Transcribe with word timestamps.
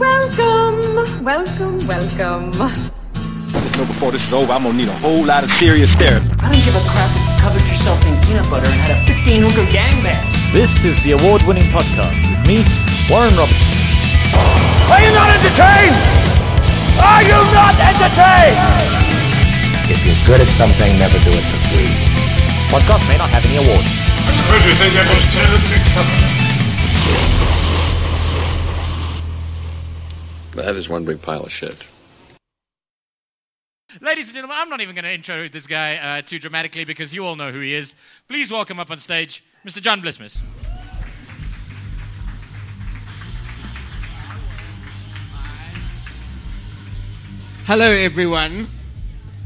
Welcome, 0.00 0.80
welcome, 1.20 1.76
welcome. 1.84 2.48
Just 3.52 3.76
know 3.76 3.84
before 3.84 4.08
this 4.08 4.24
is 4.24 4.32
over, 4.32 4.48
I'm 4.48 4.64
gonna 4.64 4.72
need 4.72 4.88
a 4.88 4.96
whole 4.96 5.20
lot 5.28 5.44
of 5.44 5.52
serious 5.60 5.92
therapy. 5.92 6.24
I 6.40 6.48
don't 6.48 6.64
give 6.64 6.72
a 6.72 6.80
crap 6.88 7.12
if 7.12 7.20
you 7.20 7.36
covered 7.36 7.66
yourself 7.68 8.00
in 8.08 8.16
peanut 8.24 8.48
butter 8.48 8.64
and 8.64 8.80
had 8.80 8.96
a 8.96 9.00
15 9.04 9.44
hooker 9.44 9.68
gangbang. 9.68 10.24
This 10.56 10.88
is 10.88 11.04
the 11.04 11.12
award 11.20 11.44
winning 11.44 11.68
podcast 11.68 12.16
with 12.16 12.40
me, 12.48 12.64
Warren 13.12 13.28
Robertson. 13.36 13.76
Are 14.88 15.04
you 15.04 15.12
not 15.12 15.36
entertained? 15.36 16.00
Are 16.96 17.20
you 17.20 17.36
not 17.52 17.76
entertained? 17.76 18.56
If 19.84 20.00
you're 20.00 20.22
good 20.24 20.40
at 20.40 20.48
something, 20.48 20.96
never 20.96 21.20
do 21.20 21.32
it 21.36 21.44
for 21.44 21.60
free. 21.76 21.92
Podcast 22.72 23.04
may 23.04 23.20
not 23.20 23.28
have 23.36 23.44
any 23.44 23.60
awards. 23.60 23.92
I 24.16 24.32
suppose 24.32 24.64
you 24.64 24.72
think 24.80 24.96
I'm 24.96 25.04
that 25.04 25.12
was 25.12 25.28
terribly 25.28 26.29
clever. 30.60 30.72
That 30.72 30.78
is 30.78 30.88
one 30.88 31.04
big 31.04 31.22
pile 31.22 31.42
of 31.42 31.52
shit. 31.52 31.86
Ladies 34.00 34.28
and 34.28 34.34
gentlemen, 34.34 34.56
I'm 34.58 34.68
not 34.68 34.80
even 34.80 34.94
going 34.94 35.04
to 35.04 35.12
intro 35.12 35.48
this 35.48 35.66
guy 35.66 35.96
uh, 35.96 36.22
too 36.22 36.38
dramatically 36.38 36.84
because 36.84 37.12
you 37.12 37.26
all 37.26 37.34
know 37.34 37.50
who 37.50 37.60
he 37.60 37.74
is. 37.74 37.96
Please 38.28 38.50
welcome 38.50 38.78
up 38.78 38.90
on 38.90 38.98
stage 38.98 39.42
Mr. 39.66 39.80
John 39.80 40.00
Vlismas. 40.00 40.42
Hello, 47.66 47.90
everyone, 47.90 48.68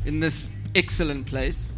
in 0.04 0.20
this 0.20 0.48
excellent 0.74 1.26
place. 1.26 1.72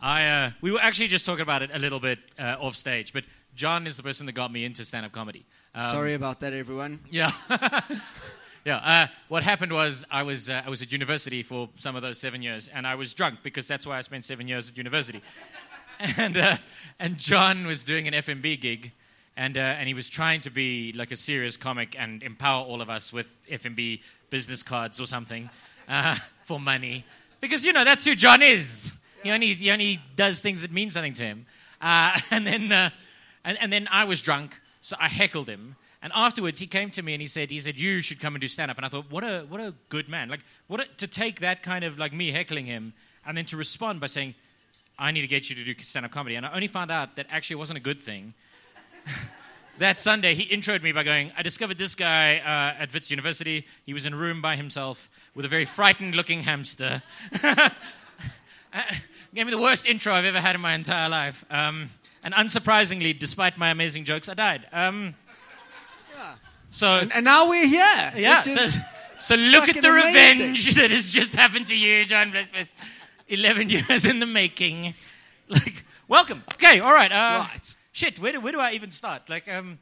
I, 0.00 0.26
uh, 0.26 0.50
we 0.60 0.70
were 0.70 0.80
actually 0.80 1.08
just 1.08 1.24
talking 1.24 1.42
about 1.42 1.62
it 1.62 1.70
a 1.72 1.78
little 1.78 2.00
bit 2.00 2.18
uh, 2.38 2.56
off 2.60 2.74
stage, 2.74 3.14
but 3.14 3.24
John 3.54 3.86
is 3.86 3.96
the 3.96 4.02
person 4.02 4.26
that 4.26 4.32
got 4.32 4.50
me 4.50 4.64
into 4.64 4.84
stand 4.84 5.06
up 5.06 5.12
comedy. 5.12 5.44
Um, 5.74 5.90
Sorry 5.90 6.14
about 6.14 6.40
that, 6.40 6.52
everyone. 6.52 7.00
Yeah. 7.10 7.30
yeah. 8.64 8.76
Uh, 8.76 9.06
what 9.28 9.42
happened 9.44 9.72
was 9.72 10.04
I 10.10 10.24
was, 10.24 10.50
uh, 10.50 10.62
I 10.66 10.70
was 10.70 10.82
at 10.82 10.90
university 10.90 11.42
for 11.42 11.68
some 11.76 11.94
of 11.94 12.02
those 12.02 12.18
seven 12.18 12.42
years, 12.42 12.68
and 12.68 12.86
I 12.86 12.96
was 12.96 13.14
drunk 13.14 13.40
because 13.42 13.68
that's 13.68 13.86
why 13.86 13.96
I 13.96 14.00
spent 14.00 14.24
seven 14.24 14.48
years 14.48 14.70
at 14.70 14.76
university. 14.76 15.20
and, 16.16 16.36
uh, 16.36 16.56
and 16.98 17.16
John 17.16 17.64
was 17.66 17.84
doing 17.84 18.08
an 18.08 18.14
FMB 18.14 18.60
gig, 18.60 18.92
and, 19.36 19.56
uh, 19.56 19.60
and 19.60 19.86
he 19.86 19.94
was 19.94 20.08
trying 20.10 20.40
to 20.42 20.50
be 20.50 20.92
like 20.92 21.12
a 21.12 21.16
serious 21.16 21.56
comic 21.56 21.98
and 21.98 22.22
empower 22.24 22.64
all 22.64 22.80
of 22.82 22.90
us 22.90 23.12
with 23.12 23.26
FMB 23.46 24.00
business 24.30 24.64
cards 24.64 25.00
or 25.00 25.06
something 25.06 25.48
uh, 25.88 26.16
for 26.42 26.58
money. 26.58 27.04
Because, 27.40 27.64
you 27.64 27.72
know, 27.72 27.84
that's 27.84 28.04
who 28.04 28.16
John 28.16 28.42
is. 28.42 28.92
He, 29.22 29.30
only, 29.30 29.54
he 29.54 29.70
only 29.70 30.00
does 30.16 30.40
things 30.40 30.62
that 30.62 30.72
mean 30.72 30.90
something 30.90 31.14
to 31.14 31.22
him. 31.22 31.46
Uh, 31.80 32.18
and, 32.30 32.46
then, 32.46 32.72
uh, 32.72 32.90
and, 33.44 33.58
and 33.60 33.72
then 33.72 33.88
I 33.90 34.04
was 34.04 34.22
drunk, 34.22 34.60
so 34.80 34.96
I 34.98 35.08
heckled 35.08 35.48
him. 35.48 35.76
And 36.04 36.12
afterwards, 36.14 36.60
he 36.60 36.66
came 36.66 36.90
to 36.90 37.02
me 37.02 37.14
and 37.14 37.22
he 37.22 37.26
said, 37.26 37.50
"He 37.50 37.58
said 37.58 37.80
you 37.80 38.02
should 38.02 38.20
come 38.20 38.34
and 38.34 38.40
do 38.42 38.48
stand 38.48 38.70
up." 38.70 38.76
And 38.76 38.84
I 38.84 38.90
thought, 38.90 39.10
what 39.10 39.24
a 39.24 39.46
what 39.48 39.58
a 39.58 39.72
good 39.88 40.06
man! 40.06 40.28
Like, 40.28 40.40
what 40.66 40.80
a, 40.80 40.84
to 40.98 41.06
take 41.06 41.40
that 41.40 41.62
kind 41.62 41.82
of 41.82 41.98
like 41.98 42.12
me 42.12 42.30
heckling 42.30 42.66
him, 42.66 42.92
and 43.26 43.34
then 43.36 43.46
to 43.46 43.56
respond 43.56 44.00
by 44.00 44.06
saying, 44.06 44.34
"I 44.98 45.12
need 45.12 45.22
to 45.22 45.26
get 45.26 45.48
you 45.48 45.56
to 45.56 45.64
do 45.64 45.74
stand 45.82 46.04
up 46.04 46.12
comedy." 46.12 46.34
And 46.34 46.44
I 46.44 46.52
only 46.52 46.66
found 46.66 46.90
out 46.90 47.16
that 47.16 47.26
actually 47.30 47.54
it 47.54 47.58
wasn't 47.58 47.78
a 47.78 47.82
good 47.82 48.02
thing. 48.02 48.34
that 49.78 49.98
Sunday, 49.98 50.34
he 50.34 50.44
introed 50.54 50.82
me 50.82 50.92
by 50.92 51.04
going, 51.04 51.32
"I 51.38 51.42
discovered 51.42 51.78
this 51.78 51.94
guy 51.94 52.36
uh, 52.36 52.82
at 52.82 52.92
Wits 52.92 53.10
University. 53.10 53.66
He 53.86 53.94
was 53.94 54.04
in 54.04 54.12
a 54.12 54.16
room 54.16 54.42
by 54.42 54.56
himself 54.56 55.08
with 55.34 55.46
a 55.46 55.48
very 55.48 55.64
frightened-looking 55.64 56.42
hamster." 56.42 57.02
Gave 59.34 59.46
me 59.46 59.52
the 59.52 59.60
worst 59.60 59.86
intro 59.88 60.12
I've 60.12 60.26
ever 60.26 60.40
had 60.40 60.54
in 60.54 60.60
my 60.60 60.74
entire 60.74 61.08
life. 61.08 61.44
Um, 61.50 61.88
and 62.24 62.34
unsurprisingly, 62.34 63.16
despite 63.16 63.56
my 63.58 63.68
amazing 63.70 64.04
jokes, 64.04 64.28
I 64.28 64.34
died. 64.34 64.66
Um, 64.72 65.14
so 66.70 66.88
And, 66.98 67.12
and 67.12 67.24
now 67.24 67.48
we're 67.48 67.66
here. 67.68 68.12
yeah, 68.16 68.40
so, 68.40 68.80
so 69.20 69.34
look 69.36 69.68
at 69.68 69.80
the 69.80 69.88
amazing. 69.88 70.38
revenge 70.40 70.74
that 70.80 70.90
has 70.90 71.10
just 71.12 71.34
happened 71.36 71.66
to 71.68 71.78
you, 71.78 72.04
John 72.04 72.32
Vlismas. 72.32 72.72
Eleven 73.28 73.70
years 73.70 74.04
in 74.04 74.18
the 74.20 74.26
making. 74.26 74.94
Like, 75.48 75.84
welcome. 76.08 76.42
Okay, 76.54 76.80
all 76.80 76.92
right. 76.92 77.12
Uh, 77.12 77.44
Right. 77.50 77.74
Shit, 77.92 78.18
where 78.18 78.32
do, 78.32 78.40
where 78.40 78.52
do 78.52 78.58
I 78.60 78.72
even 78.72 78.90
start? 78.90 79.28
Like, 79.30 79.46
um, 79.48 79.78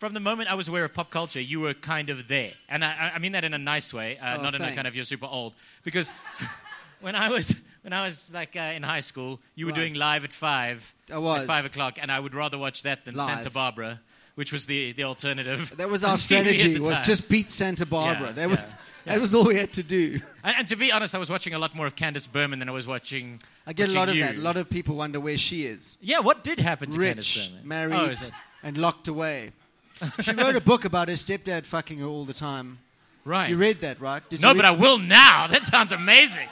from 0.00 0.14
the 0.14 0.20
moment 0.20 0.50
I 0.50 0.54
was 0.54 0.66
aware 0.68 0.84
of 0.84 0.92
pop 0.92 1.10
culture, 1.10 1.40
you 1.40 1.60
were 1.60 1.74
kind 1.74 2.10
of 2.10 2.26
there, 2.26 2.50
and 2.68 2.84
I, 2.84 3.12
I- 3.14 3.18
mean 3.20 3.32
that 3.32 3.44
in 3.44 3.54
a 3.54 3.58
nice 3.58 3.94
way, 3.94 4.18
uh, 4.18 4.36
Oh, 4.38 4.42
not 4.42 4.54
in 4.54 4.62
a 4.62 4.74
kind 4.74 4.88
of 4.88 4.96
you're 4.96 5.04
super 5.04 5.26
old. 5.30 5.54
Because 5.84 6.10
when 7.00 7.14
I 7.14 7.28
was 7.28 7.54
when 7.82 7.92
I 7.92 8.04
was 8.06 8.32
like 8.32 8.56
uh, 8.56 8.72
in 8.74 8.82
high 8.82 9.00
school, 9.00 9.40
you 9.54 9.66
were 9.66 9.72
Right. 9.72 9.78
doing 9.80 9.94
live 9.94 10.24
at 10.24 10.32
five. 10.32 10.94
I 11.12 11.18
was. 11.18 11.40
at 11.42 11.46
five 11.46 11.64
o'clock, 11.66 11.98
and 12.00 12.10
I 12.10 12.18
would 12.20 12.34
rather 12.34 12.58
watch 12.58 12.82
that 12.84 13.04
than 13.04 13.14
Live. 13.14 13.26
Santa 13.26 13.50
Barbara, 13.50 14.00
which 14.36 14.52
was 14.52 14.66
the 14.66 14.92
the 14.92 15.04
alternative. 15.04 15.74
that 15.76 15.88
was 15.88 16.04
our 16.08 16.16
strategy. 16.16 16.78
Was 16.80 16.98
just 17.00 17.28
beat 17.28 17.50
Santa 17.50 17.84
Barbara. 17.86 18.28
Yeah, 18.28 18.32
that 18.32 18.48
was 18.50 18.74
yeah, 19.06 19.14
that 19.14 19.20
was 19.20 19.34
all 19.34 19.44
we 19.44 19.56
had 19.56 19.72
to 19.74 19.82
do. 19.82 20.20
And, 20.44 20.56
and 20.58 20.68
to 20.68 20.76
be 20.76 20.90
honest, 20.90 21.14
I 21.14 21.18
was 21.18 21.30
watching 21.30 21.54
a 21.54 21.58
lot 21.60 21.72
more 21.74 21.86
of 21.86 21.94
Candace 21.94 22.26
Berman 22.26 22.58
than 22.58 22.68
I 22.68 22.72
was 22.72 22.84
watching. 22.86 23.38
I 23.64 23.72
get 23.72 23.90
a 23.90 23.92
lot 23.92 24.08
of 24.08 24.16
you. 24.16 24.24
that. 24.24 24.34
A 24.36 24.40
lot 24.40 24.56
of 24.56 24.68
people 24.68 24.96
wonder 24.96 25.20
where 25.20 25.38
she 25.38 25.66
is. 25.66 25.96
Yeah, 26.00 26.18
what 26.18 26.42
did 26.42 26.58
happen 26.58 26.90
to 26.90 26.98
Candace 26.98 27.36
Rich, 27.36 27.50
Berman? 27.52 27.68
married, 27.68 28.18
Oh, 28.20 28.28
and 28.64 28.76
locked 28.76 29.06
away. 29.06 29.52
she 30.22 30.32
wrote 30.34 30.56
a 30.56 30.60
book 30.60 30.84
about 30.84 31.06
her 31.08 31.14
stepdad 31.14 31.64
fucking 31.64 31.98
her 32.00 32.06
all 32.06 32.24
the 32.24 32.34
time. 32.34 32.78
Right. 33.24 33.50
You 33.50 33.56
read 33.56 33.82
that, 33.82 34.00
right? 34.00 34.20
Did 34.30 34.40
No, 34.40 34.52
but 34.52 34.64
I 34.64 34.72
will 34.72 34.98
now. 34.98 35.46
That 35.46 35.64
sounds 35.64 35.92
amazing. 35.92 36.48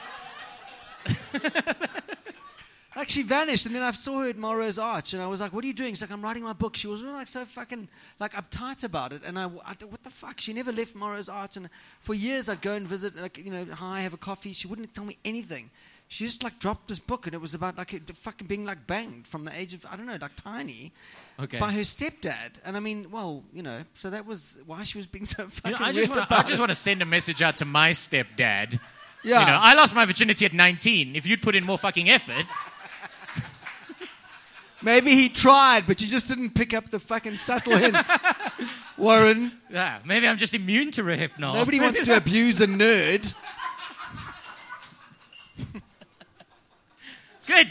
Like 2.97 3.09
she 3.09 3.23
vanished, 3.23 3.67
and 3.67 3.75
then 3.75 3.83
I 3.85 3.93
saw 3.93 4.19
her 4.23 4.29
at 4.31 4.37
Morrow's 4.37 4.77
Arch, 4.77 5.15
and 5.15 5.23
I 5.23 5.29
was 5.29 5.41
like, 5.41 5.53
"What 5.53 5.63
are 5.63 5.67
you 5.67 5.73
doing?" 5.73 5.95
She's 5.95 6.03
like, 6.03 6.11
"I'm 6.11 6.21
writing 6.23 6.43
my 6.43 6.53
book." 6.53 6.75
She 6.77 6.89
was 6.89 7.03
really, 7.03 7.15
like 7.15 7.29
so 7.29 7.45
fucking 7.45 7.89
like 8.19 8.33
uptight 8.35 8.83
about 8.83 9.13
it, 9.13 9.23
and 9.25 9.39
I, 9.39 9.45
I- 9.45 9.85
what 9.89 10.03
the 10.03 10.11
fuck? 10.11 10.41
She 10.41 10.53
never 10.53 10.73
left 10.73 10.97
Morrow's 10.97 11.29
Arch, 11.29 11.57
and 11.57 11.71
for 12.01 12.15
years 12.15 12.49
I'd 12.49 12.61
go 12.63 12.73
and 12.75 12.89
visit, 12.89 13.17
like 13.17 13.39
you 13.39 13.51
know, 13.53 13.65
hi, 13.73 14.01
have 14.01 14.13
a 14.13 14.17
coffee. 14.19 14.53
She 14.53 14.67
wouldn't 14.67 14.93
tell 14.93 15.05
me 15.05 15.17
anything. 15.25 15.71
She 16.09 16.27
just 16.27 16.43
like 16.43 16.59
dropped 16.59 16.89
this 16.89 16.99
book, 16.99 17.27
and 17.27 17.35
it 17.35 17.41
was 17.41 17.55
about 17.55 17.79
like 17.79 17.95
it 17.95 18.11
fucking 18.11 18.49
being 18.49 18.65
like 18.65 18.89
banged 18.89 19.25
from 19.29 19.45
the 19.45 19.57
age 19.57 19.73
of 19.73 19.87
I 19.89 19.95
don't 19.95 20.07
know, 20.07 20.19
like 20.21 20.35
tiny, 20.35 20.93
Okay. 21.39 21.61
by 21.61 21.71
her 21.73 21.83
stepdad. 21.83 22.55
And 22.65 22.77
I 22.77 22.81
mean, 22.81 23.13
well, 23.13 23.45
you 23.55 23.63
know, 23.63 23.83
so 23.95 24.11
that 24.11 24.27
was 24.27 24.59
why 24.67 24.83
she 24.83 24.99
was 24.99 25.07
being 25.07 25.27
so 25.27 25.47
fucking. 25.47 25.71
You 25.75 25.79
know, 25.79 25.87
I 25.87 25.93
just 25.93 26.11
want 26.11 26.29
to. 26.29 26.37
I 26.39 26.43
just 26.43 26.59
want 26.59 26.71
to 26.71 26.77
send 26.77 27.03
a 27.03 27.07
message 27.07 27.41
out 27.41 27.57
to 27.59 27.65
my 27.65 27.91
stepdad. 27.93 28.81
Yeah. 29.23 29.41
You 29.41 29.47
know, 29.47 29.59
I 29.61 29.75
lost 29.75 29.95
my 29.95 30.05
virginity 30.05 30.47
at 30.47 30.53
19. 30.53 31.15
If 31.17 31.27
you'd 31.27 31.43
put 31.43 31.55
in 31.55 31.65
more 31.65 31.79
fucking 31.79 32.09
effort, 32.09 32.47
Maybe 34.83 35.11
he 35.11 35.29
tried, 35.29 35.87
but 35.87 36.01
you 36.01 36.09
just 36.09 36.27
didn't 36.27 36.55
pick 36.55 36.73
up 36.73 36.89
the 36.89 36.99
fucking 36.99 37.37
subtle 37.37 37.77
hints, 37.77 38.01
Warren. 38.97 39.53
yeah, 39.71 39.99
maybe 40.07 40.27
I'm 40.27 40.39
just 40.39 40.55
immune 40.55 40.91
to 40.93 41.03
Rohypnol. 41.03 41.53
Nobody 41.53 41.81
wants 41.81 42.03
to 42.03 42.17
abuse 42.17 42.63
a 42.63 42.67
nerd. 42.67 43.35
Good. 47.47 47.69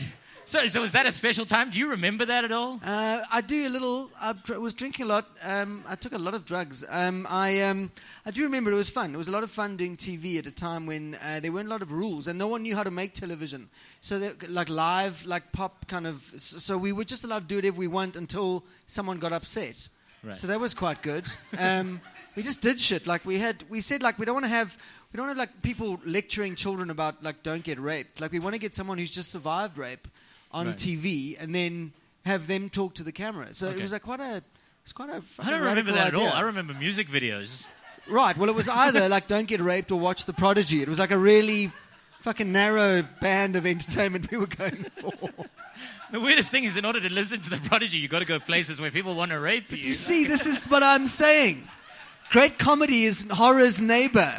So, 0.50 0.66
so 0.66 0.82
was 0.82 0.94
that 0.94 1.06
a 1.06 1.12
special 1.12 1.46
time? 1.46 1.70
Do 1.70 1.78
you 1.78 1.92
remember 1.92 2.26
that 2.26 2.44
at 2.44 2.52
all? 2.52 2.80
Uh, 2.84 3.22
I 3.32 3.42
do 3.42 3.68
a 3.68 3.70
little. 3.70 4.10
I 4.20 4.34
dr- 4.34 4.60
was 4.60 4.74
drinking 4.74 5.06
a 5.06 5.08
lot. 5.08 5.28
Um, 5.44 5.84
I 5.88 5.94
took 5.94 6.12
a 6.12 6.18
lot 6.18 6.34
of 6.34 6.44
drugs. 6.44 6.84
Um, 6.90 7.28
I 7.30 7.62
um, 7.62 7.92
I 8.26 8.32
do 8.32 8.42
remember 8.46 8.72
it 8.72 8.76
was 8.76 8.90
fun. 8.90 9.14
It 9.14 9.18
was 9.20 9.28
a 9.28 9.32
lot 9.32 9.44
of 9.44 9.52
fun 9.52 9.78
doing 9.78 9.96
TV 9.96 10.40
at 10.40 10.48
a 10.48 10.52
time 10.52 10.88
when 10.88 11.20
uh, 11.24 11.40
there 11.40 11.52
weren't 11.52 11.68
a 11.68 11.70
lot 11.70 11.84
of 11.84 11.92
rules 11.92 12.28
and 12.28 12.40
no 12.40 12.48
one 12.48 12.64
knew 12.64 12.76
how 12.76 12.82
to 12.82 12.90
make 12.90 13.14
television. 13.14 13.70
So 14.02 14.34
like 14.48 14.70
live, 14.70 15.24
like 15.24 15.52
pop 15.52 15.88
kind 15.88 16.08
of. 16.08 16.18
So 16.38 16.80
we 16.80 16.94
were 16.94 17.06
just 17.06 17.24
allowed 17.24 17.42
to 17.42 17.48
do 17.48 17.58
whatever 17.58 17.78
we 17.78 17.88
want 17.88 18.16
until 18.16 18.66
someone 18.88 19.20
got 19.20 19.32
upset. 19.32 19.88
Right. 20.24 20.36
So 20.36 20.48
that 20.48 20.60
was 20.60 20.74
quite 20.74 21.04
good. 21.04 21.28
Um, 21.60 22.02
we 22.36 22.42
just 22.42 22.62
did 22.62 22.80
shit. 22.80 23.06
Like 23.06 23.24
we 23.24 23.38
had, 23.38 23.64
we 23.70 23.82
said 23.82 24.02
like 24.02 24.18
we 24.18 24.26
don't 24.26 24.34
want 24.34 24.46
to 24.46 24.50
have, 24.50 24.76
we 25.14 25.18
don't 25.18 25.28
have 25.28 25.38
like 25.38 25.62
people 25.62 26.00
lecturing 26.08 26.56
children 26.56 26.90
about 26.90 27.22
like 27.22 27.44
don't 27.44 27.64
get 27.64 27.80
raped. 27.80 28.20
Like 28.20 28.32
we 28.32 28.40
want 28.40 28.56
to 28.56 28.60
get 28.60 28.74
someone 28.74 28.98
who's 28.98 29.12
just 29.12 29.32
survived 29.32 29.78
rape 29.78 30.08
on 30.52 30.68
Right. 30.68 30.76
TV 30.76 31.38
and 31.40 31.54
then 31.54 31.94
have 32.26 32.48
them 32.48 32.70
talk 32.70 32.96
to 32.96 33.04
the 33.04 33.12
camera. 33.12 33.54
So 33.54 33.70
it 33.70 33.80
was 33.82 33.92
like 33.92 34.04
quite 34.04 34.20
a, 34.20 34.42
it's 34.84 34.94
quite 34.94 35.10
a. 35.10 35.22
I 35.40 35.50
don't 35.50 35.62
remember 35.62 35.92
that 35.94 36.08
at 36.08 36.16
all. 36.16 36.28
I 36.28 36.42
remember 36.42 36.74
music 36.74 37.08
videos. 37.08 37.68
Right. 38.08 38.36
Well, 38.36 38.50
it 38.50 38.56
was 38.56 38.68
either 38.68 39.08
like 39.08 39.28
don't 39.28 39.48
get 39.48 39.62
raped 39.62 39.92
or 39.92 40.00
watch 40.00 40.26
The 40.26 40.34
Prodigy. 40.34 40.82
It 40.82 40.90
was 40.90 41.00
like 41.00 41.12
a 41.12 41.18
really 41.18 41.72
fucking 42.22 42.52
narrow 42.52 43.04
band 43.22 43.56
of 43.56 43.66
entertainment 43.66 44.30
we 44.32 44.38
were 44.38 44.48
going 44.48 44.84
for. 44.96 45.12
The 46.12 46.20
weirdest 46.20 46.50
thing 46.50 46.64
is, 46.64 46.76
in 46.76 46.86
order 46.86 47.00
to 47.00 47.14
listen 47.14 47.40
to 47.40 47.52
the 47.52 47.70
Prodigy, 47.70 48.00
you've 48.00 48.10
got 48.10 48.20
to 48.20 48.26
go 48.26 48.40
places 48.40 48.82
where 48.82 48.90
people 48.90 49.14
want 49.14 49.30
to 49.30 49.40
rape 49.40 49.70
you. 49.72 49.78
You 49.78 49.94
see, 49.94 50.26
this 50.26 50.48
is 50.48 50.66
what 50.66 50.82
I'm 50.82 51.06
saying. 51.06 51.68
Great 52.32 52.58
comedy 52.58 53.04
is 53.04 53.28
horror's 53.30 53.80
neighbor. 53.80 54.34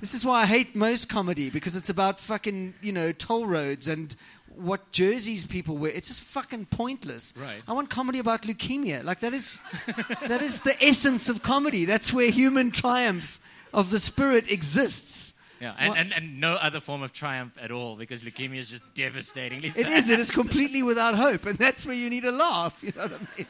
This 0.00 0.12
is 0.12 0.26
why 0.26 0.42
I 0.42 0.44
hate 0.46 0.76
most 0.76 1.08
comedy 1.08 1.48
because 1.48 1.74
it's 1.74 1.88
about 1.88 2.20
fucking, 2.20 2.74
you 2.82 2.92
know, 2.92 3.12
toll 3.12 3.46
roads 3.46 3.88
and 3.88 4.14
what 4.56 4.92
jerseys 4.92 5.46
people 5.46 5.76
wear. 5.76 5.92
It's 5.92 6.08
just 6.08 6.22
fucking 6.22 6.66
pointless. 6.66 7.34
Right. 7.36 7.62
I 7.66 7.72
want 7.72 7.90
comedy 7.90 8.18
about 8.18 8.42
leukemia. 8.42 9.04
Like 9.04 9.20
that 9.20 9.34
is 9.34 9.60
that 10.28 10.42
is 10.42 10.60
the 10.60 10.76
essence 10.82 11.28
of 11.28 11.42
comedy. 11.42 11.84
That's 11.84 12.12
where 12.12 12.30
human 12.30 12.70
triumph 12.70 13.40
of 13.72 13.90
the 13.90 13.98
spirit 13.98 14.50
exists. 14.50 15.34
Yeah, 15.60 15.74
and, 15.78 15.96
and, 15.96 16.12
and 16.12 16.40
no 16.40 16.54
other 16.54 16.80
form 16.80 17.02
of 17.02 17.12
triumph 17.12 17.56
at 17.60 17.70
all 17.70 17.96
because 17.96 18.22
leukemia 18.22 18.58
is 18.58 18.70
just 18.70 18.82
devastatingly 18.94 19.68
It 19.68 19.72
sad. 19.74 19.92
is. 19.92 20.10
It 20.10 20.18
is 20.18 20.30
completely 20.30 20.82
without 20.82 21.14
hope, 21.14 21.46
and 21.46 21.58
that's 21.58 21.86
where 21.86 21.94
you 21.94 22.10
need 22.10 22.24
a 22.24 22.32
laugh. 22.32 22.82
You 22.82 22.92
know 22.96 23.02
what 23.02 23.12
I 23.12 23.38
mean? 23.38 23.46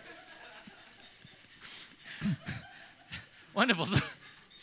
Wonderful. 3.55 3.87
So, 3.87 4.05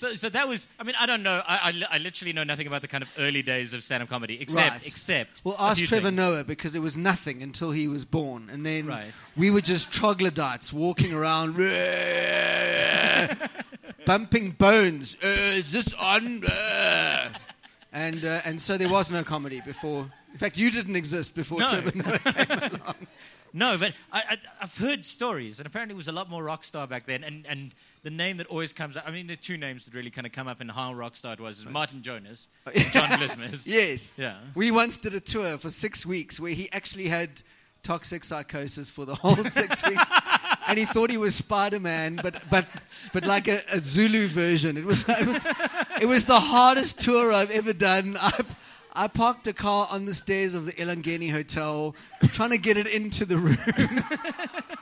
so, 0.01 0.13
so 0.15 0.29
that 0.29 0.47
was. 0.47 0.67
I 0.79 0.83
mean, 0.83 0.95
I 0.99 1.05
don't 1.05 1.21
know. 1.21 1.41
I, 1.47 1.71
I, 1.91 1.95
I 1.95 1.97
literally 1.99 2.33
know 2.33 2.43
nothing 2.43 2.65
about 2.67 2.81
the 2.81 2.87
kind 2.87 3.03
of 3.03 3.09
early 3.19 3.43
days 3.43 3.73
of 3.73 3.83
stand-up 3.83 4.09
comedy, 4.09 4.39
except 4.41 4.71
Right. 4.71 4.87
except. 4.87 5.41
Well, 5.45 5.55
a 5.59 5.63
ask 5.69 5.77
few 5.77 5.87
Trevor 5.87 6.07
things. 6.07 6.17
Noah 6.17 6.43
because 6.43 6.75
it 6.75 6.79
was 6.81 6.97
nothing 6.97 7.43
until 7.43 7.69
he 7.71 7.87
was 7.87 8.03
born, 8.05 8.49
and 8.51 8.65
then 8.65 8.87
Right. 8.87 9.11
we 9.37 9.51
were 9.51 9.61
just 9.61 9.91
troglodytes 9.91 10.73
walking 10.73 11.13
around, 11.13 11.55
bumping 14.05 14.51
bones. 14.51 15.15
Uh, 15.23 15.27
is 15.27 15.71
this 15.71 15.93
on? 15.93 16.43
Uh. 16.45 17.29
And 17.93 18.23
uh, 18.23 18.41
and 18.45 18.61
so 18.61 18.77
there 18.77 18.89
was 18.89 19.11
no 19.11 19.23
comedy 19.23 19.61
before. 19.65 20.09
In 20.31 20.37
fact, 20.37 20.57
you 20.57 20.71
didn't 20.71 20.95
exist 20.95 21.35
before 21.35 21.59
No. 21.59 21.69
Trevor 21.69 21.91
Noah 21.97 22.19
came 22.19 22.71
along. 22.81 22.95
No, 23.53 23.77
but 23.77 23.91
I, 24.13 24.21
I, 24.29 24.37
I've 24.61 24.77
heard 24.77 25.03
stories, 25.03 25.59
and 25.59 25.67
apparently 25.67 25.93
it 25.93 25.97
was 25.97 26.07
a 26.07 26.13
lot 26.13 26.29
more 26.29 26.41
rock 26.41 26.63
star 26.63 26.87
back 26.87 27.05
then. 27.05 27.25
And, 27.25 27.45
and 27.49 27.71
the 28.03 28.09
name 28.09 28.37
that 28.37 28.47
always 28.47 28.73
comes 28.73 28.97
up, 28.97 29.07
I 29.07 29.11
mean, 29.11 29.27
the 29.27 29.35
two 29.35 29.57
names 29.57 29.85
that 29.85 29.93
really 29.93 30.09
kind 30.09 30.25
of 30.25 30.33
come 30.33 30.47
up 30.47 30.59
in 30.59 30.69
how 30.69 30.93
rock 30.93 31.15
star 31.15 31.33
it 31.33 31.39
was 31.39 31.59
is 31.59 31.65
Martin 31.67 32.01
Jonas 32.01 32.47
and 32.65 32.83
John 32.85 33.09
Vlismas. 33.09 33.67
Yes. 33.67 34.17
Yeah. 34.17 34.37
We 34.55 34.71
once 34.71 34.97
did 34.97 35.13
a 35.13 35.19
tour 35.19 35.57
for 35.57 35.69
six 35.69 36.05
weeks 36.05 36.39
where 36.39 36.53
he 36.53 36.71
actually 36.71 37.07
had 37.07 37.29
toxic 37.83 38.23
psychosis 38.23 38.89
for 38.89 39.05
the 39.05 39.15
whole 39.15 39.35
six 39.35 39.83
weeks. 39.87 40.03
And 40.67 40.79
he 40.79 40.85
thought 40.85 41.09
he 41.09 41.17
was 41.17 41.35
Spider 41.35 41.79
Man, 41.79 42.19
but, 42.21 42.41
but, 42.49 42.65
but 43.13 43.25
like 43.25 43.47
a, 43.47 43.61
a 43.71 43.79
Zulu 43.79 44.27
version. 44.27 44.77
It 44.77 44.85
was, 44.85 45.07
it, 45.07 45.27
was, 45.27 45.45
it 46.01 46.05
was 46.05 46.25
the 46.25 46.39
hardest 46.39 47.01
tour 47.01 47.31
I've 47.31 47.51
ever 47.51 47.73
done. 47.73 48.17
I, 48.19 48.39
I 48.93 49.07
parked 49.07 49.47
a 49.47 49.53
car 49.53 49.87
on 49.89 50.05
the 50.05 50.13
stairs 50.13 50.53
of 50.53 50.65
the 50.65 50.73
Elangeni 50.73 51.31
Hotel, 51.31 51.95
trying 52.23 52.49
to 52.49 52.57
get 52.57 52.77
it 52.77 52.87
into 52.87 53.25
the 53.25 53.37
room. 53.37 53.57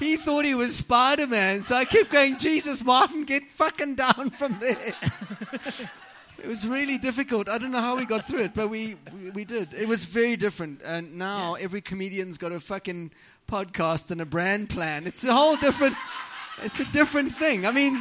he 0.00 0.16
thought 0.16 0.44
he 0.44 0.54
was 0.54 0.74
Spider 0.76 1.26
Man, 1.26 1.62
so 1.62 1.76
I 1.76 1.84
kept 1.84 2.10
going, 2.10 2.38
Jesus, 2.38 2.82
Martin, 2.82 3.24
get 3.24 3.50
fucking 3.52 3.94
down 3.94 4.30
from 4.30 4.58
there. 4.58 4.94
It 6.42 6.48
was 6.48 6.66
really 6.66 6.96
difficult. 6.96 7.48
I 7.50 7.58
don't 7.58 7.70
know 7.70 7.80
how 7.82 7.96
we 7.96 8.06
got 8.06 8.24
through 8.24 8.40
it, 8.40 8.54
but 8.54 8.68
we, 8.68 8.96
we, 9.12 9.30
we 9.30 9.44
did. 9.44 9.74
It 9.74 9.86
was 9.86 10.06
very 10.06 10.36
different. 10.36 10.80
And 10.82 11.18
now 11.18 11.54
every 11.54 11.82
comedian's 11.82 12.38
got 12.38 12.50
a 12.50 12.60
fucking 12.60 13.10
podcast 13.46 14.10
and 14.10 14.22
a 14.22 14.24
brand 14.24 14.70
plan. 14.70 15.06
It's 15.06 15.22
a 15.24 15.34
whole 15.34 15.56
different, 15.56 15.96
it's 16.62 16.80
a 16.80 16.86
different 16.92 17.32
thing. 17.32 17.66
I 17.66 17.72
mean, 17.72 17.94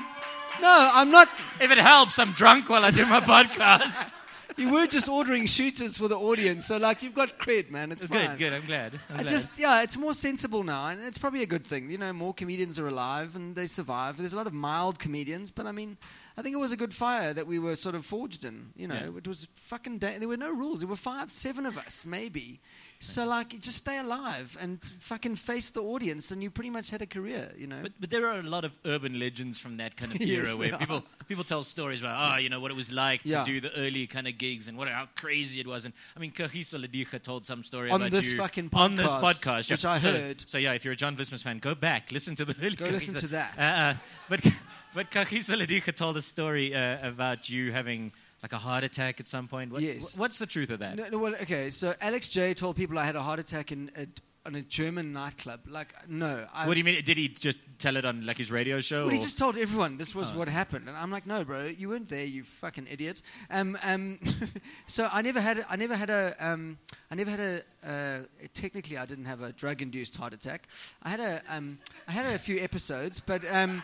no, 0.62 0.92
I'm 0.94 1.12
not. 1.12 1.28
If 1.60 1.70
it 1.70 1.78
helps, 1.80 2.18
I'm 2.18 2.32
drunk 2.32 2.70
while 2.70 2.86
I 2.86 2.92
do 2.92 3.06
my 3.08 3.20
podcast. 3.20 4.14
You 4.60 4.72
were 4.74 4.86
just 4.88 5.08
ordering 5.10 5.46
shooters 5.46 5.98
for 5.98 6.08
the 6.08 6.18
audience, 6.18 6.66
so 6.68 6.78
like 6.78 7.02
you've 7.02 7.14
got 7.16 7.38
cred, 7.40 7.72
man. 7.72 7.92
It's 7.92 8.06
fine. 8.06 8.32
good, 8.32 8.38
good. 8.40 8.54
I'm 8.54 8.66
glad. 8.66 8.94
I'm 9.10 9.16
I 9.16 9.22
glad. 9.24 9.28
just 9.30 9.58
yeah, 9.58 9.82
it's 9.84 9.98
more 9.98 10.14
sensible 10.14 10.64
now, 10.64 10.88
and 10.88 11.02
it's 11.02 11.18
probably 11.18 11.42
a 11.44 11.48
good 11.48 11.66
thing. 11.66 11.90
You 11.90 11.98
know, 11.98 12.12
more 12.14 12.34
comedians 12.34 12.78
are 12.80 12.88
alive 12.88 13.36
and 13.36 13.56
they 13.56 13.66
survive. 13.68 14.18
There's 14.18 14.34
a 14.34 14.38
lot 14.38 14.48
of 14.48 14.54
mild 14.54 15.00
comedians, 15.00 15.50
but 15.50 15.66
I 15.66 15.72
mean, 15.72 15.98
I 16.38 16.42
think 16.42 16.54
it 16.54 16.60
was 16.60 16.72
a 16.74 16.78
good 16.78 16.94
fire 16.94 17.34
that 17.34 17.48
we 17.48 17.58
were 17.60 17.76
sort 17.76 17.96
of 17.96 18.06
forged 18.06 18.44
in. 18.46 18.72
You 18.76 18.88
know, 18.88 18.96
Yeah. 18.96 19.18
it 19.18 19.28
was 19.28 19.48
fucking. 19.56 20.00
Da- 20.00 20.18
there 20.20 20.28
were 20.28 20.38
no 20.38 20.52
rules. 20.52 20.80
There 20.82 20.90
were 20.90 20.96
five, 20.98 21.32
seven 21.32 21.66
of 21.66 21.78
us, 21.78 22.06
maybe. 22.06 22.60
So 23.02 23.26
like, 23.26 23.58
just 23.62 23.78
stay 23.78 23.98
alive 23.98 24.58
and 24.60 24.82
fucking 24.82 25.36
face 25.38 25.70
the 25.70 25.82
audience, 25.82 26.32
and 26.32 26.44
you 26.44 26.52
pretty 26.52 26.70
much 26.70 26.90
had 26.90 27.02
a 27.02 27.06
career. 27.06 27.50
You 27.58 27.68
know. 27.68 27.80
But, 27.82 27.94
but 28.00 28.10
there 28.10 28.28
are 28.28 28.40
a 28.40 28.44
lot 28.44 28.66
of 28.66 28.78
urban 28.86 29.18
legends 29.20 29.58
from 29.58 29.78
that 29.78 29.96
kind 29.96 30.14
of 30.14 30.22
Yes, 30.22 30.48
era 30.48 30.58
where 30.58 30.78
people 30.78 31.04
people 31.28 31.44
tell 31.46 31.64
stories 31.64 32.02
about 32.02 32.34
oh 32.34 32.38
you 32.40 32.50
know 32.50 32.60
what 32.60 32.72
it 32.72 32.74
was 32.74 32.92
like 32.92 33.22
Yeah. 33.24 33.44
to 33.44 33.52
do 33.52 33.62
the 33.62 33.72
early 33.80 34.06
kind 34.06 34.28
of 34.28 34.38
gigs 34.38 34.68
and 34.68 34.78
what 34.78 34.90
how 34.90 35.08
crazy 35.16 35.62
it 35.62 35.68
was 35.68 35.86
and 35.86 35.94
I 36.18 36.20
mean 36.20 36.32
Kagiso 36.32 36.78
Lediga 36.84 37.22
told 37.22 37.46
some 37.46 37.64
story 37.64 37.90
On 37.90 38.02
about 38.02 38.12
this 38.12 38.32
you 38.32 38.38
fucking 38.38 38.70
on 38.74 38.96
this 38.96 39.12
podcast, 39.12 39.40
podcast 39.40 39.72
which 39.72 39.84
yeah. 39.84 39.92
I 39.92 39.98
so, 40.00 40.12
heard. 40.12 40.50
so 40.50 40.58
yeah 40.58 40.74
if 40.74 40.84
you're 40.84 40.94
a 40.94 40.98
John 40.98 41.16
Vlismas 41.16 41.44
fan 41.44 41.60
go 41.60 41.76
back 41.76 42.12
listen 42.12 42.36
to 42.36 42.46
the 42.46 42.56
early 42.66 42.76
Go 42.76 42.86
listen 42.86 43.14
to 43.22 43.28
that. 43.28 43.54
uh, 43.58 43.62
uh, 43.62 43.94
but 44.28 44.42
but 44.96 45.12
Kagiso 45.12 45.56
Lediga 45.56 45.96
told 45.96 46.18
a 46.18 46.22
story 46.22 46.74
uh, 46.76 47.08
about 47.08 47.48
you 47.50 47.72
having 47.72 48.12
like 48.42 48.54
a 48.54 48.58
heart 48.58 48.84
attack 48.84 49.20
at 49.20 49.28
some 49.28 49.48
point 49.48 49.72
what, 49.72 49.82
Yes. 49.82 50.16
what's 50.18 50.40
the 50.40 50.46
truth 50.48 50.70
of 50.70 50.80
that 50.80 50.96
No, 50.96 51.10
no, 51.10 51.18
well, 51.18 51.36
okay. 51.42 51.70
So 51.70 51.94
Alex 52.02 52.28
Jay 52.30 52.54
told 52.54 52.76
people 52.76 52.98
I 52.98 53.06
had 53.06 53.16
a 53.16 53.22
heart 53.22 53.40
attack 53.40 53.72
in 53.72 53.92
a, 53.98 54.08
in 54.48 54.56
a 54.56 54.62
German 54.62 55.12
nightclub. 55.14 55.60
Like, 55.68 55.94
no. 56.08 56.46
I, 56.54 56.66
what 56.66 56.74
do 56.74 56.80
you 56.80 56.84
mean 56.86 57.04
did 57.04 57.18
he 57.18 57.28
just 57.28 57.60
tell 57.78 57.96
it 57.98 58.06
on 58.06 58.26
like 58.26 58.38
his 58.38 58.52
radio 58.52 58.80
show 58.82 59.04
Well, 59.06 59.14
he 59.16 59.20
just 59.20 59.38
told 59.38 59.58
everyone 59.58 59.98
this 59.98 60.16
was 60.16 60.34
what 60.34 60.48
happened, 60.48 60.88
and 60.88 60.98
I'm 60.98 61.12
like, 61.12 61.26
no, 61.28 61.44
bro, 61.44 61.66
you 61.66 61.90
weren't 61.90 62.10
there, 62.10 62.26
you 62.26 62.44
fucking 62.44 62.88
idiot. 62.90 63.22
Um, 63.52 63.78
um, 63.84 64.20
so 64.88 65.08
I 65.12 65.22
never 65.22 65.40
had, 65.42 65.66
I 65.70 65.76
never 65.76 65.96
had 65.96 66.10
a, 66.10 66.36
um, 66.40 66.78
I 67.12 67.16
never 67.16 67.32
had 67.32 67.40
a. 67.40 67.62
Uh, 67.86 68.20
technically, 68.54 68.98
I 68.98 69.06
didn't 69.06 69.26
have 69.26 69.42
a 69.42 69.52
drug-induced 69.54 70.16
heart 70.18 70.34
attack. 70.34 70.68
I 71.04 71.10
had 71.10 71.20
a, 71.22 71.42
um, 71.50 71.78
I 72.08 72.12
had 72.12 72.26
a 72.26 72.38
few 72.38 72.60
episodes, 72.60 73.20
but 73.22 73.42
um, 73.54 73.82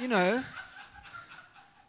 you 0.00 0.08
know, 0.08 0.42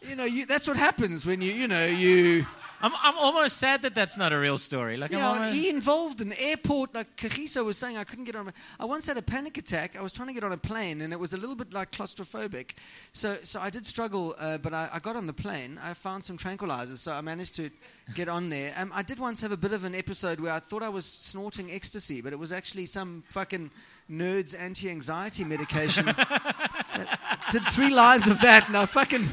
you 0.07 0.15
know, 0.15 0.25
you, 0.25 0.45
that's 0.45 0.68
what 0.68 0.77
happens 0.77 1.25
when 1.25 1.42
you, 1.42 1.51
you 1.51 1.68
know, 1.68 1.86
you. 1.86 2.45
I'm, 2.83 2.94
I'm 3.03 3.15
almost 3.19 3.57
sad 3.57 3.83
that 3.83 3.94
that's 3.94 4.18
not 4.18 4.33
a 4.33 4.39
real 4.39 4.57
story 4.57 4.98
like 4.98 5.13
I'm 5.13 5.19
Yeah, 5.19 5.27
almost, 5.27 5.53
he 5.56 5.69
involved 5.69 6.19
an 6.19 6.33
airport. 6.33 6.95
Like 6.95 7.15
Kagiso 7.15 7.63
was 7.63 7.77
saying, 7.77 7.95
I 7.95 8.03
couldn't 8.03 8.25
get 8.25 8.36
on. 8.36 8.48
A, 8.48 8.53
I 8.80 8.86
once 8.86 9.06
had 9.06 9.18
a 9.18 9.21
panic 9.21 9.59
attack. 9.59 9.95
I 9.95 10.01
was 10.01 10.12
trying 10.12 10.30
to 10.30 10.33
get 10.33 10.44
on 10.44 10.51
a 10.51 10.57
plane, 10.57 11.01
and 11.01 11.13
it 11.13 11.19
was 11.19 11.33
a 11.33 11.38
little 11.38 11.56
bit 11.56 11.74
like 11.74 11.92
claustrophobic. 11.92 12.71
So, 13.13 13.38
so 13.44 13.59
I 13.59 13.69
did 13.69 13.86
struggle, 13.86 14.36
uh, 14.39 14.57
but 14.57 14.74
I, 14.74 14.89
I 14.94 15.00
got 15.00 15.15
on 15.15 15.27
the 15.27 15.33
plane. 15.33 15.80
I 15.83 15.94
found 15.94 16.25
some 16.25 16.38
tranquilizers, 16.38 16.98
so 16.98 17.12
I 17.12 17.21
managed 17.21 17.56
to 17.57 17.69
get 18.15 18.27
on 18.27 18.50
there. 18.50 18.74
Um, 18.75 18.92
I 18.95 19.03
did 19.03 19.19
once 19.19 19.42
have 19.42 19.51
a 19.51 19.57
bit 19.57 19.74
of 19.74 19.83
an 19.83 19.94
episode 19.94 20.39
where 20.39 20.53
I 20.53 20.59
thought 20.59 20.81
I 20.81 20.89
was 20.89 21.06
snorting 21.06 21.71
ecstasy, 21.71 22.21
but 22.21 22.33
it 22.33 22.39
was 22.39 22.51
actually 22.51 22.88
some 22.88 23.24
fucking 23.30 23.69
nerd's 24.09 24.56
anti-anxiety 24.56 25.44
medication. 25.44 26.06
did 27.51 27.63
three 27.68 27.92
lines 27.92 28.27
of 28.27 28.42
that, 28.42 28.68
and 28.68 28.75
I 28.75 28.86
fucking. 28.88 29.27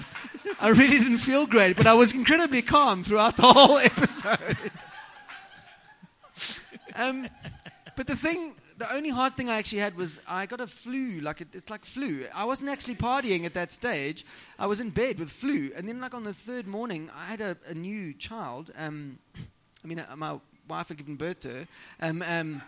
I 0.60 0.70
really 0.70 0.99
didn't 0.99 1.19
feel 1.19 1.46
great, 1.46 1.76
but 1.76 1.87
I 1.87 1.94
was 1.94 2.12
incredibly 2.14 2.62
calm 2.62 3.05
throughout 3.05 3.37
the 3.37 3.52
whole 3.52 3.78
episode. 3.93 4.56
Um, 6.96 7.28
but 7.94 8.08
the 8.08 8.16
thing, 8.16 8.55
the 8.76 8.93
only 8.93 9.10
hard 9.10 9.37
thing 9.37 9.49
I 9.49 9.56
actually 9.56 9.78
had 9.78 9.96
was 9.96 10.20
I 10.26 10.46
got 10.46 10.60
a 10.60 10.66
flu. 10.66 11.20
Like 11.20 11.40
it, 11.40 11.49
it's 11.52 11.70
like 11.70 11.84
flu. 11.84 12.26
I 12.34 12.44
wasn't 12.44 12.70
actually 12.70 12.96
partying 12.96 13.44
at 13.44 13.55
that 13.55 13.70
stage. 13.70 14.26
I 14.58 14.66
was 14.66 14.81
in 14.81 14.90
bed 14.90 15.20
with 15.20 15.31
flu, 15.31 15.70
and 15.76 15.88
then 15.88 16.00
like 16.00 16.12
on 16.12 16.25
the 16.25 16.34
third 16.34 16.66
morning, 16.66 17.08
I 17.16 17.26
had 17.26 17.40
a, 17.40 17.56
a 17.69 17.75
new 17.75 18.12
child. 18.14 18.72
Um, 18.76 19.20
I 19.84 19.87
mean, 19.87 20.00
uh, 20.00 20.16
my 20.16 20.40
wife 20.69 20.88
had 20.88 20.96
given 20.96 21.14
birth 21.14 21.40
to 21.40 21.50
her. 21.50 21.69
Um, 22.00 22.22
um, 22.22 22.62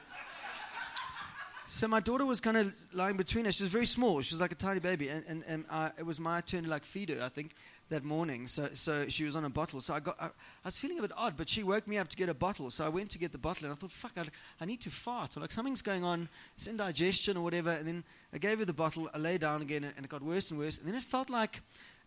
so 1.67 1.87
my 1.87 2.01
daughter 2.01 2.27
was 2.27 2.41
kind 2.41 2.57
of 2.57 2.75
lying 2.93 3.17
between 3.17 3.47
us. 3.47 3.55
She 3.55 3.63
was 3.63 3.73
very 3.73 3.87
small. 3.87 4.21
She 4.23 4.35
was 4.35 4.41
like 4.41 4.53
a 4.53 4.57
tiny 4.57 4.81
baby, 4.81 5.09
and, 5.09 5.25
and, 5.29 5.45
and 5.47 5.65
I, 5.71 5.91
it 5.99 6.05
was 6.05 6.19
my 6.19 6.41
turn 6.41 6.65
to 6.65 6.71
like 6.71 6.85
feed 6.85 7.11
her. 7.11 7.23
I 7.23 7.29
think 7.29 7.53
that 7.91 8.05
morning. 8.05 8.47
So 8.47 8.71
so 8.73 9.07
she 9.09 9.25
was 9.25 9.37
on 9.37 9.45
a 9.45 9.51
bottle. 9.51 9.81
So 9.81 9.95
I 9.95 10.01
got 10.01 10.17
I, 10.19 10.27
I 10.27 10.31
was 10.65 10.79
feeling 10.79 10.99
a 10.99 11.03
bit 11.03 11.13
odd, 11.17 11.37
but 11.37 11.49
she 11.49 11.63
woke 11.63 11.87
me 11.87 11.99
up 11.99 12.09
to 12.09 12.17
get 12.17 12.29
a 12.29 12.35
bottle. 12.35 12.71
So 12.71 12.85
I 12.85 12.89
went 12.89 13.11
to 13.11 13.19
get 13.19 13.33
the 13.33 13.39
bottle, 13.39 13.67
and 13.67 13.75
I 13.75 13.77
thought, 13.77 13.93
fuck, 13.93 14.13
I, 14.17 14.25
I 14.61 14.65
need 14.65 14.81
to 14.81 14.91
fart 14.91 15.37
or 15.37 15.41
like 15.41 15.53
something's 15.53 15.83
going 15.83 16.03
on. 16.03 16.29
It's 16.57 16.67
indigestion 16.67 17.37
or 17.37 17.45
whatever. 17.45 17.71
And 17.71 17.87
then 17.87 18.05
I 18.33 18.39
gave 18.39 18.59
her 18.59 18.65
the 18.65 18.73
bottle. 18.73 19.11
I 19.13 19.19
lay 19.19 19.39
down 19.39 19.63
again, 19.63 19.85
and, 19.85 19.93
and 19.97 20.05
it 20.05 20.09
got 20.09 20.23
worse 20.23 20.51
and 20.51 20.59
worse. 20.59 20.79
And 20.79 20.89
then 20.89 20.95
it 20.95 21.03
felt 21.03 21.31
like. 21.31 21.61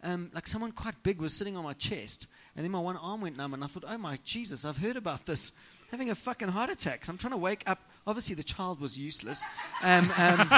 Um, 0.05 0.31
like 0.34 0.48
someone 0.48 0.74
quite 0.74 1.01
big 1.01 1.22
was 1.22 1.34
sitting 1.34 1.55
on 1.55 1.63
my 1.63 1.72
chest, 1.72 2.27
and 2.57 2.65
then 2.65 2.72
my 2.74 2.79
one 2.79 2.98
arm 2.98 3.22
went 3.22 3.38
numb, 3.38 3.53
and 3.53 3.63
I 3.63 3.67
thought, 3.67 3.86
"Oh 3.88 3.98
my 3.98 4.19
Jesus, 4.25 4.65
I've 4.65 4.75
heard 4.75 4.98
about 4.98 5.25
this, 5.25 5.53
having 5.93 6.09
a 6.09 6.15
fucking 6.15 6.50
heart 6.50 6.69
attack." 6.69 7.05
So 7.05 7.12
I'm 7.12 7.17
trying 7.17 7.31
to 7.31 7.38
wake 7.38 7.63
up. 7.67 7.79
Obviously, 8.05 8.35
the 8.35 8.43
child 8.43 8.81
was 8.81 8.97
useless. 8.97 9.41
Um, 9.81 10.12
um, 10.17 10.47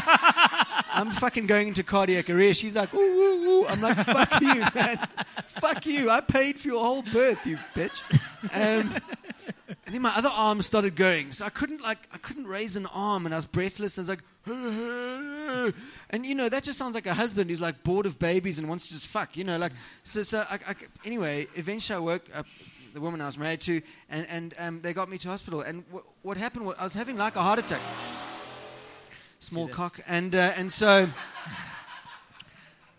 I'm 0.96 1.12
fucking 1.12 1.46
going 1.46 1.68
into 1.68 1.84
cardiac 1.84 2.30
arrest. 2.30 2.62
She's 2.62 2.76
like, 2.76 2.94
ooh, 2.94 3.00
ooh, 3.00 3.44
ooh. 3.44 3.68
I'm 3.68 3.82
like, 3.82 3.98
fuck 3.98 4.42
you, 4.42 4.64
man. 4.76 4.98
fuck 5.46 5.86
you. 5.86 6.10
I 6.10 6.22
paid 6.22 6.58
for 6.58 6.70
your 6.70 6.84
whole 6.84 7.02
birth, 7.02 7.46
you 7.46 7.58
bitch. 7.76 8.02
Um, 8.54 8.96
and 9.86 9.94
then 9.94 10.02
my 10.02 10.16
other 10.16 10.30
arm 10.30 10.62
started 10.62 10.96
going. 10.96 11.32
So 11.32 11.46
I 11.46 11.50
couldn't 11.50 11.82
like 11.82 12.00
I 12.14 12.18
couldn't 12.18 12.48
raise 12.48 12.76
an 12.76 12.86
arm 12.88 13.26
and 13.26 13.36
I 13.36 13.38
was 13.38 13.46
breathless. 13.46 13.98
I 13.98 14.02
was 14.02 14.10
like 14.10 14.22
and 14.48 16.26
you 16.26 16.36
know, 16.36 16.50
that 16.50 16.64
just 16.64 16.78
sounds 16.78 16.96
like 16.96 17.08
a 17.08 17.14
husband 17.14 17.50
who's 17.50 17.62
like 17.62 17.84
bored 17.84 18.06
of 18.06 18.20
babies 18.20 18.60
and 18.60 18.70
wants 18.70 18.88
to 18.88 18.94
just 18.94 19.08
fuck, 19.08 19.36
you 19.36 19.44
know, 19.44 19.58
like 19.58 19.72
so 20.04 20.22
so 20.22 20.46
I, 20.50 20.60
I, 20.68 20.76
anyway, 21.04 21.48
eventually 21.56 21.98
I 21.98 22.00
woke 22.00 22.26
up 22.34 22.46
the 22.96 23.02
woman 23.02 23.22
I 23.22 23.26
was 23.26 23.38
married 23.38 23.62
to 23.62 23.82
and, 24.10 24.26
and 24.30 24.54
um, 24.58 24.82
they 24.82 24.94
got 24.94 25.10
me 25.10 25.18
to 25.20 25.28
hospital 25.30 25.62
and 25.62 25.86
w- 25.88 26.06
what 26.24 26.38
happened 26.38 26.66
was 26.66 26.76
I 26.80 26.84
was 26.86 26.96
having 26.96 27.18
like 27.18 27.36
a 27.36 27.42
heart 27.42 27.60
attack. 27.60 27.82
Small 29.40 29.68
cock 29.68 30.00
and 30.08 30.34
uh, 30.34 30.54
and 30.58 30.72
so 30.72 31.08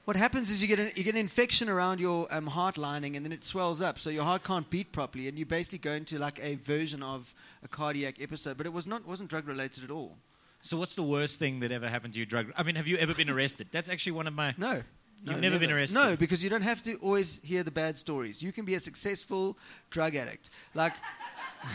what 0.05 0.15
happens 0.17 0.50
is 0.50 0.62
you 0.62 0.69
get 0.69 0.79
an, 0.79 0.93
you 0.95 1.03
get 1.03 1.15
an 1.15 1.21
infection 1.21 1.69
around 1.69 1.99
your 1.99 2.29
um, 2.31 2.47
heart 2.47 2.79
lining 2.79 3.17
and 3.17 3.25
then 3.25 3.33
it 3.33 3.45
swells 3.45 3.81
up 3.83 3.99
so 3.99 4.11
your 4.11 4.23
heart 4.23 4.45
can't 4.45 4.69
beat 4.71 4.93
properly 4.93 5.26
and 5.29 5.38
you 5.38 5.45
basically 5.47 5.79
go 5.79 5.93
into 5.93 6.19
like 6.19 6.38
a 6.43 6.55
version 6.57 7.03
of 7.03 7.35
a 7.65 7.69
cardiac 7.69 8.21
episode 8.21 8.57
but 8.57 8.67
it 8.67 8.73
was 8.73 8.87
not 8.87 9.05
wasn't 9.07 9.29
drug 9.29 9.49
related 9.49 9.83
at 9.83 9.91
all 9.91 10.17
So 10.61 10.76
what's 10.76 10.95
the 10.95 11.03
worst 11.03 11.38
thing 11.38 11.61
that 11.61 11.73
ever 11.73 11.88
happened 11.88 12.15
to 12.15 12.21
you? 12.21 12.26
Drug? 12.26 12.53
I 12.57 12.62
mean, 12.62 12.76
have 12.76 12.87
you 12.87 12.97
ever 12.99 13.15
been 13.15 13.31
arrested? 13.31 13.69
That's 13.73 13.88
actually 13.88 14.12
one 14.12 14.26
of 14.26 14.35
my. 14.35 14.55
no 14.59 14.83
You've 15.25 15.37
No, 15.37 15.41
never, 15.41 15.59
been 15.59 15.73
arrested. 15.73 15.95
No, 15.97 16.17
because 16.17 16.43
you 16.45 16.51
don't 16.51 16.63
have 16.63 16.83
to 16.85 16.97
always 16.97 17.41
hear 17.43 17.63
the 17.63 17.71
bad 17.71 17.99
stories. 17.99 18.43
You 18.43 18.53
can 18.53 18.65
be 18.65 18.75
a 18.75 18.81
successful 18.81 19.59
drug 19.91 20.15
addict. 20.15 20.51
Like, 20.75 20.93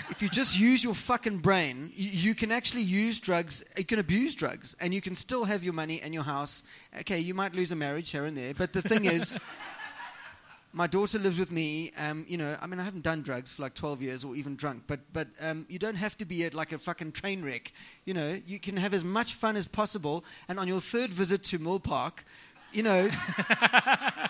if 0.09 0.21
you 0.21 0.29
just 0.29 0.57
use 0.57 0.83
your 0.83 0.93
fucking 0.93 1.39
brain, 1.39 1.91
you, 1.93 2.09
you 2.09 2.35
can 2.35 2.51
actually 2.51 2.83
use 2.83 3.19
drugs. 3.19 3.63
You 3.77 3.83
can 3.85 3.99
abuse 3.99 4.35
drugs, 4.35 4.75
and 4.79 4.93
you 4.93 5.01
can 5.01 5.15
still 5.15 5.43
have 5.43 5.63
your 5.63 5.73
money 5.73 6.01
and 6.01 6.13
your 6.13 6.23
house. 6.23 6.63
Okay, 6.99 7.19
you 7.19 7.33
might 7.33 7.53
lose 7.53 7.71
a 7.71 7.75
marriage 7.75 8.11
here 8.11 8.25
and 8.25 8.37
there, 8.37 8.53
but 8.53 8.73
the 8.73 8.81
thing 8.81 9.05
is. 9.05 9.37
My 10.73 10.87
daughter 10.87 11.19
lives 11.19 11.37
with 11.37 11.51
me. 11.51 11.91
Um, 11.97 12.25
you 12.29 12.37
know, 12.37 12.55
I 12.61 12.65
mean, 12.65 12.79
I 12.79 12.83
haven't 12.85 13.03
done 13.03 13.23
drugs 13.23 13.51
for 13.51 13.61
like 13.61 13.73
12 13.73 14.01
years 14.01 14.23
or 14.23 14.37
even 14.37 14.55
drunk, 14.55 14.83
but 14.87 15.01
but 15.11 15.27
um, 15.41 15.65
you 15.67 15.77
don't 15.77 15.95
have 15.95 16.17
to 16.19 16.25
be 16.25 16.45
at 16.45 16.53
like 16.53 16.71
a 16.71 16.77
fucking 16.77 17.11
train 17.11 17.43
wreck. 17.43 17.73
You 18.05 18.13
know, 18.13 18.39
you 18.47 18.57
can 18.57 18.77
have 18.77 18.93
as 18.93 19.03
much 19.03 19.33
fun 19.33 19.57
as 19.57 19.67
possible. 19.67 20.23
And 20.47 20.57
on 20.57 20.69
your 20.69 20.79
third 20.79 21.11
visit 21.11 21.43
to 21.45 21.59
Mill 21.59 21.81
Park, 21.81 22.23
you 22.73 22.83
know, 22.83 23.09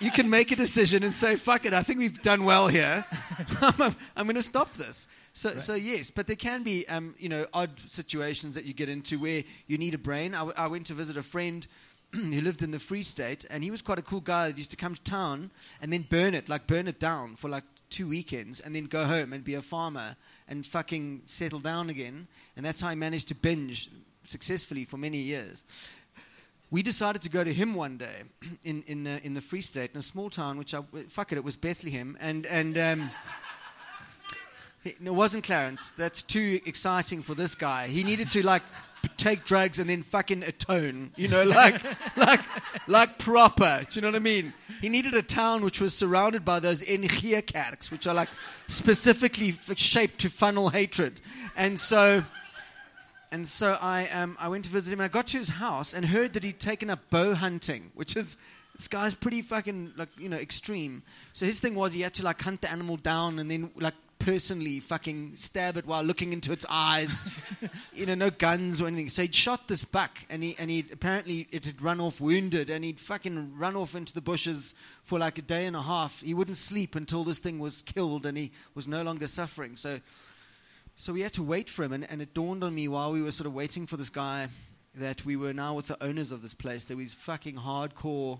you 0.01 0.11
can 0.11 0.29
make 0.29 0.51
a 0.51 0.55
decision 0.55 1.03
and 1.03 1.13
say, 1.13 1.35
"Fuck 1.35 1.65
it, 1.65 1.73
I 1.73 1.83
think 1.83 1.99
we've 1.99 2.21
done 2.21 2.43
well 2.43 2.67
here. 2.67 3.05
I'm, 3.61 3.95
I'm 4.15 4.23
going 4.25 4.35
to 4.35 4.41
stop 4.43 4.73
this." 4.73 5.07
So, 5.33 5.57
so 5.57 5.75
yes, 5.75 6.11
but 6.11 6.27
there 6.27 6.35
can 6.35 6.61
be, 6.63 6.85
um, 6.89 7.15
you 7.17 7.29
know, 7.29 7.45
odd 7.53 7.79
situations 7.87 8.55
that 8.55 8.65
you 8.65 8.73
get 8.73 8.89
into 8.89 9.17
where 9.17 9.43
you 9.67 9.77
need 9.77 9.93
a 9.93 9.97
brain. 9.97 10.35
I, 10.35 10.39
w- 10.39 10.55
I 10.57 10.67
went 10.67 10.87
to 10.87 10.93
visit 10.93 11.15
a 11.15 11.23
friend 11.23 11.65
who 12.11 12.41
lived 12.41 12.61
in 12.63 12.71
the 12.71 12.79
Free 12.79 13.03
State, 13.03 13.45
and 13.49 13.63
he 13.63 13.71
was 13.71 13.81
quite 13.81 13.97
a 13.97 14.01
cool 14.01 14.19
guy 14.19 14.47
that 14.47 14.57
used 14.57 14.71
to 14.71 14.77
come 14.77 14.93
to 14.93 15.01
town 15.03 15.51
and 15.81 15.93
then 15.93 16.05
burn 16.09 16.33
it, 16.33 16.49
like 16.49 16.67
burn 16.67 16.87
it 16.87 16.99
down 16.99 17.35
for 17.37 17.49
like 17.49 17.63
two 17.89 18.09
weekends, 18.09 18.59
and 18.59 18.75
then 18.75 18.85
go 18.85 19.05
home 19.05 19.31
and 19.31 19.43
be 19.43 19.53
a 19.53 19.61
farmer 19.61 20.15
and 20.49 20.65
fucking 20.65 21.21
settle 21.25 21.59
down 21.59 21.89
again. 21.89 22.27
And 22.57 22.65
that's 22.65 22.81
how 22.81 22.89
he 22.89 22.95
managed 22.95 23.29
to 23.29 23.35
binge 23.35 23.89
successfully 24.25 24.85
for 24.85 24.97
many 24.97 25.17
years 25.17 25.63
we 26.71 26.81
decided 26.81 27.21
to 27.23 27.29
go 27.29 27.43
to 27.43 27.53
him 27.53 27.75
one 27.75 27.97
day 27.97 28.23
in 28.63 28.83
in 28.87 29.05
uh, 29.05 29.19
in 29.23 29.33
the 29.35 29.41
Free 29.41 29.61
State 29.61 29.91
in 29.93 29.99
a 29.99 30.03
small 30.03 30.29
town, 30.29 30.57
which 30.57 30.73
I 30.73 30.81
fuck 31.09 31.31
it, 31.31 31.37
it 31.37 31.43
was 31.43 31.55
Bethlehem, 31.55 32.17
and 32.19 32.45
and. 32.45 32.77
Um, 32.77 33.11
it 34.83 35.13
wasn't 35.13 35.45
Clarens. 35.45 35.95
That's 35.95 36.23
too 36.23 36.59
exciting 36.65 37.21
for 37.21 37.35
this 37.35 37.53
guy. 37.53 37.87
He 37.87 38.03
needed 38.03 38.31
to 38.31 38.43
like 38.43 38.63
take 39.17 39.45
drugs 39.45 39.77
and 39.79 39.89
then 39.89 40.01
fucking 40.03 40.43
atone. 40.43 41.11
You 41.15 41.27
know, 41.27 41.43
like 41.45 41.81
like 42.17 42.41
like 42.87 43.19
proper. 43.19 43.85
Do 43.89 43.95
you 43.97 44.01
know 44.01 44.07
what 44.07 44.15
I 44.15 44.19
mean? 44.19 44.53
He 44.81 44.89
needed 44.89 45.13
a 45.13 45.21
town 45.21 45.63
which 45.63 45.79
was 45.79 45.93
surrounded 45.93 46.43
by 46.43 46.59
those 46.59 46.83
kerks, 46.83 47.91
which 47.91 48.07
are 48.07 48.13
like 48.13 48.29
specifically 48.67 49.51
shaped 49.75 50.21
to 50.21 50.29
funnel 50.29 50.69
hatred. 50.69 51.19
And 51.55 51.79
so 51.79 52.23
and 53.31 53.47
so 53.47 53.77
I, 53.81 54.09
um, 54.09 54.35
I 54.39 54.49
went 54.49 54.65
to 54.65 54.71
visit 54.71 54.91
him, 54.91 54.99
and 54.99 55.05
I 55.05 55.07
got 55.07 55.27
to 55.27 55.37
his 55.37 55.49
house 55.49 55.93
and 55.93 56.05
heard 56.05 56.33
that 56.33 56.43
he'd 56.43 56.59
taken 56.59 56.89
up 56.89 56.99
bow 57.09 57.33
hunting, 57.33 57.91
which 57.95 58.17
is 58.17 58.37
this 58.75 58.87
guy's 58.87 59.13
pretty 59.13 59.41
fucking 59.41 59.93
like 59.95 60.09
you 60.17 60.27
know 60.27 60.37
extreme. 60.37 61.03
So 61.33 61.45
his 61.45 61.59
thing 61.59 61.75
was 61.75 61.93
he 61.93 62.01
had 62.01 62.13
to 62.15 62.23
like 62.23 62.41
hunt 62.41 62.61
the 62.61 62.71
animal 62.71 62.97
down 62.97 63.39
and 63.39 63.49
then 63.49 63.71
like 63.75 63.93
personally 64.19 64.79
fucking 64.79 65.33
stab 65.35 65.77
it 65.77 65.85
while 65.85 66.03
looking 66.03 66.33
into 66.33 66.51
its 66.51 66.65
eyes. 66.69 67.39
you 67.93 68.05
know, 68.05 68.15
no 68.15 68.29
guns 68.29 68.81
or 68.81 68.87
anything. 68.87 69.09
So 69.09 69.23
he'd 69.23 69.35
shot 69.35 69.67
this 69.67 69.83
buck, 69.83 70.19
and 70.29 70.43
he 70.43 70.55
and 70.59 70.69
he 70.69 70.85
apparently 70.91 71.47
it 71.51 71.65
had 71.65 71.81
run 71.81 71.99
off 71.99 72.21
wounded, 72.21 72.69
and 72.69 72.83
he'd 72.83 72.99
fucking 72.99 73.57
run 73.57 73.75
off 73.75 73.95
into 73.95 74.13
the 74.13 74.21
bushes 74.21 74.75
for 75.03 75.19
like 75.19 75.37
a 75.37 75.41
day 75.41 75.65
and 75.65 75.75
a 75.75 75.81
half. 75.81 76.21
He 76.21 76.33
wouldn't 76.33 76.57
sleep 76.57 76.95
until 76.95 77.23
this 77.23 77.39
thing 77.39 77.59
was 77.59 77.81
killed, 77.81 78.25
and 78.25 78.37
he 78.37 78.51
was 78.75 78.87
no 78.87 79.01
longer 79.03 79.27
suffering. 79.27 79.75
So. 79.75 79.99
So 80.95 81.13
we 81.13 81.21
had 81.21 81.33
to 81.33 81.43
wait 81.43 81.69
for 81.69 81.83
him, 81.83 81.93
and, 81.93 82.09
and 82.09 82.21
it 82.21 82.33
dawned 82.33 82.63
on 82.63 82.75
me 82.75 82.87
while 82.87 83.11
we 83.11 83.21
were 83.21 83.31
sort 83.31 83.47
of 83.47 83.53
waiting 83.53 83.87
for 83.87 83.97
this 83.97 84.09
guy 84.09 84.47
that 84.95 85.25
we 85.25 85.35
were 85.35 85.53
now 85.53 85.73
with 85.73 85.87
the 85.87 86.03
owners 86.03 86.31
of 86.31 86.41
this 86.41 86.53
place. 86.53 86.85
There 86.85 86.97
was 86.97 87.13
fucking 87.13 87.55
hardcore 87.55 88.39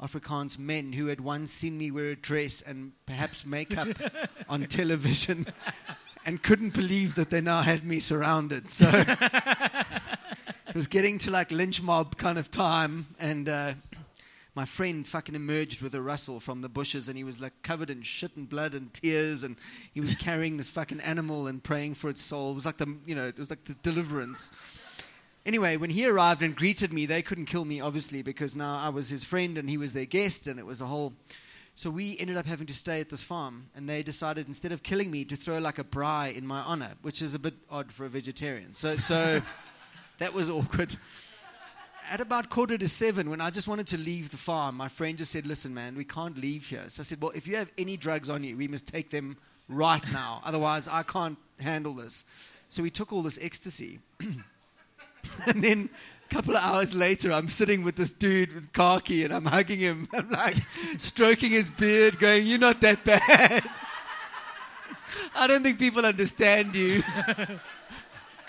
Afrikaans 0.00 0.58
men 0.58 0.92
who 0.92 1.06
had 1.06 1.20
once 1.20 1.52
seen 1.52 1.78
me 1.78 1.90
wear 1.90 2.10
a 2.10 2.16
dress 2.16 2.62
and 2.62 2.92
perhaps 3.06 3.46
makeup 3.46 3.88
on 4.48 4.64
television 4.64 5.46
and 6.26 6.42
couldn't 6.42 6.74
believe 6.74 7.14
that 7.14 7.30
they 7.30 7.40
now 7.40 7.62
had 7.62 7.84
me 7.84 8.00
surrounded. 8.00 8.70
So 8.70 8.90
it 10.68 10.74
was 10.74 10.86
getting 10.88 11.18
to 11.18 11.30
like 11.30 11.52
lynch 11.52 11.80
mob 11.80 12.16
kind 12.16 12.38
of 12.38 12.50
time, 12.50 13.06
and 13.20 13.48
uh, 13.48 13.72
my 14.54 14.64
friend 14.64 15.06
fucking 15.06 15.34
emerged 15.34 15.82
with 15.82 15.94
a 15.94 16.00
rustle 16.00 16.38
from 16.38 16.60
the 16.60 16.68
bushes 16.68 17.08
and 17.08 17.16
he 17.16 17.24
was 17.24 17.40
like 17.40 17.52
covered 17.62 17.90
in 17.90 18.02
shit 18.02 18.36
and 18.36 18.48
blood 18.48 18.74
and 18.74 18.92
tears 18.94 19.42
and 19.42 19.56
he 19.92 20.00
was 20.00 20.14
carrying 20.14 20.56
this 20.56 20.68
fucking 20.68 21.00
animal 21.00 21.48
and 21.48 21.62
praying 21.62 21.94
for 21.94 22.08
its 22.08 22.22
soul. 22.22 22.52
It 22.52 22.54
was 22.54 22.66
like 22.66 22.76
the 22.76 22.96
you 23.04 23.14
know, 23.14 23.26
it 23.26 23.38
was 23.38 23.50
like 23.50 23.64
the 23.64 23.74
deliverance. 23.82 24.52
Anyway, 25.44 25.76
when 25.76 25.90
he 25.90 26.06
arrived 26.06 26.42
and 26.42 26.56
greeted 26.56 26.92
me, 26.92 27.04
they 27.04 27.20
couldn't 27.20 27.46
kill 27.46 27.64
me 27.64 27.80
obviously 27.80 28.22
because 28.22 28.54
now 28.54 28.78
I 28.78 28.90
was 28.90 29.08
his 29.08 29.24
friend 29.24 29.58
and 29.58 29.68
he 29.68 29.76
was 29.76 29.92
their 29.92 30.06
guest 30.06 30.46
and 30.46 30.58
it 30.58 30.66
was 30.66 30.80
a 30.80 30.86
whole 30.86 31.12
so 31.76 31.90
we 31.90 32.16
ended 32.18 32.36
up 32.36 32.46
having 32.46 32.68
to 32.68 32.74
stay 32.74 33.00
at 33.00 33.10
this 33.10 33.24
farm 33.24 33.66
and 33.74 33.88
they 33.88 34.04
decided 34.04 34.46
instead 34.46 34.70
of 34.70 34.84
killing 34.84 35.10
me 35.10 35.24
to 35.24 35.34
throw 35.34 35.58
like 35.58 35.80
a 35.80 35.84
braai 35.84 36.36
in 36.36 36.46
my 36.46 36.60
honor, 36.60 36.92
which 37.02 37.20
is 37.20 37.34
a 37.34 37.38
bit 37.40 37.54
odd 37.68 37.92
for 37.92 38.06
a 38.06 38.08
vegetarian. 38.08 38.72
So 38.72 38.94
so 38.94 39.42
that 40.18 40.32
was 40.32 40.48
awkward 40.48 40.94
at 42.10 42.20
about 42.20 42.50
quarter 42.50 42.76
to 42.76 42.88
seven, 42.88 43.30
when 43.30 43.40
I 43.40 43.50
just 43.50 43.68
wanted 43.68 43.86
to 43.88 43.98
leave 43.98 44.30
the 44.30 44.36
farm, 44.36 44.76
my 44.76 44.88
friend 44.88 45.18
just 45.18 45.32
said, 45.32 45.46
Listen, 45.46 45.74
man, 45.74 45.96
we 45.96 46.04
can't 46.04 46.36
leave 46.36 46.66
here. 46.66 46.84
So 46.88 47.00
I 47.00 47.04
said, 47.04 47.20
Well, 47.20 47.32
if 47.34 47.46
you 47.46 47.56
have 47.56 47.70
any 47.78 47.96
drugs 47.96 48.28
on 48.28 48.44
you, 48.44 48.56
we 48.56 48.68
must 48.68 48.86
take 48.86 49.10
them 49.10 49.36
right 49.68 50.02
now. 50.12 50.42
Otherwise, 50.44 50.88
I 50.88 51.02
can't 51.02 51.38
handle 51.58 51.94
this. 51.94 52.24
So 52.68 52.82
we 52.82 52.90
took 52.90 53.12
all 53.12 53.22
this 53.22 53.38
ecstasy. 53.40 54.00
and 54.20 55.62
then 55.62 55.90
a 56.30 56.34
couple 56.34 56.56
of 56.56 56.62
hours 56.62 56.94
later, 56.94 57.32
I'm 57.32 57.48
sitting 57.48 57.82
with 57.82 57.96
this 57.96 58.12
dude 58.12 58.52
with 58.52 58.72
khaki 58.72 59.24
and 59.24 59.32
I'm 59.32 59.44
hugging 59.46 59.78
him. 59.78 60.08
I'm 60.12 60.30
like 60.30 60.56
stroking 60.98 61.50
his 61.50 61.70
beard, 61.70 62.18
going, 62.18 62.46
You're 62.46 62.58
not 62.58 62.80
that 62.80 63.04
bad. 63.04 63.64
I 65.36 65.46
don't 65.46 65.62
think 65.62 65.78
people 65.78 66.04
understand 66.04 66.74
you. 66.74 67.02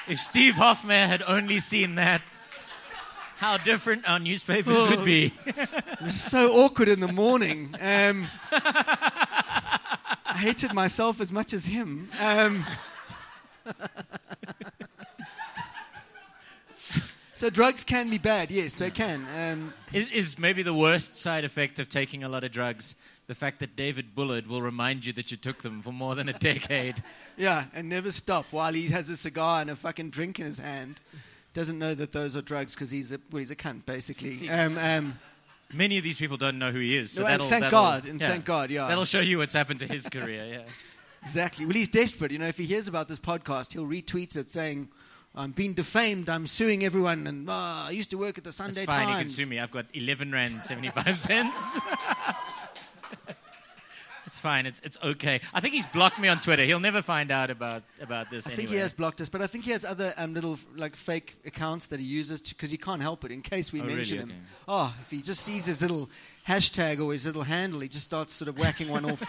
If 0.08 0.20
Steve 0.20 0.54
Hofmeyr 0.54 1.08
had 1.08 1.24
only 1.28 1.60
seen 1.60 1.96
that, 1.96 2.22
how 3.46 3.58
different 3.58 4.10
our 4.10 4.18
newspapers 4.18 4.88
would 4.90 5.06
be. 5.06 5.32
It 5.46 6.02
was 6.02 6.20
so 6.20 6.52
awkward 6.52 6.90
in 6.90 7.00
the 7.00 7.12
morning. 7.12 7.74
Um, 7.80 8.26
I 8.52 10.36
hated 10.38 10.74
myself 10.74 11.22
as 11.22 11.32
much 11.32 11.54
as 11.54 11.66
him. 11.66 12.10
Um, 12.22 12.66
so 17.36 17.50
drugs 17.50 17.84
can 17.84 18.10
be 18.10 18.18
bad. 18.18 18.52
Yes, 18.52 18.76
they 18.76 18.92
can. 18.92 19.26
Um, 19.38 19.74
Is, 19.94 20.12
is 20.12 20.38
maybe 20.38 20.64
the 20.64 20.74
worst 20.74 21.16
side 21.16 21.46
effect 21.46 21.80
of 21.80 21.88
taking 21.88 22.24
a 22.24 22.30
lot 22.30 22.44
of 22.44 22.52
drugs 22.52 22.96
the 23.28 23.36
fact 23.36 23.60
that 23.60 23.76
David 23.76 24.14
Bullard 24.14 24.48
will 24.48 24.62
remind 24.62 25.06
you 25.06 25.14
that 25.14 25.32
you 25.32 25.38
took 25.38 25.64
them 25.64 25.82
for 25.82 25.92
more 25.92 26.14
than 26.16 26.30
a 26.30 26.34
decade? 26.34 27.02
yeah, 27.38 27.66
and 27.74 27.90
never 27.90 28.12
stop 28.12 28.46
while 28.52 28.74
he 28.74 28.88
has 28.90 29.10
a 29.10 29.18
cigar 29.18 29.62
and 29.62 29.70
a 29.70 29.76
fucking 29.76 30.10
drink 30.10 30.40
in 30.40 30.46
his 30.46 30.60
hand. 30.60 31.00
Doesn't 31.56 31.80
know 31.80 31.96
that 31.96 32.12
those 32.12 32.36
are 32.38 32.42
drugs 32.44 32.76
because 32.76 32.92
he's 32.92 33.12
a 33.12 33.20
well, 33.32 33.40
he's 33.40 33.50
a 33.50 33.56
cunt 33.56 33.86
basically. 33.88 34.48
Um, 34.50 34.78
um, 34.78 35.20
Many 35.74 35.98
of 35.98 36.04
these 36.04 36.18
people 36.20 36.38
don't 36.38 36.60
know 36.60 36.72
who 36.72 36.80
he 36.80 36.96
is. 36.96 37.12
So 37.12 37.22
No, 37.24 37.28
and 37.28 37.34
that'll, 37.34 37.50
thank 37.50 37.62
that'll- 37.64 37.82
God, 37.82 38.06
and 38.06 38.20
thank 38.20 38.46
God, 38.46 38.70
yeah. 38.70 38.88
That'll 38.88 39.04
show 39.06 39.20
you 39.22 39.40
what's 39.40 39.54
happened 39.54 39.80
to 39.80 39.88
his 39.88 40.08
career, 40.08 40.46
yeah. 40.46 40.62
Exactly. 41.24 41.66
Well, 41.66 41.74
he's 41.74 41.90
desperate. 41.90 42.32
You 42.32 42.38
know, 42.38 42.46
if 42.46 42.56
he 42.60 42.66
hears 42.66 42.88
about 42.88 43.08
this 43.08 43.20
podcast, 43.20 43.74
he'll 43.74 43.88
retweet 43.88 44.36
it 44.38 44.52
saying, 44.52 44.90
"I'm 45.34 45.54
being 45.54 45.74
defamed. 45.74 46.30
I'm 46.30 46.46
suing 46.46 46.86
everyone." 46.86 47.26
And 47.26 47.48
ah, 47.50 47.88
I 47.88 47.90
used 47.92 48.12
to 48.12 48.18
work 48.20 48.38
at 48.38 48.44
the 48.44 48.52
Sunday 48.52 48.82
It's 48.82 48.86
fine, 48.86 49.08
Times. 49.08 49.18
you 49.40 49.46
can 49.46 49.46
sue 49.48 49.50
me. 49.50 49.60
I've 49.60 49.72
got 49.72 49.88
11 49.96 50.32
Rand 50.32 50.62
75 50.62 51.18
cents. 51.18 51.80
it's 54.36 54.42
fine, 54.42 54.66
it's, 54.66 54.82
it's 54.84 54.98
okay. 55.02 55.40
I 55.54 55.62
think 55.62 55.74
he's 55.74 55.86
blocked 55.86 56.20
me 56.20 56.28
on 56.28 56.40
Twitter. 56.42 56.66
He'll 56.66 56.80
never 56.82 57.02
find 57.02 57.32
out 57.32 57.50
about, 57.50 57.84
about 58.02 58.30
this 58.30 58.46
I 58.46 58.52
anyway. 58.52 58.58
think 58.58 58.70
he 58.70 58.76
has 58.82 58.92
blocked 58.92 59.22
us, 59.22 59.30
but 59.30 59.42
I 59.42 59.48
think 59.48 59.64
he 59.64 59.72
has 59.72 59.86
other 59.86 60.14
um, 60.18 60.34
little 60.34 60.60
like 60.76 60.98
fake 60.98 61.38
accounts 61.46 61.88
that 61.88 62.02
he 62.02 62.06
uses 62.06 62.42
because 62.42 62.70
he 62.70 62.78
can't 62.78 63.02
help 63.02 63.24
it. 63.24 63.32
In 63.32 63.42
case 63.42 63.72
we 63.72 63.80
Oh, 63.80 63.84
really? 63.84 63.96
mention 63.96 64.18
him, 64.20 64.30
Okay. 64.30 64.38
oh, 64.68 64.94
if 65.02 65.10
he 65.10 65.22
just 65.22 65.40
sees 65.40 65.66
his 65.68 65.82
little 65.82 66.10
hashtag 66.46 67.02
or 67.04 67.14
his 67.14 67.26
little 67.26 67.44
handle, 67.44 67.80
he 67.80 67.88
just 67.88 68.04
starts 68.06 68.34
sort 68.34 68.50
of 68.50 68.60
whacking 68.60 68.90
one 68.90 69.10
off. 69.10 69.24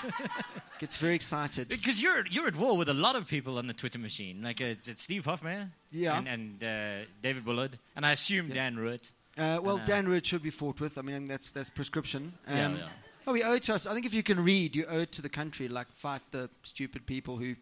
Gets 0.80 0.96
very 0.96 1.14
excited. 1.14 1.68
Because 1.68 2.02
you're, 2.02 2.26
you're 2.26 2.48
at 2.48 2.56
war 2.56 2.76
with 2.76 2.88
a 2.88 2.94
lot 2.94 3.14
of 3.16 3.26
people 3.28 3.58
on 3.58 3.66
the 3.68 3.72
Twitter 3.75 3.98
machine. 3.98 4.42
Like, 4.42 4.60
uh, 4.60 4.64
it's, 4.64 4.88
it's 4.88 5.02
Steve 5.02 5.25
Hofmeyr 5.25 5.70
Yeah. 5.92 6.18
and, 6.18 6.28
and 6.28 6.64
uh, 6.64 7.06
David 7.22 7.44
Bullard, 7.44 7.78
and 7.94 8.04
I 8.04 8.12
assume 8.12 8.48
Dan 8.48 8.76
Roodt. 8.76 9.12
Uh, 9.38 9.60
well, 9.62 9.76
uh, 9.78 9.84
Dan 9.84 10.06
Roodt 10.06 10.25
should 10.25 10.42
be 10.42 10.50
fought 10.50 10.80
with. 10.80 10.96
I 10.98 11.02
mean, 11.02 11.28
that's 11.28 11.50
that's 11.50 11.68
prescription. 11.68 12.32
Um, 12.48 12.56
Yeah, 12.56 12.70
yeah. 12.76 12.88
Oh, 13.26 13.33
we 13.33 13.42
owe 13.42 13.54
it 13.54 13.64
to 13.64 13.75
us. 13.75 13.87
I 13.87 13.92
think 13.95 14.06
if 14.06 14.14
you 14.14 14.23
can 14.23 14.42
read, 14.45 14.76
you 14.76 14.87
owe 14.88 15.00
it 15.00 15.12
to 15.12 15.23
the 15.23 15.28
country. 15.28 15.66
Like 15.68 15.90
fight 15.92 16.21
the 16.30 16.49
stupid 16.62 17.06
people 17.06 17.37
who, 17.38 17.56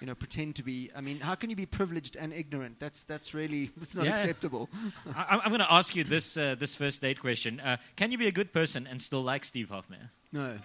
you 0.00 0.06
know, 0.06 0.14
pretend 0.24 0.56
to 0.56 0.62
be. 0.64 0.90
I 0.96 1.00
mean, 1.00 1.20
how 1.20 1.34
can 1.36 1.50
you 1.50 1.56
be 1.56 1.66
privileged 1.66 2.16
and 2.16 2.32
ignorant? 2.32 2.80
That's 2.80 3.04
that's 3.04 3.32
really 3.34 3.70
that's 3.76 3.94
not 3.94 4.06
Yeah. 4.06 4.14
acceptable. 4.14 4.68
I, 5.16 5.40
I'm 5.44 5.50
going 5.50 5.60
to 5.60 5.72
ask 5.72 5.94
you 5.94 6.02
this, 6.04 6.36
uh, 6.36 6.56
this 6.58 6.74
first 6.74 7.00
date 7.00 7.20
question. 7.20 7.60
Uh, 7.60 7.76
can 7.96 8.10
you 8.10 8.18
be 8.18 8.26
a 8.26 8.32
good 8.32 8.52
person 8.52 8.86
and 8.90 9.00
still 9.00 9.22
like 9.22 9.44
Steve 9.44 9.70
Hofmeyr? 9.70 10.10
No, 10.32 10.58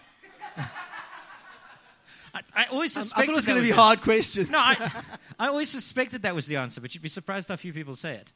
I, 2.34 2.42
I 2.56 2.66
always 2.66 2.96
Um, 2.96 3.04
I 3.16 3.26
thought 3.26 3.30
it 3.34 3.36
was 3.38 3.46
going 3.48 3.62
to 3.62 3.64
be 3.68 3.72
hard 3.72 4.02
questions. 4.02 4.50
No, 4.50 4.60
I, 4.60 4.92
I 5.40 5.48
always 5.48 5.70
suspected 5.70 6.22
that 6.24 6.36
was 6.36 6.46
the 6.48 6.58
answer, 6.58 6.80
but 6.82 6.94
you'd 6.94 7.02
be 7.02 7.10
surprised 7.10 7.50
how 7.50 7.56
few 7.56 7.74
people 7.74 7.96
say 7.96 8.16
it. 8.16 8.32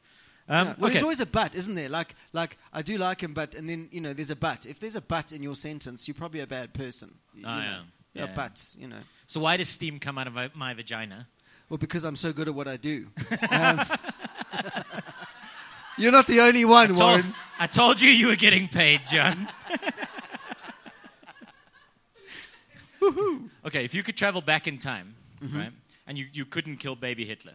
Um, 0.48 0.68
Yeah. 0.68 0.74
Well, 0.78 0.84
okay. 0.86 0.92
There's 0.94 1.02
always 1.02 1.20
a 1.20 1.26
but, 1.26 1.54
isn't 1.54 1.74
there? 1.74 1.88
Like, 1.88 2.14
like 2.32 2.58
I 2.72 2.82
do 2.82 2.98
like 2.98 3.20
him, 3.22 3.32
but 3.34 3.54
and 3.54 3.68
then 3.68 3.88
you 3.90 4.00
know, 4.00 4.12
there's 4.12 4.30
a 4.30 4.36
but. 4.36 4.66
If 4.66 4.80
there's 4.80 4.96
a 4.96 5.00
but 5.00 5.32
in 5.32 5.42
your 5.42 5.56
sentence, 5.56 6.06
you're 6.06 6.14
probably 6.14 6.40
a 6.40 6.46
bad 6.46 6.72
person. 6.74 7.12
You 7.34 7.44
Oh, 7.46 7.58
know? 7.58 7.80
yeah. 8.14 8.26
Buts. 8.34 8.76
You 8.78 8.88
know. 8.88 8.98
So 9.26 9.40
why 9.40 9.56
does 9.56 9.68
steam 9.68 9.98
come 9.98 10.18
out 10.18 10.26
of 10.26 10.34
my, 10.34 10.50
my 10.54 10.74
vagina? 10.74 11.26
Well, 11.70 11.78
because 11.78 12.04
I'm 12.04 12.16
so 12.16 12.32
good 12.32 12.48
at 12.48 12.54
what 12.54 12.68
I 12.68 12.76
do. 12.76 13.06
Um, 13.50 13.80
you're 15.98 16.12
not 16.12 16.26
the 16.26 16.40
only 16.40 16.64
one, 16.64 16.88
Told- 16.88 16.98
Warren. 17.00 17.34
I 17.58 17.66
told 17.66 18.00
you 18.00 18.10
you 18.10 18.26
were 18.28 18.36
getting 18.36 18.68
paid, 18.68 19.02
John. 19.06 19.48
okay, 23.66 23.84
if 23.84 23.94
you 23.94 24.02
could 24.02 24.16
travel 24.16 24.40
back 24.40 24.66
in 24.66 24.78
time, 24.78 25.14
Mm-hmm. 25.42 25.58
right, 25.58 25.72
and 26.06 26.16
you, 26.16 26.26
you 26.32 26.46
couldn't 26.46 26.76
kill 26.78 26.96
baby 26.96 27.24
Hitler, 27.24 27.52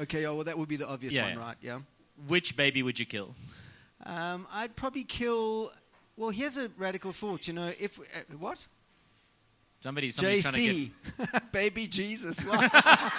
Okay, 0.00 0.26
oh, 0.26 0.36
well, 0.36 0.44
that 0.44 0.56
would 0.58 0.68
be 0.68 0.76
the 0.76 0.88
obvious 0.88 1.12
Yeah, 1.12 1.24
one, 1.24 1.32
yeah. 1.34 1.38
right? 1.40 1.56
Yeah. 1.60 1.78
Which 2.26 2.56
baby 2.56 2.82
would 2.82 2.98
you 2.98 3.06
kill? 3.06 3.34
Um, 4.04 4.46
I'd 4.52 4.74
probably 4.76 5.04
kill. 5.04 5.72
Well, 6.16 6.30
here's 6.30 6.58
a 6.58 6.68
radical 6.76 7.12
thought. 7.12 7.46
You 7.46 7.54
know, 7.54 7.72
if 7.78 7.98
uh, 8.00 8.02
what? 8.38 8.66
Somebody, 9.80 10.10
somebody's 10.10 10.42
trying 10.42 10.54
to 10.54 10.60
get. 10.60 10.90
JC, 11.18 11.52
baby 11.52 11.86
Jesus. 11.86 12.44
Wow. 12.44 12.68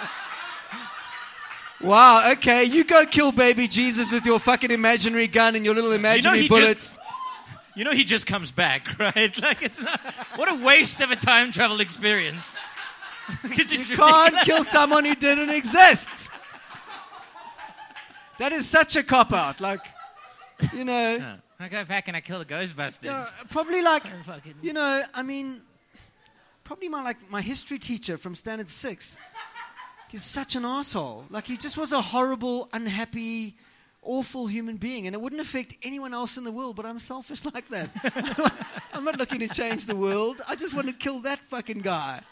wow. 1.80 2.32
Okay, 2.32 2.64
you 2.64 2.84
go 2.84 3.04
kill 3.06 3.32
baby 3.32 3.66
Jesus 3.68 4.10
with 4.12 4.26
your 4.26 4.38
fucking 4.38 4.70
imaginary 4.70 5.26
gun 5.26 5.56
and 5.56 5.64
your 5.64 5.74
little 5.74 5.92
imaginary 5.92 6.42
he 6.42 6.48
bullets. 6.48 6.96
just- 6.96 6.98
You 7.76 7.84
know 7.84 7.92
he 7.92 8.04
just 8.04 8.26
comes 8.26 8.50
back, 8.52 8.98
right? 8.98 9.40
Like 9.40 9.62
it's 9.62 9.80
not. 9.80 10.00
What 10.36 10.50
a 10.52 10.64
waste 10.64 11.00
of 11.00 11.10
a 11.10 11.16
time 11.16 11.50
travel 11.50 11.80
experience. 11.80 12.58
You 13.44 13.48
can't 13.48 14.32
ridiculous. 14.34 14.44
kill 14.44 14.64
someone 14.64 15.04
who 15.04 15.14
didn't 15.14 15.50
exist. 15.50 16.30
That 18.40 18.52
is 18.52 18.66
such 18.66 18.96
a 18.96 19.02
cop 19.02 19.34
out. 19.34 19.60
Like, 19.60 19.82
you 20.72 20.84
know, 20.84 21.16
Yeah. 21.20 21.36
I 21.62 21.68
go 21.68 21.84
back 21.84 22.08
and 22.08 22.16
I 22.16 22.22
kill 22.22 22.38
the 22.38 22.46
Ghostbusters. 22.46 23.04
no, 23.04 23.26
probably 23.50 23.82
like, 23.82 24.02
you 24.62 24.72
know, 24.72 25.02
I 25.12 25.22
mean, 25.22 25.60
probably 26.64 26.88
my 26.88 27.02
like 27.02 27.18
my 27.30 27.42
history 27.42 27.78
teacher 27.78 28.16
from 28.16 28.34
Standard 28.34 28.70
Six. 28.70 29.18
He's 30.10 30.22
such 30.22 30.56
an 30.56 30.64
asshole. 30.64 31.26
Like 31.28 31.46
he 31.46 31.58
just 31.58 31.76
was 31.76 31.92
a 31.92 32.00
horrible, 32.00 32.70
unhappy, 32.72 33.56
awful 34.00 34.46
human 34.46 34.78
being, 34.78 35.06
and 35.06 35.14
it 35.14 35.20
wouldn't 35.20 35.42
affect 35.42 35.76
anyone 35.82 36.14
else 36.14 36.38
in 36.38 36.44
the 36.44 36.50
world. 36.50 36.76
But 36.76 36.86
I'm 36.86 36.98
selfish 36.98 37.44
like 37.44 37.68
that. 37.68 37.90
I'm 38.94 39.04
not 39.04 39.18
looking 39.18 39.40
to 39.40 39.48
change 39.48 39.84
the 39.84 39.96
world. 39.96 40.40
I 40.48 40.56
just 40.56 40.72
want 40.72 40.86
to 40.86 40.94
kill 40.94 41.20
that 41.20 41.40
fucking 41.40 41.80
guy. 41.80 42.22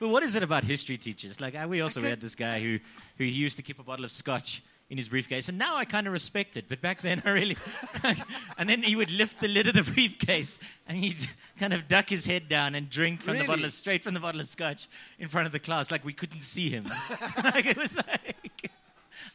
But 0.00 0.08
what 0.08 0.22
is 0.22 0.34
it 0.34 0.42
about 0.42 0.64
history 0.64 0.96
teachers? 0.96 1.42
Like, 1.42 1.54
we 1.68 1.82
also 1.82 2.00
had 2.00 2.22
this 2.22 2.34
guy 2.34 2.58
who, 2.58 2.78
who 3.18 3.24
used 3.24 3.56
to 3.56 3.62
keep 3.62 3.78
a 3.78 3.82
bottle 3.82 4.06
of 4.06 4.10
scotch 4.10 4.62
in 4.90 4.96
his 4.96 5.08
briefcase, 5.08 5.48
and 5.48 5.58
now 5.58 5.76
I 5.76 5.84
kind 5.84 6.06
of 6.06 6.12
respect 6.12 6.56
it. 6.56 6.66
But 6.68 6.80
back 6.80 7.02
then, 7.02 7.22
I 7.24 7.30
really. 7.30 7.56
and 8.58 8.68
then 8.68 8.82
he 8.82 8.96
would 8.96 9.10
lift 9.10 9.40
the 9.40 9.48
lid 9.48 9.68
of 9.68 9.74
the 9.74 9.82
briefcase, 9.94 10.58
and 10.86 10.96
he'd 10.96 11.28
kind 11.58 11.72
of 11.72 11.88
duck 11.88 12.08
his 12.08 12.26
head 12.26 12.48
down 12.48 12.74
and 12.74 12.88
drink 12.88 13.20
from 13.20 13.36
the 13.38 13.44
bottle 13.44 13.64
of, 13.64 13.72
straight 13.72 14.02
from 14.02 14.14
the 14.14 14.20
bottle 14.20 14.40
of 14.40 14.46
scotch 14.46 14.88
in 15.18 15.28
front 15.28 15.46
of 15.46 15.52
the 15.52 15.58
class, 15.58 15.90
like 15.90 16.04
we 16.04 16.12
couldn't 16.12 16.42
see 16.42 16.70
him. 16.70 16.84
like 17.44 17.66
it 17.66 17.76
was 17.76 17.96
like. 17.96 18.70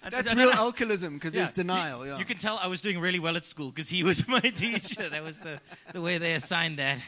That's 0.09 0.35
real 0.35 0.49
know. 0.49 0.55
alcoholism 0.55 1.13
because 1.13 1.33
Yeah. 1.33 1.43
there's 1.43 1.55
denial. 1.55 2.05
Yeah. 2.05 2.17
You 2.17 2.25
can 2.25 2.37
tell 2.37 2.57
I 2.57 2.67
was 2.67 2.81
doing 2.81 2.99
really 2.99 3.19
well 3.19 3.37
at 3.37 3.45
school 3.45 3.69
because 3.69 3.89
he 3.89 4.03
was 4.03 4.27
my 4.27 4.39
teacher. 4.41 5.07
That 5.07 5.23
was 5.23 5.39
the, 5.39 5.61
the 5.93 6.01
way 6.01 6.17
they 6.17 6.33
assigned 6.33 6.77
that. 6.79 7.01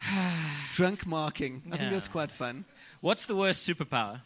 Drunk 0.72 1.06
marking. 1.06 1.62
I 1.70 1.76
think 1.76 1.90
that's 1.92 2.08
quite 2.08 2.30
fun. 2.30 2.64
What's 3.00 3.26
the 3.26 3.36
worst 3.36 3.68
superpower? 3.68 4.22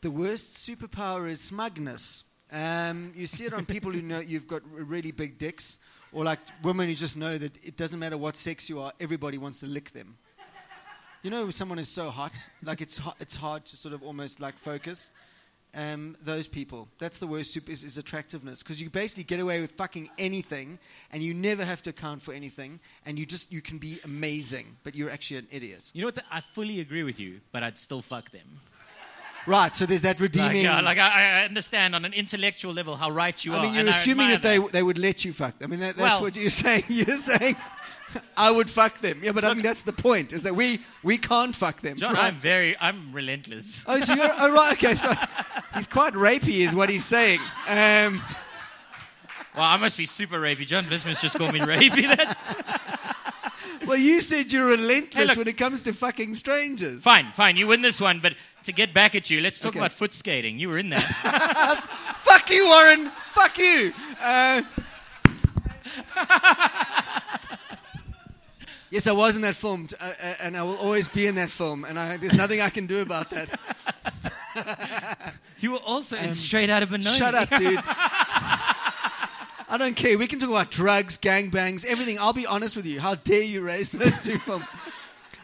The 0.00 0.10
worst 0.10 0.56
superpower 0.56 1.28
is 1.28 1.40
smugness. 1.40 2.24
Um, 2.52 3.12
you 3.16 3.26
see 3.26 3.44
it 3.44 3.52
on 3.52 3.66
people 3.66 3.90
who 3.90 4.02
know 4.02 4.20
you've 4.20 4.46
got 4.46 4.62
really 4.70 5.10
big 5.10 5.38
dicks, 5.38 5.78
or 6.12 6.24
like 6.24 6.38
women 6.62 6.88
who 6.88 6.94
just 6.94 7.16
know 7.16 7.36
that 7.38 7.52
it 7.62 7.76
doesn't 7.76 7.98
matter 7.98 8.16
what 8.16 8.36
sex 8.36 8.68
you 8.68 8.80
are, 8.80 8.92
everybody 9.00 9.38
wants 9.38 9.60
to 9.60 9.66
lick 9.66 9.92
them. 9.92 10.16
You 11.22 11.30
know, 11.30 11.50
someone 11.50 11.80
is 11.80 11.88
so 11.88 12.10
hot, 12.10 12.34
like 12.62 12.80
it's 12.80 13.00
it's 13.18 13.36
hard 13.36 13.64
to 13.66 13.76
sort 13.76 13.94
of 13.94 14.02
almost 14.02 14.38
like 14.38 14.56
focus. 14.58 15.10
Um, 15.74 16.16
those 16.22 16.48
people, 16.48 16.88
that's 16.98 17.18
the 17.18 17.26
worst 17.26 17.52
super 17.52 17.70
is, 17.70 17.84
is 17.84 17.98
attractiveness 17.98 18.62
because 18.62 18.80
you 18.80 18.88
basically 18.88 19.24
get 19.24 19.40
away 19.40 19.60
with 19.60 19.72
fucking 19.72 20.08
anything, 20.16 20.78
and 21.10 21.22
you 21.22 21.34
never 21.34 21.64
have 21.64 21.82
to 21.82 21.90
account 21.90 22.22
for 22.22 22.32
anything, 22.32 22.80
and 23.04 23.18
you 23.18 23.26
just 23.26 23.52
you 23.52 23.60
can 23.60 23.78
be 23.78 23.98
amazing, 24.04 24.76
but 24.84 24.94
you're 24.94 25.10
actually 25.10 25.38
an 25.38 25.48
idiot. 25.50 25.90
You 25.92 26.02
know 26.02 26.06
what? 26.06 26.14
The, 26.14 26.22
I 26.30 26.40
fully 26.40 26.80
agree 26.80 27.02
with 27.02 27.18
you, 27.18 27.40
but 27.50 27.62
I'd 27.62 27.76
still 27.76 28.02
fuck 28.02 28.30
them. 28.30 28.60
Right. 29.46 29.76
So 29.76 29.86
there's 29.86 30.02
that 30.02 30.16
Like, 30.16 30.20
redeeming. 30.20 30.64
yeah, 30.64 30.80
like 30.80 30.98
I, 30.98 31.40
I 31.42 31.44
understand 31.44 31.94
on 31.94 32.04
an 32.04 32.12
intellectual 32.12 32.72
level 32.72 32.96
how 32.96 33.10
right 33.10 33.44
you 33.44 33.52
are. 33.52 33.56
I 33.56 33.60
are. 33.60 33.62
mean, 33.66 33.74
you're 33.74 33.88
assuming 33.88 34.28
that 34.30 34.42
they, 34.42 34.58
they 34.58 34.82
would 34.82 34.98
let 34.98 35.24
you 35.24 35.32
fuck. 35.32 35.54
I 35.62 35.66
mean, 35.66 35.80
that, 35.80 35.96
that's 35.96 36.00
Well- 36.14 36.22
what 36.22 36.36
you're 36.36 36.50
saying. 36.64 36.84
You're 36.88 37.16
saying, 37.16 37.56
I 38.36 38.50
would 38.50 38.70
fuck 38.70 38.98
them. 39.00 39.20
Yeah, 39.22 39.32
but 39.32 39.44
I 39.44 39.52
think 39.52 39.62
that's 39.64 39.82
the 39.82 39.92
point, 39.92 40.32
is 40.32 40.42
that 40.42 40.54
we, 40.54 40.80
we 41.02 41.18
can't 41.18 41.54
fuck 41.54 41.80
them. 41.80 41.96
John, 41.96 42.14
right? 42.14 42.24
I'm 42.24 42.36
very, 42.36 42.76
I'm 42.80 43.12
relentless. 43.12 43.84
Oh, 43.86 43.98
so 44.00 44.14
you're, 44.14 44.30
oh, 44.32 44.52
right, 44.52 44.72
okay, 44.72 44.94
so 44.94 45.12
he's 45.74 45.86
quite 45.86 46.14
rapey, 46.14 46.58
is 46.66 46.74
what 46.74 46.88
he's 46.88 47.04
saying. 47.04 47.40
Um, 47.68 48.22
Well, 49.54 49.64
I 49.64 49.76
must 49.78 49.96
be 49.96 50.06
super 50.06 50.38
rapey. 50.40 50.66
John 50.66 50.84
Vlismas 50.84 51.20
just 51.20 51.36
called 51.38 51.52
me 51.54 51.60
rapey. 51.60 52.06
That's 52.16 52.52
well, 53.86 53.96
you 53.96 54.20
said 54.20 54.52
you're 54.52 54.66
relentless 54.68 55.14
Hey, 55.14 55.26
look. 55.26 55.36
when 55.38 55.48
it 55.48 55.56
comes 55.56 55.82
to 55.82 55.92
fucking 55.92 56.34
strangers. 56.34 57.02
fine, 57.02 57.26
fine. 57.32 57.56
You 57.56 57.66
win 57.66 57.82
this 57.82 58.00
one, 58.00 58.20
but 58.20 58.34
to 58.66 58.72
get 58.72 58.94
back 58.94 59.14
at 59.14 59.30
you, 59.30 59.40
let's 59.40 59.60
talk 59.60 59.70
Okay. 59.70 59.78
about 59.80 59.92
foot 59.92 60.14
skating. 60.14 60.58
You 60.58 60.68
were 60.68 60.78
in 60.78 60.90
that. 60.90 61.02
Fuck 62.18 62.50
you, 62.50 62.66
Warren. 62.66 63.10
Fuck 63.32 63.58
you. 63.58 63.92
Uh, 64.20 64.62
yes, 68.90 69.06
I 69.06 69.12
was 69.12 69.36
in 69.36 69.42
that 69.42 69.56
film, 69.56 69.86
t- 69.86 69.96
uh, 70.00 70.12
uh, 70.22 70.34
and 70.42 70.56
I 70.56 70.62
will 70.62 70.76
always 70.76 71.08
be 71.08 71.26
in 71.26 71.34
that 71.36 71.50
film, 71.50 71.84
and 71.84 71.98
I, 71.98 72.16
there's 72.16 72.36
nothing 72.36 72.60
I 72.60 72.70
can 72.70 72.86
do 72.86 73.02
about 73.02 73.30
that. 73.30 75.34
you 75.60 75.72
were 75.72 75.78
also 75.78 76.16
in 76.16 76.34
Straight 76.34 76.70
Out 76.70 76.82
of 76.82 76.90
Benoni. 76.90 77.10
Um, 77.10 77.16
Shut 77.16 77.34
up, 77.34 77.48
dude. 77.50 77.80
I 79.68 79.76
don't 79.78 79.96
care. 79.96 80.16
We 80.16 80.28
can 80.28 80.38
talk 80.38 80.48
about 80.50 80.70
drugs, 80.70 81.18
gangbangs, 81.18 81.84
everything. 81.84 82.18
I'll 82.18 82.32
be 82.32 82.46
honest 82.46 82.76
with 82.76 82.86
you. 82.86 83.00
How 83.00 83.16
dare 83.16 83.42
you 83.42 83.62
raise 83.62 83.90
those 83.90 84.18
two 84.20 84.38
films? 84.38 84.64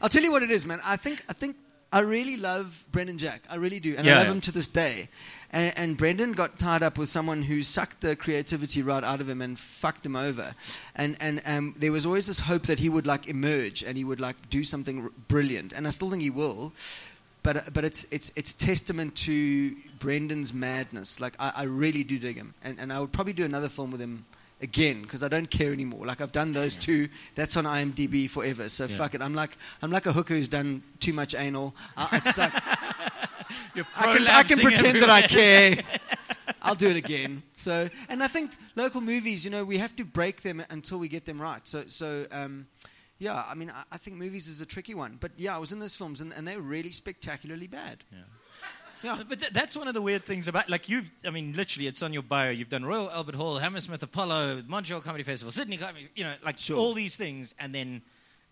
I'll 0.01 0.09
tell 0.09 0.23
you 0.23 0.31
what 0.31 0.43
it 0.43 0.51
is, 0.51 0.65
man. 0.65 0.81
I 0.85 0.97
think 0.97 1.25
I 1.29 1.33
think 1.33 1.57
I 1.93 2.01
really 2.01 2.37
love 2.39 2.85
Brendan 2.91 3.19
Jack. 3.19 3.43
I 3.51 3.57
really 3.57 3.79
do, 3.79 3.95
and 3.97 4.07
Yeah, 4.07 4.15
I 4.15 4.17
love 4.19 4.27
yeah. 4.27 4.33
him 4.33 4.41
to 4.43 4.53
this 4.53 4.67
day. 4.69 5.09
And, 5.51 5.77
and 5.77 5.97
Brendan 5.99 6.33
got 6.33 6.59
tied 6.59 6.83
up 6.83 6.97
with 6.97 7.11
someone 7.11 7.43
who 7.43 7.63
sucked 7.63 8.01
the 8.01 8.17
creativity 8.17 8.81
right 8.81 9.05
out 9.05 9.21
of 9.21 9.29
him 9.29 9.43
and 9.43 9.59
fucked 9.59 10.07
him 10.07 10.17
over. 10.17 10.55
And 10.97 11.17
and 11.21 11.43
um, 11.45 11.75
there 11.77 11.93
was 11.93 12.07
always 12.07 12.27
this 12.27 12.41
hope 12.41 12.67
that 12.67 12.79
he 12.79 12.89
would 12.89 13.07
like 13.07 13.29
emerge 13.29 13.83
and 13.83 13.99
he 13.99 14.05
would 14.05 14.21
like 14.21 14.37
do 14.49 14.65
something 14.65 15.03
r- 15.03 15.11
brilliant. 15.29 15.75
And 15.75 15.87
I 15.87 15.91
still 15.91 16.09
think 16.11 16.23
he 16.23 16.31
will. 16.31 16.73
But 17.43 17.75
but 17.75 17.85
it's 17.85 18.07
it's 18.11 18.33
it's 18.37 18.55
testament 18.55 19.15
to 19.27 19.75
Brendan's 19.99 20.55
madness. 20.55 21.21
Like 21.21 21.35
I, 21.39 21.53
I 21.57 21.63
really 21.65 22.05
do 22.05 22.19
dig 22.19 22.37
him, 22.37 22.55
and 22.65 22.79
and 22.81 22.93
I 22.93 23.01
would 23.01 23.13
probably 23.13 23.33
do 23.35 23.45
another 23.45 23.69
film 23.69 23.91
with 23.91 24.01
him 24.01 24.25
again 24.63 25.03
because 25.03 25.23
I 25.23 25.29
don't 25.29 25.51
care 25.51 25.73
anymore. 25.73 26.07
Like 26.07 26.21
I've 26.21 26.33
done 26.33 26.53
those 26.53 26.77
two. 26.77 27.09
That's 27.35 27.57
on 27.57 27.65
IMDb 27.65 28.29
forever. 28.31 28.69
So 28.69 28.89
fuck 28.89 29.15
it. 29.15 29.23
I'm 29.23 29.35
like 29.35 29.57
I'm 29.83 29.91
like 29.91 30.07
a 30.07 30.13
hooker 30.13 30.35
who's 30.35 30.49
done 30.49 30.83
too 31.01 31.13
much 31.13 31.35
anal. 31.35 31.75
I, 31.97 32.09
I 32.13 32.21
can, 33.75 34.29
I 34.29 34.43
can 34.43 34.59
pretend 34.59 35.03
that 35.03 35.11
I 35.11 35.23
care. 35.23 35.83
I'll 36.63 36.75
do 36.75 36.89
it 36.89 36.97
again. 36.97 37.43
So, 37.55 37.89
and 38.09 38.23
I 38.23 38.29
think 38.29 38.53
local 38.77 39.01
movies, 39.01 39.45
you 39.45 39.51
know, 39.51 39.65
we 39.65 39.79
have 39.79 39.97
to 39.97 40.05
break 40.05 40.43
them 40.43 40.63
until 40.71 40.99
we 40.99 41.09
get 41.09 41.25
them 41.25 41.41
right. 41.41 41.67
So, 41.67 41.85
so 41.89 42.27
um, 42.31 42.67
yeah, 43.19 43.45
I 43.47 43.55
mean, 43.55 43.71
I, 43.71 43.83
I 43.91 43.99
think 43.99 44.17
movies 44.17 44.49
is 44.49 44.61
a 44.61 44.67
tricky 44.67 44.95
one. 44.95 45.17
But 45.21 45.33
yeah, 45.37 45.55
I 45.55 45.59
was 45.59 45.73
in 45.73 45.79
those 45.81 45.95
films, 45.95 46.21
and, 46.21 46.33
and 46.33 46.47
they 46.47 46.57
were 46.57 46.63
really 46.63 46.91
spectacularly 46.91 47.67
bad. 47.67 48.05
Yeah. 48.13 48.19
But 49.03 49.41
th- 49.41 49.53
that's 49.53 49.77
one 49.77 49.89
of 49.89 49.95
the 49.95 50.03
weird 50.03 50.25
things 50.25 50.49
about, 50.49 50.69
like, 50.71 50.89
you, 50.89 51.03
I 51.27 51.31
mean, 51.31 51.55
literally, 51.55 51.87
it's 51.87 52.03
on 52.03 52.13
your 52.13 52.23
bio. 52.23 52.51
You've 52.51 52.69
done 52.69 52.85
Royal 52.85 53.11
Albert 53.11 53.35
Hall, 53.35 53.59
Hammersmith 53.59 54.03
Apollo, 54.03 54.63
Montreal 54.67 55.01
Comedy 55.01 55.25
Festival, 55.25 55.51
Sydney 55.53 55.77
Comedy, 55.77 56.09
you 56.15 56.25
know, 56.25 56.35
like 56.45 56.59
Sure. 56.59 56.77
all 56.79 56.95
these 56.95 57.17
things, 57.17 57.55
and 57.59 57.75
then. 57.75 58.03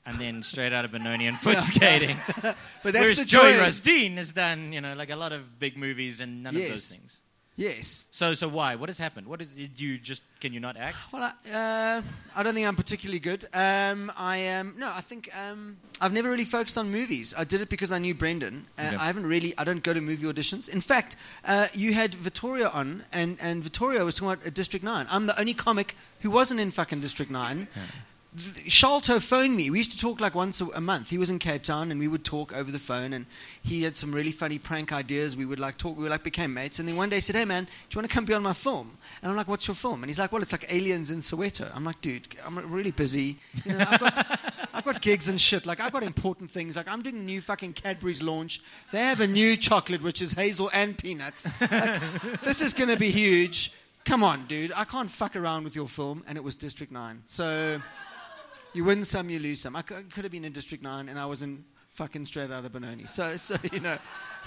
And 0.07 0.19
then 0.19 0.43
straight 0.53 0.73
out 0.73 0.87
of 0.87 0.93
Benoni 0.93 1.27
and 1.27 1.39
foot 1.39 1.63
skating. 1.63 2.17
But 2.43 2.55
that's 2.83 2.95
Whereas 3.05 3.19
the 3.19 3.25
Joey. 3.27 3.53
Rasdien 3.53 4.17
has 4.17 4.33
done, 4.33 4.73
you 4.73 4.81
know, 4.81 4.95
like 4.95 5.11
a 5.11 5.17
lot 5.17 5.33
of 5.33 5.59
big 5.59 5.77
movies 5.77 6.21
and 6.23 6.43
none 6.43 6.57
of 6.57 6.63
those 6.63 6.89
things. 6.89 7.21
Yes. 7.57 8.07
So, 8.11 8.33
so 8.35 8.49
why? 8.49 8.77
What 8.77 8.89
has 8.89 8.99
happened? 8.99 9.27
What 9.27 9.43
is? 9.43 9.55
Did 9.55 9.79
you 9.79 9.99
just 9.99 10.25
can 10.41 10.53
you 10.53 10.61
not 10.61 10.77
act? 10.77 10.97
Well, 11.13 11.23
I, 11.23 11.51
uh, 11.51 12.03
I 12.35 12.43
don't 12.43 12.55
think 12.55 12.67
I'm 12.67 12.77
particularly 12.77 13.19
good. 13.19 13.45
Um, 13.53 14.11
I 14.17 14.49
um, 14.49 14.75
no, 14.79 14.91
I 14.91 15.03
think 15.03 15.29
um, 15.37 15.77
I've 16.01 16.13
never 16.13 16.31
really 16.31 16.45
focused 16.45 16.79
on 16.79 16.91
movies. 16.91 17.35
I 17.37 17.45
did 17.45 17.61
it 17.61 17.69
because 17.69 17.93
I 17.93 17.99
knew 17.99 18.15
Brendan. 18.15 18.67
Uh. 18.79 18.97
I 18.99 19.07
haven't 19.07 19.27
really. 19.27 19.53
I 19.59 19.65
don't 19.65 19.83
go 19.83 19.93
to 19.93 20.01
movie 20.01 20.27
auditions. 20.27 20.69
In 20.69 20.81
fact, 20.81 21.17
uh, 21.45 21.69
you 21.75 21.93
had 21.93 22.15
Vittorio 22.15 22.71
on, 22.71 23.05
and 23.13 23.37
and 23.41 23.63
Vittorio 23.63 24.05
was 24.05 24.15
talking 24.15 24.41
about 24.41 24.55
District 24.55 24.85
Nine. 24.85 25.07
I'm 25.11 25.27
the 25.27 25.39
only 25.39 25.55
comic 25.55 25.97
who 26.21 26.31
wasn't 26.31 26.61
in 26.61 26.71
fucking 26.71 27.01
District 27.01 27.31
Nine. 27.31 27.69
Sharlto 28.37 29.21
phoned 29.21 29.57
me. 29.57 29.71
We 29.71 29.79
used 29.79 29.91
to 29.91 29.99
talk 29.99 30.21
like 30.21 30.37
once 30.37 30.61
a, 30.61 30.67
a 30.67 30.81
month. 30.81 31.11
He 31.11 31.19
was 31.19 31.31
in 31.31 31.41
Cape 31.41 31.65
Town, 31.65 31.91
and 31.91 31.99
we 31.99 32.07
would 32.07 32.25
talk 32.25 32.53
over 32.55 32.71
the 32.71 32.79
phone. 32.79 33.13
And 33.13 33.27
he 33.65 33.83
had 33.83 33.97
some 33.97 34.13
really 34.13 34.31
funny 34.31 34.59
prank 34.59 34.93
ideas. 34.93 35.37
We 35.37 35.45
would 35.45 35.59
like 35.59 35.79
talk. 35.79 35.99
We 35.99 36.09
like 36.09 36.23
became 36.23 36.55
mates. 36.55 36.79
And 36.79 36.89
then 36.89 36.95
one 36.97 37.09
day 37.09 37.17
he 37.17 37.21
said, 37.21 37.35
"Hey 37.35 37.45
man, 37.45 37.65
do 37.65 37.71
you 37.91 37.99
want 37.99 38.09
to 38.09 38.15
come 38.15 38.25
be 38.25 38.35
on 38.35 38.43
my 38.43 38.53
film?" 38.53 38.97
And 39.23 39.31
I'm 39.31 39.37
like, 39.37 39.49
"What's 39.49 39.67
your 39.67 39.75
film?" 39.75 40.03
And 40.05 40.11
he's 40.11 40.19
like, 40.21 40.31
"Well, 40.31 40.43
it's 40.43 40.53
like 40.53 40.73
aliens 40.73 41.11
in 41.11 41.19
Soweto." 41.19 41.75
I'm 41.75 41.85
like, 41.85 42.01
"Dude, 42.01 42.29
I'm 42.47 42.57
really 42.71 42.93
busy. 42.93 43.39
You 43.65 43.73
know, 43.73 43.85
I've 43.89 44.01
got, 44.01 44.41
I've 44.75 44.85
got 44.85 45.03
gigs 45.03 45.29
and 45.29 45.41
shit. 45.41 45.67
Like 45.67 45.81
I've 45.81 45.93
got 45.93 46.05
important 46.05 46.53
things. 46.53 46.77
Like 46.77 46.89
I'm 46.89 47.03
doing 47.03 47.27
new 47.27 47.41
fucking 47.41 47.73
Cadbury's 47.73 48.23
launch. 48.23 48.61
They 48.93 49.01
have 49.01 49.21
a 49.21 49.27
new 49.27 49.57
chocolate 49.57 50.03
which 50.03 50.23
is 50.23 50.33
hazel 50.33 50.71
and 50.73 50.97
peanuts. 50.97 51.49
Like, 51.61 52.01
this 52.43 52.63
is 52.63 52.75
going 52.75 52.91
to 52.91 52.97
be 52.97 53.11
huge." 53.11 53.73
Come 54.05 54.25
on, 54.25 54.47
dude. 54.47 54.73
I 54.75 54.85
can't 54.85 55.11
fuck 55.11 55.37
around 55.37 55.65
with 55.65 55.77
your 55.77 55.87
film. 55.87 56.25
And 56.27 56.39
it 56.39 56.43
was 56.43 56.57
District 56.57 56.91
9. 56.91 57.23
So 57.27 57.81
you 58.73 58.85
win 58.85 59.05
some, 59.05 59.31
you 59.31 59.39
lose 59.39 59.61
some. 59.61 59.77
I 59.77 59.83
could, 59.83 60.13
could 60.13 60.25
have 60.25 60.33
been 60.33 60.45
in 60.45 60.53
District 60.53 60.83
9 60.83 61.09
and 61.09 61.19
I 61.19 61.27
was 61.27 61.43
in 61.43 61.65
fucking 61.91 62.25
straight 62.25 62.51
out 62.51 62.65
of 62.65 62.73
Benoni. 62.73 63.07
So, 63.07 63.37
so 63.37 63.57
you 63.73 63.81
know. 63.81 63.99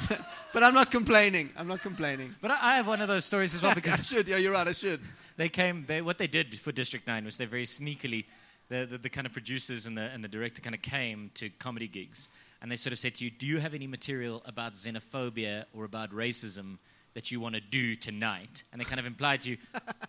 but 0.54 0.64
I'm 0.64 0.74
not 0.74 0.92
complaining. 0.92 1.50
I'm 1.58 1.68
not 1.68 1.82
complaining. 1.82 2.34
But 2.42 2.52
I 2.52 2.74
I 2.74 2.76
have 2.78 2.88
one 2.88 3.02
of 3.02 3.08
those 3.08 3.26
stories 3.26 3.54
as 3.54 3.62
well 3.62 3.76
because. 3.76 4.00
I 4.00 4.04
should. 4.04 4.28
Yeah, 4.28 4.38
you're 4.38 4.54
right. 4.54 4.68
I 4.68 4.72
should. 4.72 5.02
they 5.38 5.50
came. 5.50 5.86
They, 5.86 6.02
what 6.02 6.18
they 6.18 6.28
did 6.28 6.60
for 6.60 6.72
District 6.72 7.06
Nine 7.06 7.26
was 7.26 7.38
they 7.38 7.46
very 7.46 7.66
sneakily, 7.66 8.26
the, 8.70 8.88
the, 8.90 8.98
the 8.98 9.10
kind 9.10 9.28
of 9.28 9.34
producers 9.34 9.86
and 9.86 9.98
the 9.98 10.04
and 10.04 10.24
the 10.24 10.28
director 10.28 10.62
kind 10.62 10.76
of 10.76 10.82
came 10.82 11.32
to 11.36 11.50
comedy 11.50 11.88
gigs, 11.88 12.28
and 12.62 12.72
they 12.72 12.76
sort 12.76 12.94
of 12.94 13.00
said 13.00 13.16
to 13.16 13.26
you, 13.26 13.32
"Do 13.32 13.46
you 13.46 13.60
have 13.60 13.74
any 13.74 13.88
material 13.88 14.42
about 14.46 14.74
xenophobia 14.74 15.66
or 15.74 15.86
about 15.86 16.12
racism 16.12 16.78
that 17.14 17.30
you 17.32 17.40
want 17.40 17.56
to 17.56 17.62
do 17.62 17.96
tonight?" 17.96 18.64
And 18.72 18.80
they 18.80 18.86
kind 18.86 19.00
of 19.00 19.06
implied 19.06 19.42
to 19.42 19.52
you, 19.52 19.58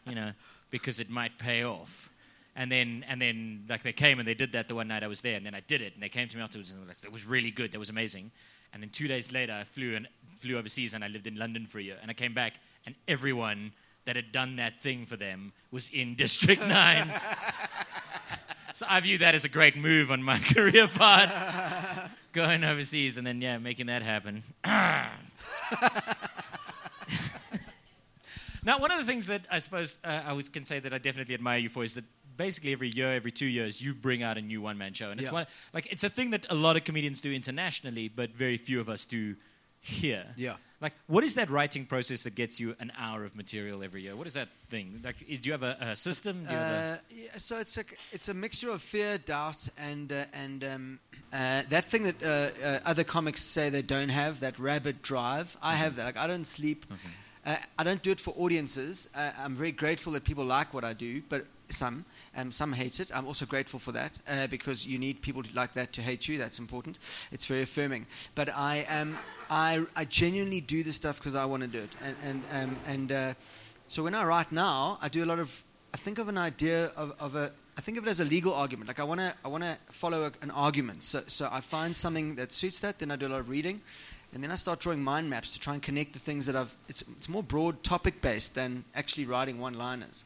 you 0.07 0.15
know, 0.15 0.33
because 0.71 1.01
it 1.01 1.11
might 1.11 1.39
pay 1.39 1.65
off. 1.65 2.11
And 2.57 2.71
then, 2.71 3.05
and 3.09 3.21
then, 3.21 3.65
like 3.69 3.83
they 3.83 3.93
came 3.93 4.21
and 4.21 4.29
they 4.29 4.35
did 4.35 4.53
that 4.53 4.69
the 4.69 4.77
one 4.77 4.87
night 4.87 5.03
I 5.03 5.09
was 5.09 5.23
there, 5.23 5.37
and 5.37 5.45
then 5.45 5.55
I 5.55 5.61
did 5.61 5.83
it, 5.83 5.95
and 5.95 6.03
they 6.03 6.09
came 6.09 6.29
to 6.29 6.37
me 6.37 6.43
afterwards 6.43 6.71
and 6.71 6.79
they 6.79 6.85
were 6.85 6.89
like, 6.89 7.03
"It 7.03 7.11
was 7.11 7.27
really 7.27 7.51
good. 7.51 7.73
That 7.73 7.81
was 7.81 7.91
amazing." 7.91 8.31
And 8.73 8.83
then 8.83 8.91
two 8.91 9.07
days 9.07 9.33
later, 9.33 9.53
I 9.53 9.65
flew 9.65 9.95
and 9.95 10.09
flew 10.41 10.59
overseas, 10.59 10.95
and 10.95 11.05
I 11.05 11.09
lived 11.09 11.27
in 11.27 11.37
London 11.37 11.67
for 11.67 11.79
a 11.79 11.83
year. 11.83 11.99
And 12.03 12.11
I 12.11 12.15
came 12.15 12.35
back, 12.35 12.55
and 12.87 12.95
everyone 13.07 13.73
that 14.05 14.17
had 14.17 14.33
done 14.33 14.57
that 14.57 14.83
thing 14.83 15.07
for 15.07 15.17
them 15.17 15.53
was 15.71 15.89
in 15.91 16.15
District 16.17 16.61
Nine. 16.61 17.09
so 18.75 18.85
I 18.89 18.99
view 19.01 19.19
that 19.19 19.35
as 19.35 19.45
a 19.45 19.49
great 19.49 19.77
move 19.77 20.11
on 20.11 20.23
my 20.23 20.39
career 20.55 20.89
path, 20.89 22.11
going 22.33 22.65
overseas 22.65 23.17
and 23.17 23.25
then 23.27 23.41
yeah, 23.41 23.59
making 23.59 23.87
that 23.87 24.03
happen. 24.03 24.43
now, 24.65 25.11
one 28.79 28.91
of 28.91 28.99
the 28.99 29.05
things 29.05 29.29
that 29.29 29.43
I 29.51 29.61
suppose 29.61 29.99
uh, 30.05 30.23
I 30.27 30.33
was 30.33 30.49
can 30.49 30.65
say 30.65 30.81
that 30.81 30.93
I 30.93 30.99
definitely 30.99 31.35
admire 31.35 31.59
you 31.59 31.69
for 31.69 31.85
is 31.85 31.95
that 31.95 32.05
basically 32.37 32.73
every 32.73 32.89
year, 32.89 33.13
every 33.13 33.31
two 33.33 33.47
years, 33.47 33.81
you 33.83 33.95
bring 33.95 34.23
out 34.23 34.37
a 34.39 34.43
new 34.43 34.61
one 34.61 34.77
man 34.79 34.93
show, 34.95 35.11
and 35.11 35.21
it's 35.21 35.31
Yeah. 35.31 35.35
one 35.35 35.47
like 35.73 35.87
it's 35.93 36.05
a 36.05 36.11
thing 36.11 36.31
that 36.31 36.47
a 36.51 36.55
lot 36.55 36.77
of 36.77 36.85
comedians 36.85 37.21
do 37.21 37.33
internationally, 37.33 38.09
but 38.09 38.31
very 38.31 38.57
few 38.57 38.81
of 38.81 38.89
us 38.89 39.05
do 39.05 39.37
here. 39.81 40.27
Yeah. 40.37 40.57
Like, 40.81 40.93
what 41.07 41.25
is 41.25 41.35
that 41.37 41.49
writing 41.49 41.87
process 41.87 42.25
that 42.25 42.35
gets 42.35 42.61
you 42.61 42.77
an 42.79 42.93
hour 42.99 43.25
of 43.25 43.35
material 43.35 43.83
every 43.83 44.03
year? 44.03 44.17
What 44.17 44.27
is 44.27 44.35
that 44.35 44.49
thing? 44.69 45.01
Like, 45.03 45.17
is, 45.27 45.39
do 45.39 45.47
you 45.49 45.53
have 45.53 45.63
a, 45.63 45.77
a 45.81 45.97
system? 45.97 46.45
Do 46.45 46.51
you 46.51 46.57
have 46.59 46.73
a, 46.73 46.77
Uh, 46.77 46.99
yeah, 47.11 47.39
so 47.39 47.59
it's 47.59 47.79
a 47.79 47.85
it's 48.13 48.29
a 48.29 48.35
mixture 48.35 48.71
of 48.71 48.83
fear, 48.83 49.17
doubt, 49.19 49.69
and 49.79 50.13
uh, 50.13 50.25
and 50.35 50.65
um, 50.65 51.01
uh, 51.33 51.63
that 51.71 51.85
thing 51.85 52.03
that 52.05 52.23
uh, 52.23 52.27
uh, 52.67 52.81
other 52.85 53.05
comics 53.05 53.41
say 53.43 53.71
they 53.71 53.83
don't 53.83 54.11
have 54.11 54.41
that 54.41 54.59
rabid 54.59 55.01
drive. 55.01 55.57
I 55.63 55.75
have 55.75 55.97
that. 55.97 56.05
Like 56.05 56.19
I 56.19 56.27
don't 56.27 56.47
sleep. 56.47 56.85
Uh, 57.47 57.57
I 57.79 57.83
don't 57.85 58.03
do 58.03 58.11
it 58.11 58.21
for 58.21 58.35
audiences. 58.37 59.09
Uh, 59.15 59.31
I'm 59.39 59.55
very 59.55 59.73
grateful 59.73 60.13
that 60.15 60.25
people 60.25 60.45
like 60.45 60.73
what 60.75 60.85
I 60.85 60.93
do, 60.95 61.23
but 61.29 61.45
some 61.69 62.05
um, 62.37 62.53
some 62.53 62.73
hate 62.73 63.01
it. 63.01 63.11
I'm 63.15 63.27
also 63.27 63.47
grateful 63.47 63.79
for 63.79 63.93
that 63.93 64.19
uh, 64.29 64.47
because 64.49 64.87
you 64.87 64.99
need 64.99 65.23
people 65.23 65.43
like 65.55 65.73
that 65.75 65.93
to 65.95 66.03
hate 66.03 66.29
you. 66.29 66.39
That's 66.39 66.59
important. 66.59 66.99
It's 67.33 67.47
very 67.47 67.63
affirming. 67.63 68.07
But 68.35 68.49
I 68.51 68.85
um, 68.85 69.19
I 69.51 69.85
I 69.97 70.05
genuinely 70.05 70.61
do 70.61 70.83
this 70.83 70.97
stuff 70.97 71.19
because 71.19 71.35
I 71.35 71.45
want 71.45 71.63
to 71.63 71.69
do 71.69 71.81
it, 71.81 71.91
and 72.03 72.17
and 72.25 72.43
um, 72.53 72.77
and. 72.87 73.13
Uh, 73.13 73.35
so 73.89 74.03
when 74.03 74.15
I 74.15 74.25
write 74.25 74.51
now, 74.51 74.99
I 75.03 75.09
do 75.09 75.25
a 75.25 75.27
lot 75.27 75.39
of. 75.39 75.63
I 75.93 75.97
think 75.97 76.19
of 76.19 76.29
an 76.29 76.39
idea 76.39 76.87
of, 76.97 77.15
of 77.21 77.37
a. 77.37 77.53
I 77.77 77.81
think 77.81 77.99
of 77.99 78.07
it 78.07 78.11
as 78.11 78.21
a 78.21 78.25
legal 78.25 78.53
argument. 78.53 78.89
Like 78.89 78.99
I 78.99 79.05
want 79.05 79.21
to. 79.21 79.35
I 79.45 79.49
want 79.49 79.63
to 79.63 79.77
follow 79.91 80.25
a, 80.25 80.33
an 80.43 80.51
argument. 80.51 81.05
So 81.05 81.23
so 81.27 81.49
I 81.53 81.61
find 81.61 81.95
something 81.95 82.35
that 82.37 82.53
suits 82.53 82.81
that. 82.81 82.99
Then 82.99 83.11
I 83.11 83.17
do 83.17 83.27
a 83.27 83.29
lot 83.29 83.41
of 83.41 83.49
reading, 83.49 83.81
and 84.33 84.43
then 84.43 84.51
I 84.51 84.57
start 84.57 84.81
drawing 84.81 85.05
mind 85.05 85.29
maps 85.31 85.53
to 85.53 85.61
try 85.61 85.75
and 85.75 85.83
connect 85.83 86.13
the 86.13 86.19
things 86.19 86.47
that 86.47 86.57
I've. 86.57 86.75
It's 86.89 87.03
it's 87.03 87.29
more 87.29 87.43
broad 87.43 87.85
topic 87.85 88.21
based 88.21 88.55
than 88.55 88.85
actually 88.95 89.27
writing 89.27 89.61
one 89.61 89.75
liners. 89.75 90.25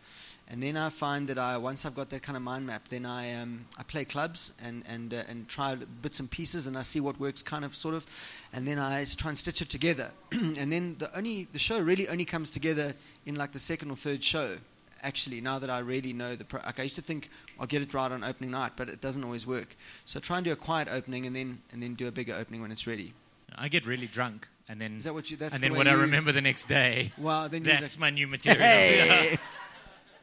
And 0.50 0.62
then 0.62 0.78
I 0.78 0.88
find 0.88 1.28
that 1.28 1.38
I 1.38 1.58
once 1.58 1.84
I've 1.84 1.94
got 1.94 2.08
that 2.08 2.22
kind 2.22 2.34
of 2.34 2.42
mind 2.42 2.66
map, 2.66 2.88
then 2.88 3.04
I 3.04 3.34
um, 3.34 3.66
I 3.76 3.82
play 3.82 4.06
clubs 4.06 4.52
and 4.62 4.82
and 4.88 5.12
uh, 5.12 5.22
and 5.28 5.46
try 5.46 5.74
bits 5.74 6.20
and 6.20 6.30
pieces, 6.30 6.66
and 6.66 6.76
I 6.76 6.82
see 6.82 7.00
what 7.00 7.20
works, 7.20 7.42
kind 7.42 7.66
of 7.66 7.76
sort 7.76 7.94
of, 7.94 8.06
and 8.54 8.66
then 8.66 8.78
I 8.78 9.04
try 9.04 9.28
and 9.28 9.36
stitch 9.36 9.60
it 9.60 9.68
together. 9.68 10.10
and 10.32 10.72
then 10.72 10.96
the 10.98 11.14
only 11.14 11.48
the 11.52 11.58
show 11.58 11.78
really 11.78 12.08
only 12.08 12.24
comes 12.24 12.50
together 12.50 12.94
in 13.26 13.34
like 13.34 13.52
the 13.52 13.58
second 13.58 13.90
or 13.90 13.96
third 13.96 14.24
show. 14.24 14.56
Actually, 15.02 15.40
now 15.42 15.58
that 15.60 15.70
I 15.70 15.78
really 15.80 16.12
know 16.12 16.34
the, 16.34 16.44
pro- 16.44 16.62
like 16.64 16.80
I 16.80 16.84
used 16.84 16.96
to 16.96 17.02
think 17.02 17.30
I'll 17.60 17.66
get 17.68 17.82
it 17.82 17.92
right 17.92 18.10
on 18.10 18.24
opening 18.24 18.50
night, 18.50 18.72
but 18.74 18.88
it 18.88 19.02
doesn't 19.02 19.22
always 19.22 19.46
work. 19.46 19.76
So 20.06 20.18
try 20.18 20.38
and 20.38 20.44
do 20.46 20.52
a 20.52 20.56
quiet 20.56 20.88
opening, 20.90 21.26
and 21.26 21.36
then 21.36 21.58
and 21.72 21.82
then 21.82 21.92
do 21.94 22.08
a 22.08 22.10
bigger 22.10 22.34
opening 22.34 22.62
when 22.62 22.72
it's 22.72 22.86
ready. 22.86 23.12
I 23.54 23.68
get 23.68 23.86
really 23.86 24.06
drunk, 24.06 24.48
and 24.66 24.80
then 24.80 24.96
Is 24.96 25.04
that 25.04 25.12
what 25.12 25.30
you? 25.30 25.36
That's 25.36 25.52
and 25.54 25.62
the 25.62 25.68
then 25.68 25.76
what 25.76 25.86
I 25.86 25.92
remember 25.92 26.32
the 26.32 26.40
next 26.40 26.68
day. 26.68 27.12
Well, 27.18 27.50
then 27.50 27.64
That's 27.64 27.98
my 27.98 28.08
new 28.08 28.26
material. 28.26 28.62
Hey! 28.62 29.38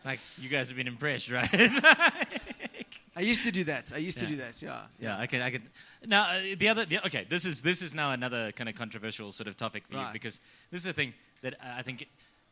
like 0.05 0.19
you 0.39 0.49
guys 0.49 0.67
have 0.69 0.77
been 0.77 0.87
impressed, 0.87 1.31
right? 1.31 1.49
I 3.17 3.21
used 3.21 3.43
to 3.43 3.51
do 3.51 3.63
that. 3.65 3.91
I 3.93 3.97
used 3.97 4.19
to 4.19 4.25
do 4.25 4.35
that. 4.37 4.61
Yeah. 4.61 4.81
yeah, 4.99 5.17
I 5.17 5.25
can. 5.25 5.41
I 5.41 5.49
can. 5.49 5.63
Now 6.05 6.23
uh, 6.23 6.39
the 6.57 6.67
other. 6.67 6.85
The, 6.85 7.05
okay, 7.05 7.25
this 7.27 7.45
is 7.45 7.61
this 7.61 7.81
is 7.81 7.95
now 7.95 8.11
another 8.11 8.51
kind 8.51 8.69
of 8.69 8.75
controversial 8.75 9.31
sort 9.31 9.47
of 9.47 9.55
topic 9.55 9.83
for 9.89 9.97
you 9.97 10.05
because 10.13 10.39
this 10.69 10.81
is 10.81 10.87
a 10.87 10.93
thing 10.93 11.13
that 11.41 11.55
uh, 11.55 11.75
I 11.77 11.81
think. 11.81 12.07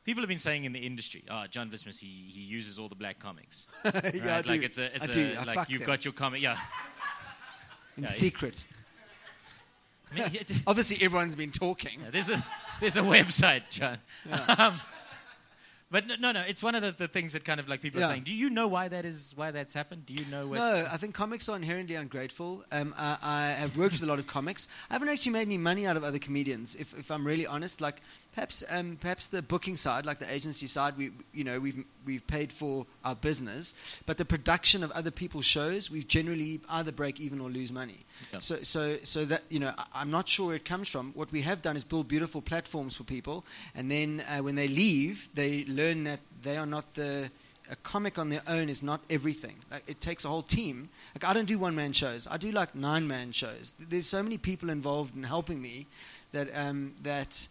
People 0.05 0.21
have 0.21 0.27
been 0.27 0.37
saying 0.37 0.65
in 0.65 0.73
the 0.73 0.85
industry, 0.85 1.23
oh, 1.31 1.45
John 1.49 1.69
Vlismas, 1.69 1.97
he, 1.97 2.07
he 2.07 2.41
uses 2.41 2.77
all 2.77 2.89
the 2.89 2.95
black 2.95 3.19
comics. 3.19 3.67
yeah, 3.85 3.91
right? 3.93 4.25
I 4.25 4.35
like 4.41 4.59
do. 4.59 4.65
it's 4.65 4.77
a, 4.77 4.93
it's 4.93 5.07
I 5.07 5.11
a 5.11 5.13
do. 5.13 5.37
Like 5.47 5.69
you've 5.69 5.79
them. 5.79 5.87
got 5.87 6.03
your 6.03 6.13
comic, 6.13 6.41
yeah. 6.41 6.57
in 7.97 8.03
Yeah, 8.03 8.09
secret. 8.09 8.65
Obviously, 10.67 11.05
everyone's 11.05 11.35
been 11.35 11.51
talking. 11.51 12.01
Yeah, 12.01 12.09
there's 12.11 12.29
a 12.29 12.45
there's 12.81 12.97
a 12.97 13.01
website, 13.01 13.69
John. 13.69 13.97
Um, 14.57 14.81
but 15.93 16.07
no, 16.07 16.15
no, 16.19 16.31
no, 16.33 16.41
it's 16.41 16.61
one 16.63 16.73
of 16.75 16.81
the, 16.81 16.91
the 16.91 17.07
things 17.07 17.31
that 17.33 17.45
kind 17.45 17.59
of 17.59 17.69
like 17.69 17.81
people 17.81 17.99
Yeah. 18.01 18.07
are 18.07 18.09
saying. 18.09 18.23
Do 18.23 18.33
you 18.33 18.49
know 18.49 18.67
why 18.67 18.87
that 18.87 19.05
is? 19.05 19.31
Why 19.35 19.51
that's 19.51 19.73
happened? 19.73 20.05
Do 20.07 20.13
you 20.13 20.25
know 20.25 20.47
what's? 20.47 20.59
No, 20.59 20.87
I 20.91 20.97
think 20.97 21.13
comics 21.13 21.47
are 21.47 21.55
inherently 21.55 21.95
ungrateful. 21.95 22.65
Um, 22.71 22.93
I, 22.97 23.17
I 23.21 23.41
have 23.51 23.77
worked 23.77 23.93
with 23.93 24.03
a 24.03 24.07
lot 24.07 24.17
of 24.19 24.25
comics. 24.27 24.67
I 24.89 24.95
haven't 24.95 25.09
actually 25.09 25.31
made 25.33 25.43
any 25.47 25.57
money 25.59 25.85
out 25.87 25.95
of 25.95 26.03
other 26.03 26.19
comedians, 26.19 26.75
if, 26.75 26.97
if 26.97 27.11
I'm 27.11 27.25
really 27.25 27.45
honest. 27.47 27.79
Like 27.79 28.01
perhaps 28.33 28.63
um, 28.69 28.97
perhaps 28.99 29.27
the 29.27 29.41
booking 29.41 29.75
side, 29.75 30.05
like 30.05 30.19
the 30.19 30.31
agency 30.31 30.67
side, 30.67 30.97
we 30.97 31.11
you 31.33 31.43
know 31.43 31.59
we've 31.59 31.83
we've 32.05 32.25
paid 32.27 32.51
for 32.51 32.85
our 33.03 33.15
business, 33.15 33.73
but 34.05 34.17
the 34.17 34.25
production 34.25 34.83
of 34.83 34.91
other 34.91 35.11
people's 35.11 35.45
shows, 35.45 35.89
we 35.89 36.03
generally 36.03 36.61
either 36.69 36.91
break 36.91 37.19
even 37.19 37.39
or 37.39 37.49
lose 37.49 37.71
money. 37.71 38.05
Yeah. 38.31 38.39
So 38.39 38.61
so 38.63 38.97
so 39.03 39.25
that 39.25 39.43
you 39.49 39.59
know, 39.59 39.73
I, 39.77 39.85
I'm 39.93 40.11
not 40.11 40.27
sure 40.27 40.47
where 40.47 40.55
it 40.55 40.65
comes 40.65 40.89
from. 40.89 41.11
What 41.13 41.31
we 41.31 41.41
have 41.41 41.61
done 41.61 41.75
is 41.75 41.83
build 41.83 42.07
beautiful 42.07 42.41
platforms 42.41 42.95
for 42.95 43.03
people, 43.03 43.45
and 43.75 43.89
then 43.89 44.23
uh, 44.29 44.39
when 44.39 44.55
they 44.55 44.67
leave, 44.67 45.29
they 45.33 45.65
learn 45.65 46.03
that 46.05 46.19
they 46.41 46.57
are 46.57 46.65
not 46.65 46.93
the 46.95 47.29
a 47.69 47.75
comic 47.77 48.19
on 48.19 48.29
their 48.29 48.41
own 48.47 48.69
is 48.69 48.83
not 48.83 49.01
everything. 49.09 49.55
Like, 49.71 49.83
it 49.87 50.01
takes 50.01 50.25
a 50.25 50.27
whole 50.27 50.43
team. 50.43 50.89
Like 51.15 51.29
I 51.29 51.33
don't 51.33 51.45
do 51.45 51.57
one 51.57 51.75
man 51.75 51.93
shows. 51.93 52.27
I 52.29 52.37
do 52.37 52.51
like 52.51 52.75
nine 52.75 53.07
man 53.07 53.31
shows. 53.31 53.73
There's 53.79 54.05
so 54.05 54.21
many 54.21 54.37
people 54.37 54.69
involved 54.69 55.15
in 55.15 55.23
helping 55.23 55.61
me 55.61 55.87
that 56.33 56.49
um, 56.53 56.93
that 57.03 57.47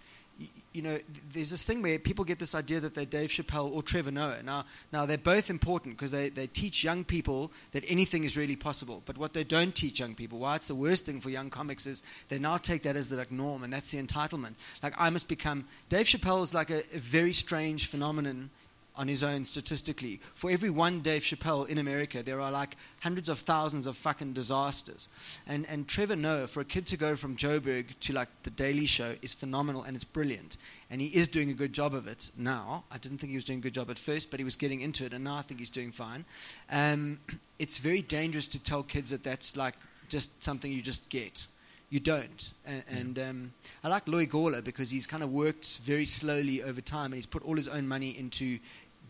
you 0.72 0.82
know. 0.82 0.98
There's 1.32 1.50
this 1.50 1.62
thing 1.62 1.82
where 1.82 1.98
people 1.98 2.24
get 2.24 2.38
this 2.38 2.54
idea 2.54 2.80
that 2.80 2.94
they're 2.94 3.04
Dave 3.04 3.30
Chappelle 3.30 3.72
or 3.72 3.82
Trevor 3.82 4.10
Noah. 4.10 4.42
Now, 4.42 4.64
now 4.92 5.06
they're 5.06 5.18
both 5.18 5.50
important 5.50 5.96
because 5.96 6.10
they, 6.10 6.28
they 6.28 6.46
teach 6.46 6.84
young 6.84 7.04
people 7.04 7.52
that 7.72 7.84
anything 7.88 8.24
is 8.24 8.36
really 8.36 8.56
possible. 8.56 9.02
But 9.04 9.18
what 9.18 9.34
they 9.34 9.44
don't 9.44 9.74
teach 9.74 10.00
young 10.00 10.14
people, 10.14 10.38
why 10.38 10.56
it's 10.56 10.66
the 10.66 10.74
worst 10.74 11.04
thing 11.04 11.20
for 11.20 11.30
young 11.30 11.50
comics, 11.50 11.86
is 11.86 12.02
they 12.28 12.38
now 12.38 12.56
take 12.56 12.82
that 12.82 12.96
as 12.96 13.08
the 13.08 13.16
like, 13.16 13.32
norm, 13.32 13.64
and 13.64 13.72
that's 13.72 13.90
the 13.90 14.02
entitlement. 14.02 14.54
Like 14.82 14.94
I 14.98 15.10
must 15.10 15.28
become 15.28 15.66
Dave 15.88 16.06
Chappelle 16.06 16.42
is 16.42 16.54
like 16.54 16.70
a, 16.70 16.78
a 16.94 16.98
very 16.98 17.32
strange 17.32 17.86
phenomenon 17.86 18.50
on 18.96 19.08
his 19.08 19.24
own 19.24 19.44
statistically. 19.44 20.20
For 20.34 20.50
every 20.50 20.70
one 20.70 21.00
Dave 21.00 21.22
Chappelle 21.22 21.68
in 21.68 21.78
America, 21.78 22.22
there 22.22 22.40
are 22.40 22.50
like 22.50 22.76
hundreds 23.00 23.28
of 23.28 23.38
thousands 23.38 23.86
of 23.86 23.96
fucking 23.96 24.34
disasters. 24.34 25.08
And, 25.46 25.66
and 25.68 25.88
Trevor 25.88 26.16
Noah, 26.16 26.46
for 26.46 26.60
a 26.60 26.64
kid 26.64 26.86
to 26.88 26.96
go 26.96 27.16
from 27.16 27.36
Joburg 27.36 27.86
to 28.00 28.12
like 28.12 28.28
The 28.42 28.50
Daily 28.50 28.86
Show 28.86 29.14
is 29.22 29.32
phenomenal 29.32 29.82
and 29.82 29.96
it's 29.96 30.04
brilliant. 30.04 30.56
And 30.90 31.00
he 31.00 31.08
is 31.08 31.28
doing 31.28 31.50
a 31.50 31.54
good 31.54 31.72
job 31.72 31.94
of 31.94 32.06
it 32.06 32.30
now. 32.36 32.84
I 32.90 32.98
didn't 32.98 33.18
think 33.18 33.30
he 33.30 33.36
was 33.36 33.46
doing 33.46 33.60
a 33.60 33.62
good 33.62 33.74
job 33.74 33.90
at 33.90 33.98
first, 33.98 34.30
but 34.30 34.38
he 34.40 34.44
was 34.44 34.56
getting 34.56 34.82
into 34.82 35.06
it, 35.06 35.12
and 35.14 35.24
now 35.24 35.36
I 35.36 35.42
think 35.42 35.58
he's 35.60 35.70
doing 35.70 35.90
fine. 35.90 36.24
Um, 36.70 37.18
it's 37.58 37.78
very 37.78 38.02
dangerous 38.02 38.46
to 38.48 38.62
tell 38.62 38.82
kids 38.82 39.10
that 39.10 39.24
that's 39.24 39.56
like 39.56 39.74
just 40.08 40.44
something 40.44 40.70
you 40.70 40.82
just 40.82 41.08
get. 41.08 41.46
You 41.88 42.00
don't. 42.00 42.54
And, 42.64 42.82
and 42.88 43.18
um, 43.18 43.52
I 43.84 43.88
like 43.88 44.06
Loyiso 44.06 44.30
Gola 44.30 44.62
because 44.62 44.90
he's 44.90 45.06
kind 45.06 45.22
of 45.22 45.30
worked 45.30 45.78
very 45.80 46.06
slowly 46.06 46.62
over 46.62 46.80
time 46.80 47.06
and 47.06 47.16
he's 47.16 47.26
put 47.26 47.42
all 47.42 47.54
his 47.54 47.68
own 47.68 47.86
money 47.86 48.16
into 48.18 48.58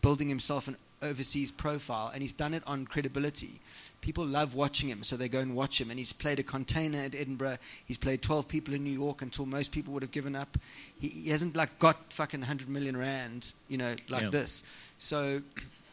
building 0.03 0.29
himself 0.29 0.67
an, 0.67 0.77
overseas 1.01 1.51
profile, 1.51 2.11
and 2.13 2.21
he's 2.21 2.33
done 2.33 2.53
it 2.53 2.63
on 2.65 2.85
credibility. 2.85 3.59
People 4.01 4.25
love 4.25 4.55
watching 4.55 4.89
him, 4.89 5.03
so 5.03 5.17
they 5.17 5.27
go 5.27 5.39
and 5.39 5.55
watch 5.55 5.79
him. 5.79 5.89
And 5.89 5.97
he's 5.99 6.13
played 6.13 6.39
a 6.39 6.43
container 6.43 6.99
at 6.99 7.13
Edinburgh. 7.15 7.57
He's 7.85 7.97
played 7.97 8.21
12 8.21 8.47
people 8.47 8.73
in 8.73 8.83
New 8.83 8.97
York 9.05 9.21
until 9.21 9.45
most 9.45 9.71
people 9.71 9.93
would 9.93 10.03
have 10.03 10.11
given 10.11 10.35
up. 10.35 10.57
He, 10.99 11.07
he 11.09 11.29
hasn't 11.29 11.55
like 11.55 11.77
got 11.79 12.13
fucking 12.13 12.39
100 12.41 12.69
million 12.69 12.95
rand, 12.95 13.51
you 13.67 13.77
know, 13.77 13.95
like 14.09 14.23
Yeah. 14.23 14.29
this. 14.29 14.63
So, 14.97 15.41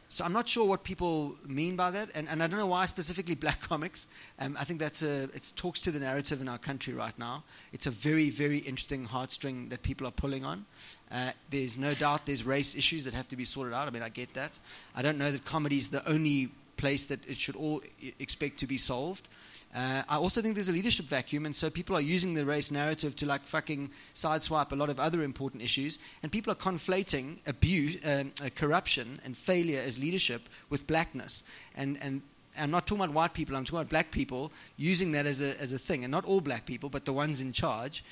so 0.09 0.25
I'm 0.25 0.33
not 0.33 0.49
sure 0.49 0.67
what 0.67 0.83
people 0.83 1.37
mean 1.47 1.77
by 1.77 1.91
that, 1.93 2.11
and, 2.15 2.29
and 2.29 2.43
I 2.43 2.47
don't 2.49 2.59
know 2.59 2.67
why 2.67 2.87
specifically 2.87 3.35
black 3.47 3.61
comics. 3.61 4.07
Um, 4.41 4.57
I 4.59 4.65
think 4.65 4.81
that's 4.81 5.03
a 5.03 5.25
it 5.35 5.53
talks 5.57 5.81
to 5.83 5.91
the 5.93 6.01
narrative 6.01 6.41
in 6.41 6.49
our 6.49 6.59
country 6.59 6.95
right 6.95 7.17
now. 7.19 7.45
It's 7.73 7.87
a 7.87 7.91
very 7.93 8.31
very 8.31 8.59
interesting 8.59 9.07
heartstring 9.07 9.71
that 9.71 9.83
people 9.83 10.07
are 10.07 10.13
pulling 10.13 10.45
on. 10.45 10.67
Uh, 11.11 11.33
there's 11.51 11.77
no 11.77 11.93
doubt 11.95 12.25
there's 12.27 12.45
race 12.45 12.75
issues 12.77 13.05
that 13.05 13.15
have 13.15 13.29
to 13.29 13.37
be 13.37 13.45
sorted 13.45 13.75
out. 13.75 13.89
I 13.89 13.91
mean 13.91 14.03
I 14.03 14.09
get 14.09 14.35
that. 14.35 14.59
I 14.95 15.03
don't 15.03 15.19
know 15.19 15.33
that 15.33 15.45
comedy 15.45 15.77
is 15.77 15.89
the 15.89 16.09
only 16.09 16.51
place 16.77 17.07
that 17.07 17.21
it 17.29 17.39
should 17.39 17.57
all 17.57 17.83
i- 18.03 18.13
expect 18.19 18.59
to 18.61 18.67
be 18.67 18.79
solved. 18.79 19.29
Uh, 19.75 20.03
I 20.09 20.17
also 20.17 20.43
think 20.43 20.57
there's 20.57 20.69
a 20.69 20.73
leadership 20.73 21.07
vacuum, 21.07 21.47
and 21.47 21.55
so 21.55 21.71
people 21.71 21.95
are 21.95 22.01
using 22.01 22.35
the 22.35 22.45
race 22.45 22.73
narrative 22.73 23.15
to 23.17 23.27
like 23.27 23.43
fucking 23.43 23.91
sideswipe 24.15 24.73
a 24.73 24.75
lot 24.77 24.91
of 24.91 24.99
other 24.99 25.23
important 25.23 25.63
issues, 25.63 26.01
and 26.23 26.33
people 26.33 26.51
are 26.53 26.57
conflating 26.57 27.39
abuse, 27.47 27.97
um, 28.05 28.33
uh, 28.45 28.49
corruption, 28.57 29.21
and 29.25 29.37
failure 29.37 29.81
as 29.81 29.97
leadership 29.97 30.43
with 30.71 30.87
blackness. 30.89 31.45
And 31.77 31.99
and 32.03 32.23
I'm 32.59 32.73
not 32.73 32.87
talking 32.89 33.05
about 33.05 33.15
white 33.15 33.33
people. 33.33 33.55
I'm 33.55 33.65
talking 33.65 33.79
about 33.79 33.91
black 33.91 34.11
people 34.11 34.51
using 34.77 35.13
that 35.13 35.25
as 35.27 35.41
a 35.41 35.57
as 35.61 35.73
a 35.73 35.79
thing, 35.79 36.03
and 36.03 36.11
not 36.11 36.25
all 36.25 36.41
black 36.41 36.67
people, 36.67 36.89
but 36.89 37.05
the 37.05 37.13
ones 37.13 37.41
in 37.41 37.53
charge 37.53 38.03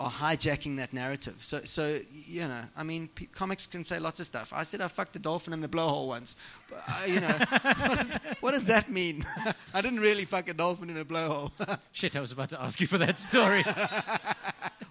are 0.00 0.10
hijacking 0.10 0.76
that 0.76 0.92
narrative. 0.92 1.36
So, 1.40 1.60
so 1.64 2.00
you 2.26 2.46
know, 2.46 2.62
I 2.76 2.82
mean, 2.84 3.08
p- 3.08 3.26
comics 3.26 3.66
can 3.66 3.82
say 3.82 3.98
lots 3.98 4.20
of 4.20 4.26
stuff. 4.26 4.52
I 4.54 4.62
said 4.62 4.80
I 4.80 4.88
fucked 4.88 5.16
a 5.16 5.18
dolphin 5.18 5.52
in 5.52 5.60
the 5.60 5.68
blowhole 5.68 6.06
once. 6.06 6.36
But, 6.70 6.84
uh, 6.88 7.04
you 7.06 7.20
know, 7.20 7.28
what, 7.62 7.96
does, 7.98 8.16
what 8.40 8.52
does 8.52 8.66
that 8.66 8.90
mean? 8.90 9.26
I 9.74 9.80
didn't 9.80 10.00
really 10.00 10.24
fuck 10.24 10.48
a 10.48 10.54
dolphin 10.54 10.90
in 10.90 10.96
a 10.98 11.04
blowhole, 11.04 11.50
Shit, 11.92 12.14
I 12.16 12.20
was 12.20 12.30
about 12.32 12.50
to 12.50 12.62
ask 12.62 12.80
you 12.80 12.86
for 12.86 12.98
that 12.98 13.18
story. 13.18 13.64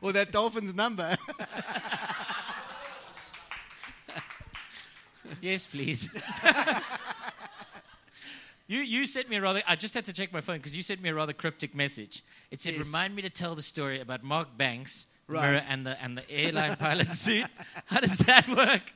or 0.02 0.12
that 0.12 0.32
dolphin's 0.32 0.76
number. 0.76 1.16
yes, 5.42 5.68
please. 5.68 6.10
You 8.68 8.80
you 8.80 9.06
sent 9.06 9.30
me 9.30 9.38
a 9.38 9.42
rather. 9.42 9.62
I 9.68 9.76
just 9.76 9.94
had 9.94 10.06
to 10.06 10.14
check 10.14 10.32
my 10.34 10.42
phone 10.42 10.58
because 10.58 10.76
you 10.76 10.84
sent 10.84 11.02
me 11.02 11.10
a 11.10 11.14
rather 11.16 11.34
cryptic 11.34 11.74
message. 11.76 12.24
It 12.52 12.60
said, 12.60 12.74
Yes. 12.76 12.86
"Remind 12.86 13.16
me 13.16 13.22
to 13.24 13.30
tell 13.30 13.56
the 13.56 13.62
story 13.62 14.00
about 14.02 14.24
Mark 14.24 14.58
Banks, 14.58 15.08
Right. 15.28 15.42
mirror, 15.52 15.62
and 15.70 15.86
the 15.86 16.02
and 16.04 16.18
the 16.18 16.30
airline 16.30 16.76
pilot 16.88 17.08
suit." 17.10 17.48
How 17.86 18.00
does 18.00 18.18
that 18.20 18.48
work? 18.48 18.82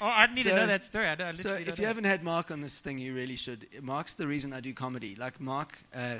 Oh, 0.00 0.06
I 0.10 0.26
need 0.32 0.44
to 0.44 0.56
know 0.56 0.66
that 0.66 0.82
story. 0.82 1.06
I, 1.06 1.14
don't, 1.16 1.26
I 1.26 1.34
So 1.34 1.52
if 1.52 1.66
you 1.78 1.82
know. 1.82 1.88
haven't 1.88 2.04
had 2.04 2.24
Mark 2.24 2.50
on 2.50 2.62
this 2.62 2.80
thing, 2.80 2.96
you 2.98 3.12
really 3.14 3.36
should. 3.36 3.66
Mark's 3.82 4.14
the 4.14 4.26
reason 4.26 4.54
I 4.54 4.60
do 4.60 4.72
comedy. 4.72 5.14
Like 5.16 5.38
Mark, 5.38 5.76
uh, 5.94 6.14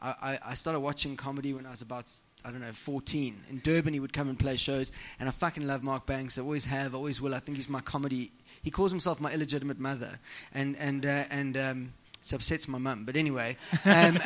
I, 0.00 0.14
I- 0.22 0.38
I 0.46 0.54
started 0.54 0.80
watching 0.80 1.14
comedy 1.14 1.52
when 1.52 1.66
I 1.66 1.70
was 1.70 1.82
about 1.82 2.10
I 2.42 2.50
don't 2.50 2.62
know 2.62 2.72
14. 2.72 3.36
In 3.50 3.58
Durban, 3.58 3.92
he 3.92 4.00
would 4.00 4.14
come 4.14 4.30
and 4.30 4.38
play 4.38 4.56
shows, 4.56 4.92
and 5.20 5.28
I 5.28 5.32
fucking 5.32 5.66
love 5.66 5.82
Mark 5.82 6.06
Banks. 6.06 6.38
I 6.38 6.40
always 6.42 6.64
have, 6.64 6.94
always 6.94 7.20
will. 7.20 7.34
I 7.34 7.38
think 7.38 7.58
he's 7.58 7.68
my 7.68 7.82
comedy. 7.82 8.32
He 8.62 8.70
calls 8.70 8.90
himself 8.90 9.20
my 9.20 9.30
illegitimate 9.30 9.78
mother, 9.78 10.18
and 10.54 10.74
and 10.78 11.04
uh, 11.04 11.24
and. 11.28 11.56
Um, 11.58 11.92
it 12.24 12.32
upsets 12.32 12.68
my 12.68 12.78
mum, 12.78 13.04
but 13.04 13.16
anyway, 13.16 13.56
um, 13.84 14.18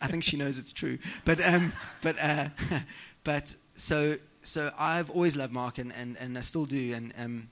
I 0.00 0.06
think 0.08 0.24
she 0.24 0.36
knows 0.36 0.58
it's 0.58 0.72
true. 0.72 0.98
But 1.24 1.40
um, 1.40 1.72
but 2.02 2.16
uh, 2.20 2.48
but 3.24 3.54
so 3.76 4.16
so 4.42 4.72
I've 4.78 5.10
always 5.10 5.36
loved 5.36 5.52
Mark, 5.52 5.78
and, 5.78 5.92
and, 5.92 6.16
and 6.18 6.36
I 6.36 6.40
still 6.40 6.66
do, 6.66 6.94
and 6.94 7.12
um, 7.18 7.48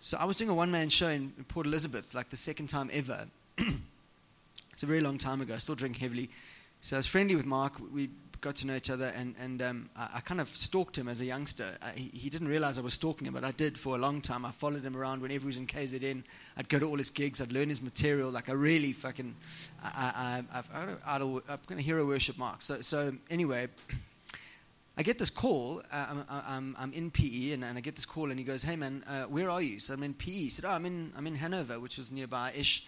so 0.00 0.16
I 0.18 0.24
was 0.24 0.36
doing 0.36 0.50
a 0.50 0.54
one 0.54 0.70
man 0.70 0.88
show 0.88 1.08
in 1.08 1.32
Port 1.48 1.66
Elizabeth, 1.66 2.14
like 2.14 2.30
the 2.30 2.36
second 2.36 2.68
time 2.68 2.90
ever. 2.92 3.26
it's 3.58 4.82
a 4.82 4.86
very 4.86 5.00
long 5.00 5.18
time 5.18 5.40
ago. 5.40 5.54
I 5.54 5.58
still 5.58 5.74
drink 5.74 5.96
heavily. 5.96 6.30
So 6.80 6.96
I 6.96 6.98
was 6.98 7.06
friendly 7.06 7.34
with 7.34 7.46
Mark. 7.46 7.72
We 7.92 8.10
got 8.46 8.54
to 8.54 8.66
know 8.68 8.76
each 8.76 8.90
other, 8.90 9.12
and, 9.16 9.34
and 9.40 9.60
um, 9.60 9.90
I, 9.96 10.08
I 10.14 10.20
kind 10.20 10.40
of 10.40 10.48
stalked 10.48 10.96
him 10.96 11.08
as 11.08 11.20
a 11.20 11.24
youngster. 11.24 11.66
I, 11.82 11.90
he, 11.90 12.30
didn't 12.30 12.46
realize 12.46 12.78
I 12.78 12.80
was 12.80 12.94
stalking 12.94 13.26
him, 13.26 13.34
but 13.34 13.42
I 13.42 13.50
did 13.50 13.76
for 13.76 13.96
a 13.96 13.98
long 13.98 14.20
time. 14.20 14.44
I 14.44 14.52
followed 14.52 14.84
him 14.84 14.96
around 14.96 15.20
whenever 15.20 15.40
he 15.40 15.46
was 15.46 15.58
in 15.58 15.66
KZN. 15.66 16.22
I'd 16.56 16.68
go 16.68 16.78
to 16.78 16.88
all 16.88 16.96
his 16.96 17.10
gigs. 17.10 17.40
I'd 17.40 17.50
learn 17.50 17.70
his 17.70 17.82
material. 17.82 18.30
Like 18.30 18.48
I 18.48 18.52
really 18.52 18.92
fucking, 18.92 19.34
I, 19.82 20.44
I, 20.52 20.62
I'm 20.72 21.42
going 21.66 21.76
to 21.76 21.82
hero 21.82 22.06
worship 22.06 22.38
Mark. 22.38 22.62
So, 22.62 22.80
so 22.82 23.10
anyway, 23.30 23.66
I 24.96 25.02
get 25.02 25.18
this 25.18 25.30
call. 25.30 25.82
Uh, 25.90 26.06
I'm, 26.08 26.24
I'm, 26.30 26.76
I'm 26.78 26.92
in 26.92 27.10
PE, 27.10 27.50
and, 27.50 27.64
and 27.64 27.76
I 27.76 27.80
get 27.80 27.96
this 27.96 28.06
call, 28.06 28.30
and 28.30 28.38
he 28.38 28.44
goes, 28.44 28.62
"Hey 28.62 28.76
man, 28.76 29.02
uh, 29.08 29.24
where 29.24 29.50
are 29.50 29.60
you?" 29.60 29.80
So 29.80 29.92
I'm 29.92 30.04
in 30.04 30.14
PE. 30.14 30.30
He 30.30 30.50
said, 30.50 30.64
"Oh, 30.64 30.70
I'm 30.70 30.86
in 30.86 31.12
I'm 31.16 31.26
in 31.26 31.34
Hanover, 31.34 31.80
which 31.80 31.98
is 31.98 32.12
nearby 32.12 32.52
ish." 32.54 32.86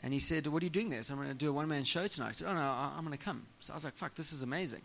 And 0.00 0.12
he 0.12 0.18
said, 0.18 0.46
"What 0.46 0.62
are 0.62 0.66
you 0.66 0.70
doing 0.70 0.90
there?" 0.90 1.02
So 1.02 1.14
I'm 1.14 1.20
going 1.20 1.30
to 1.30 1.34
do 1.34 1.48
a 1.48 1.52
one 1.52 1.68
man 1.68 1.84
show 1.84 2.06
tonight. 2.06 2.28
I 2.28 2.32
said, 2.32 2.48
"Oh 2.48 2.54
no, 2.54 2.60
I'm 2.60 3.04
going 3.04 3.16
to 3.16 3.24
come." 3.24 3.46
So 3.60 3.72
I 3.72 3.76
was 3.76 3.84
like, 3.84 3.94
"Fuck, 3.94 4.14
this 4.14 4.32
is 4.32 4.42
amazing." 4.42 4.82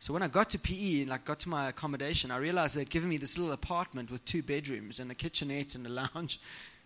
So 0.00 0.12
when 0.12 0.22
I 0.22 0.28
got 0.28 0.50
to 0.50 0.58
PE 0.58 1.00
and 1.00 1.10
like 1.10 1.24
got 1.24 1.40
to 1.40 1.48
my 1.48 1.68
accommodation, 1.68 2.30
I 2.30 2.36
realized 2.36 2.76
they'd 2.76 2.90
given 2.90 3.08
me 3.08 3.16
this 3.16 3.38
little 3.38 3.52
apartment 3.52 4.10
with 4.10 4.24
two 4.24 4.42
bedrooms 4.42 5.00
and 5.00 5.10
a 5.10 5.14
kitchenette 5.14 5.74
and 5.74 5.86
a 5.86 5.90
lounge. 5.90 6.40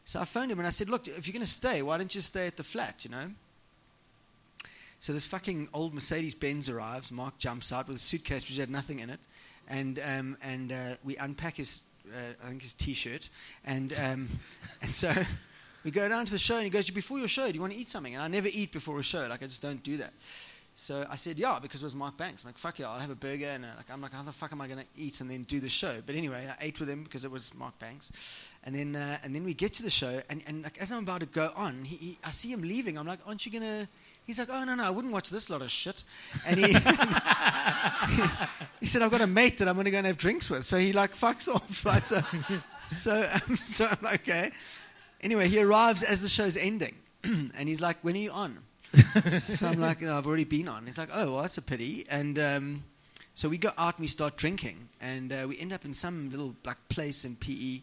So 0.04 0.20
I 0.20 0.24
phoned 0.24 0.50
him 0.50 0.58
and 0.58 0.66
I 0.66 0.70
said, 0.70 0.88
"Look, 0.88 1.08
if 1.08 1.26
you're 1.26 1.32
going 1.32 1.44
to 1.44 1.50
stay, 1.50 1.82
why 1.82 1.98
don't 1.98 2.14
you 2.14 2.20
stay 2.20 2.46
at 2.46 2.56
the 2.56 2.62
flat? 2.62 3.04
You 3.04 3.10
know." 3.10 3.30
So 5.02 5.12
this 5.12 5.26
fucking 5.26 5.68
old 5.74 5.94
Mercedes 5.94 6.36
Benz 6.36 6.70
arrives. 6.70 7.10
Mark 7.10 7.36
jumps 7.38 7.72
out 7.72 7.88
with 7.88 7.96
a 7.96 8.00
suitcase 8.00 8.48
which 8.48 8.58
had 8.58 8.70
nothing 8.70 9.00
in 9.00 9.10
it, 9.10 9.18
and 9.66 9.98
um, 9.98 10.36
and 10.42 10.70
uh, 10.70 10.94
we 11.02 11.16
unpack 11.16 11.56
his, 11.56 11.82
uh, 12.06 12.34
I 12.44 12.50
think 12.50 12.62
his 12.62 12.74
T-shirt, 12.74 13.28
and 13.64 13.92
um, 13.98 14.28
and 14.82 14.94
so 14.94 15.12
we 15.84 15.90
go 15.90 16.08
down 16.08 16.26
to 16.26 16.32
the 16.32 16.38
show, 16.38 16.56
and 16.56 16.64
he 16.64 16.70
goes, 16.70 16.88
"Before 16.90 17.18
your 17.18 17.28
show, 17.28 17.48
do 17.48 17.54
you 17.54 17.60
want 17.60 17.72
to 17.72 17.78
eat 17.78 17.90
something?" 17.90 18.14
And 18.14 18.22
I 18.22 18.28
never 18.28 18.48
eat 18.52 18.72
before 18.72 18.98
a 18.98 19.02
show, 19.02 19.26
like 19.26 19.42
I 19.42 19.46
just 19.46 19.62
don't 19.62 19.82
do 19.82 19.96
that. 19.98 20.12
So 20.74 21.06
I 21.10 21.16
said, 21.16 21.38
"Yeah," 21.38 21.58
because 21.60 21.82
it 21.82 21.84
was 21.84 21.94
Mark 21.94 22.16
Banks. 22.16 22.42
I'm 22.42 22.48
like, 22.48 22.58
"Fuck 22.58 22.78
yeah, 22.78 22.88
I'll 22.88 22.98
have 22.98 23.10
a 23.10 23.14
burger," 23.14 23.46
and 23.46 23.64
like 23.76 23.90
I'm 23.90 24.00
like, 24.00 24.12
"How 24.12 24.22
the 24.22 24.32
fuck 24.32 24.52
am 24.52 24.60
I 24.60 24.66
going 24.66 24.80
to 24.80 24.86
eat 24.96 25.20
and 25.20 25.30
then 25.30 25.42
do 25.42 25.60
the 25.60 25.68
show?" 25.68 26.00
But 26.04 26.14
anyway, 26.14 26.48
I 26.48 26.64
ate 26.64 26.80
with 26.80 26.88
him 26.88 27.04
because 27.04 27.26
it 27.26 27.30
was 27.30 27.54
Mark 27.54 27.78
Banks, 27.78 28.10
and 28.64 28.74
then 28.74 28.96
uh, 28.96 29.18
and 29.22 29.34
then 29.34 29.44
we 29.44 29.52
get 29.52 29.74
to 29.74 29.82
the 29.82 29.90
show, 29.90 30.22
and, 30.30 30.42
and 30.46 30.62
like 30.62 30.78
as 30.78 30.90
I'm 30.90 31.02
about 31.02 31.20
to 31.20 31.26
go 31.26 31.52
on, 31.56 31.84
he, 31.84 31.96
he, 31.96 32.18
I 32.24 32.30
see 32.30 32.50
him 32.50 32.62
leaving. 32.62 32.96
I'm 32.96 33.06
like, 33.06 33.20
"Aren't 33.26 33.44
you 33.44 33.52
gonna?" 33.52 33.86
He's 34.26 34.38
like, 34.38 34.48
"Oh 34.50 34.64
no, 34.64 34.74
no, 34.74 34.84
I 34.84 34.90
wouldn't 34.90 35.12
watch 35.12 35.28
this 35.28 35.50
lot 35.50 35.60
of 35.60 35.70
shit." 35.70 36.04
And 36.46 36.58
he 36.58 36.72
he 38.80 38.86
said, 38.86 39.02
"I've 39.02 39.10
got 39.10 39.20
a 39.20 39.26
mate 39.26 39.58
that 39.58 39.68
I'm 39.68 39.74
going 39.74 39.84
to 39.84 39.90
go 39.90 39.98
and 39.98 40.06
have 40.06 40.16
drinks 40.16 40.48
with." 40.48 40.64
So 40.64 40.78
he 40.78 40.94
like 40.94 41.14
fucks 41.14 41.54
off. 41.54 41.84
Right? 41.84 42.02
So 42.02 42.22
so 42.90 43.28
um, 43.32 43.56
so 43.56 43.86
I'm 43.90 43.98
like, 44.02 44.28
okay. 44.28 44.52
Anyway, 45.22 45.48
he 45.48 45.62
arrives 45.62 46.02
as 46.02 46.20
the 46.20 46.28
show's 46.28 46.56
ending, 46.56 46.94
and 47.24 47.68
he's 47.68 47.80
like, 47.80 47.96
"When 48.02 48.14
are 48.14 48.18
you 48.18 48.32
on?" 48.32 48.58
so 49.30 49.68
I'm 49.68 49.80
like, 49.80 50.02
"No, 50.02 50.16
I've 50.16 50.26
already 50.26 50.44
been 50.44 50.68
on." 50.68 50.86
He's 50.86 50.98
like, 50.98 51.10
"Oh, 51.12 51.32
well, 51.32 51.42
that's 51.42 51.58
a 51.58 51.62
pity." 51.62 52.04
And 52.10 52.38
um, 52.38 52.84
so 53.34 53.48
we 53.48 53.58
go 53.58 53.70
out 53.78 53.96
and 53.98 54.02
we 54.02 54.08
start 54.08 54.36
drinking, 54.36 54.88
and 55.00 55.32
uh, 55.32 55.46
we 55.48 55.58
end 55.58 55.72
up 55.72 55.84
in 55.84 55.94
some 55.94 56.30
little 56.30 56.54
like 56.64 56.76
place 56.88 57.24
in 57.24 57.36
PE. 57.36 57.80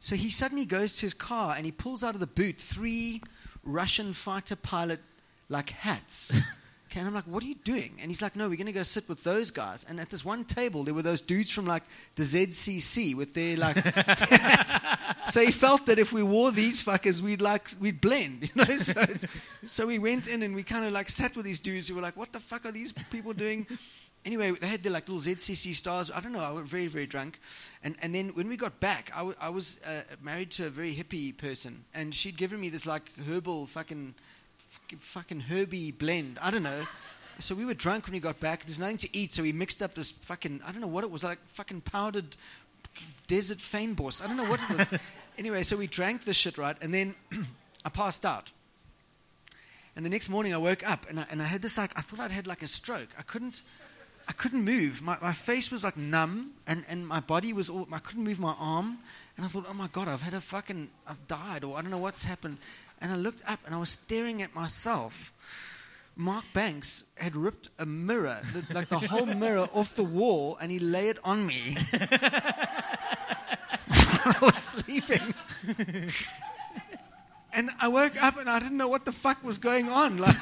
So 0.00 0.16
he 0.16 0.30
suddenly 0.30 0.66
goes 0.66 0.96
to 0.96 1.02
his 1.02 1.14
car 1.14 1.54
and 1.56 1.64
he 1.64 1.72
pulls 1.72 2.04
out 2.04 2.14
of 2.14 2.20
the 2.20 2.26
boot 2.26 2.58
three 2.58 3.22
Russian 3.64 4.12
fighter 4.12 4.56
pilot 4.56 5.00
like 5.48 5.70
hats. 5.70 6.32
Okay, 6.90 7.00
and 7.00 7.08
I'm 7.08 7.14
like, 7.14 7.24
what 7.24 7.42
are 7.42 7.46
you 7.46 7.56
doing? 7.56 7.96
And 8.00 8.10
he's 8.10 8.22
like, 8.22 8.36
no, 8.36 8.48
we're 8.48 8.56
going 8.56 8.66
to 8.66 8.72
go 8.72 8.84
sit 8.84 9.08
with 9.08 9.24
those 9.24 9.50
guys. 9.50 9.84
And 9.88 9.98
at 9.98 10.08
this 10.08 10.24
one 10.24 10.44
table, 10.44 10.84
there 10.84 10.94
were 10.94 11.02
those 11.02 11.20
dudes 11.20 11.50
from 11.50 11.66
like 11.66 11.82
the 12.14 12.22
ZCC 12.22 13.16
with 13.16 13.34
their 13.34 13.56
like. 13.56 13.76
so 15.30 15.40
he 15.44 15.50
felt 15.50 15.86
that 15.86 15.98
if 15.98 16.12
we 16.12 16.22
wore 16.22 16.52
these 16.52 16.84
fuckers, 16.84 17.20
we'd 17.20 17.42
like 17.42 17.68
we'd 17.80 18.00
blend, 18.00 18.42
you 18.42 18.48
know. 18.54 18.64
So, 18.76 19.04
so 19.66 19.86
we 19.86 19.98
went 19.98 20.28
in 20.28 20.42
and 20.42 20.54
we 20.54 20.62
kind 20.62 20.84
of 20.84 20.92
like 20.92 21.08
sat 21.08 21.34
with 21.34 21.44
these 21.44 21.58
dudes 21.58 21.88
who 21.88 21.96
were 21.96 22.02
like, 22.02 22.16
what 22.16 22.32
the 22.32 22.38
fuck 22.38 22.66
are 22.66 22.72
these 22.72 22.92
people 22.92 23.32
doing? 23.32 23.66
Anyway, 24.24 24.52
they 24.52 24.68
had 24.68 24.82
their 24.82 24.92
like 24.92 25.08
little 25.08 25.22
ZCC 25.22 25.74
stars. 25.74 26.10
I 26.10 26.20
don't 26.20 26.32
know. 26.32 26.40
I 26.40 26.50
was 26.50 26.68
very, 26.68 26.86
very 26.86 27.06
drunk, 27.06 27.38
and 27.82 27.96
and 28.00 28.14
then 28.14 28.28
when 28.30 28.48
we 28.48 28.56
got 28.56 28.78
back, 28.80 29.10
I, 29.14 29.18
w- 29.18 29.36
I 29.40 29.48
was 29.48 29.78
uh, 29.84 30.02
married 30.20 30.50
to 30.52 30.66
a 30.66 30.70
very 30.70 30.94
hippie 30.94 31.36
person, 31.36 31.84
and 31.94 32.14
she'd 32.14 32.36
given 32.36 32.60
me 32.60 32.68
this 32.68 32.86
like 32.86 33.10
herbal 33.28 33.66
fucking 33.66 34.14
fucking 34.98 35.40
herby 35.40 35.92
blend. 35.92 36.38
I 36.40 36.50
don't 36.50 36.62
know. 36.62 36.86
So 37.38 37.54
we 37.54 37.64
were 37.64 37.74
drunk 37.74 38.06
when 38.06 38.14
we 38.14 38.20
got 38.20 38.40
back. 38.40 38.64
There's 38.64 38.78
nothing 38.78 38.96
to 38.98 39.16
eat, 39.16 39.34
so 39.34 39.42
we 39.42 39.52
mixed 39.52 39.82
up 39.82 39.94
this 39.94 40.10
fucking 40.10 40.60
I 40.66 40.72
don't 40.72 40.80
know 40.80 40.86
what 40.86 41.04
it 41.04 41.10
was 41.10 41.22
like 41.22 41.38
fucking 41.48 41.82
powdered 41.82 42.36
desert 43.26 43.58
fynbos. 43.58 44.22
I 44.22 44.26
don't 44.26 44.36
know 44.36 44.48
what 44.48 44.60
it 44.70 44.90
was. 44.90 45.00
anyway, 45.38 45.62
so 45.62 45.76
we 45.76 45.86
drank 45.86 46.24
this 46.24 46.36
shit 46.36 46.56
right, 46.56 46.76
and 46.80 46.94
then 46.94 47.14
I 47.84 47.88
passed 47.90 48.24
out. 48.24 48.50
And 49.96 50.04
the 50.04 50.10
next 50.10 50.28
morning 50.28 50.52
I 50.52 50.58
woke 50.58 50.86
up 50.86 51.08
and 51.08 51.20
I, 51.20 51.26
and 51.30 51.42
I 51.42 51.46
had 51.46 51.62
this 51.62 51.78
like 51.78 51.90
I 51.96 52.02
thought 52.02 52.20
I'd 52.20 52.30
had 52.30 52.46
like 52.46 52.62
a 52.62 52.66
stroke. 52.66 53.08
I 53.18 53.22
couldn't 53.22 53.62
I 54.28 54.32
couldn't 54.32 54.62
move. 54.62 55.00
My, 55.00 55.16
my 55.22 55.32
face 55.32 55.70
was 55.70 55.84
like 55.84 55.96
numb 55.96 56.52
and, 56.66 56.84
and 56.88 57.06
my 57.06 57.20
body 57.20 57.52
was 57.54 57.70
all 57.70 57.88
I 57.90 57.98
couldn't 57.98 58.24
move 58.24 58.38
my 58.38 58.54
arm 58.58 58.98
and 59.36 59.46
I 59.46 59.48
thought, 59.48 59.64
oh 59.68 59.74
my 59.74 59.88
god, 59.88 60.08
I've 60.08 60.20
had 60.20 60.34
a 60.34 60.40
fucking 60.40 60.90
I've 61.06 61.26
died 61.28 61.64
or 61.64 61.78
I 61.78 61.82
don't 61.82 61.90
know 61.90 61.98
what's 61.98 62.26
happened. 62.26 62.58
And 63.00 63.12
I 63.12 63.16
looked 63.16 63.42
up 63.46 63.60
and 63.66 63.74
I 63.74 63.78
was 63.78 63.90
staring 63.90 64.42
at 64.42 64.54
myself. 64.54 65.32
Mark 66.16 66.44
Banks 66.54 67.04
had 67.16 67.36
ripped 67.36 67.68
a 67.78 67.84
mirror, 67.84 68.40
the, 68.54 68.74
like 68.74 68.88
the 68.88 68.98
whole 68.98 69.26
mirror 69.26 69.68
off 69.74 69.96
the 69.96 70.04
wall, 70.04 70.56
and 70.60 70.70
he 70.70 70.78
lay 70.78 71.08
it 71.08 71.18
on 71.22 71.46
me. 71.46 71.76
I 73.90 74.34
was 74.40 74.56
sleeping. 74.56 75.34
And 77.56 77.70
I 77.80 77.88
woke 77.88 78.22
up 78.22 78.36
and 78.36 78.50
I 78.50 78.58
didn't 78.58 78.76
know 78.76 78.88
what 78.88 79.06
the 79.06 79.12
fuck 79.12 79.42
was 79.42 79.56
going 79.56 79.88
on. 79.88 80.18
Like, 80.18 80.36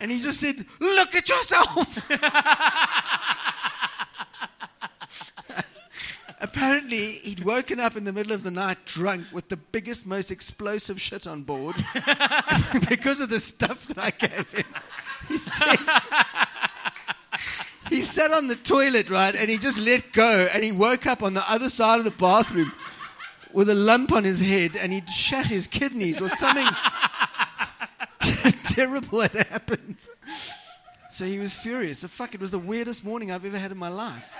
and 0.00 0.10
he 0.10 0.20
just 0.22 0.40
said, 0.40 0.64
Look 0.80 1.14
at 1.14 1.28
yourself. 1.28 2.10
Apparently, 6.44 7.12
he'd 7.22 7.42
woken 7.42 7.80
up 7.80 7.96
in 7.96 8.04
the 8.04 8.12
middle 8.12 8.32
of 8.32 8.42
the 8.42 8.50
night 8.50 8.84
drunk 8.84 9.24
with 9.32 9.48
the 9.48 9.56
biggest, 9.56 10.04
most 10.04 10.30
explosive 10.30 11.00
shit 11.00 11.26
on 11.26 11.42
board 11.42 11.74
because 12.90 13.22
of 13.22 13.30
the 13.30 13.40
stuff 13.40 13.86
that 13.86 13.96
I 13.96 14.10
gave 14.10 14.52
him. 14.52 14.66
He 15.26 15.38
says, 15.38 15.88
he 17.88 18.02
sat 18.02 18.30
on 18.30 18.48
the 18.48 18.56
toilet, 18.56 19.08
right, 19.08 19.34
and 19.34 19.48
he 19.48 19.56
just 19.56 19.78
let 19.78 20.12
go, 20.12 20.46
and 20.52 20.62
he 20.62 20.70
woke 20.70 21.06
up 21.06 21.22
on 21.22 21.32
the 21.32 21.50
other 21.50 21.70
side 21.70 21.98
of 21.98 22.04
the 22.04 22.10
bathroom 22.10 22.72
with 23.54 23.70
a 23.70 23.74
lump 23.74 24.12
on 24.12 24.24
his 24.24 24.40
head, 24.40 24.76
and 24.76 24.92
he'd 24.92 25.08
shat 25.08 25.46
his 25.46 25.66
kidneys 25.66 26.20
or 26.20 26.28
something 26.28 26.68
terrible 28.68 29.22
had 29.22 29.46
happened. 29.48 30.06
So 31.10 31.24
he 31.24 31.38
was 31.38 31.54
furious. 31.54 32.00
So 32.00 32.08
fuck, 32.08 32.34
it 32.34 32.40
was 32.40 32.50
the 32.50 32.58
weirdest 32.58 33.02
morning 33.02 33.32
I've 33.32 33.46
ever 33.46 33.58
had 33.58 33.72
in 33.72 33.78
my 33.78 33.88
life. 33.88 34.30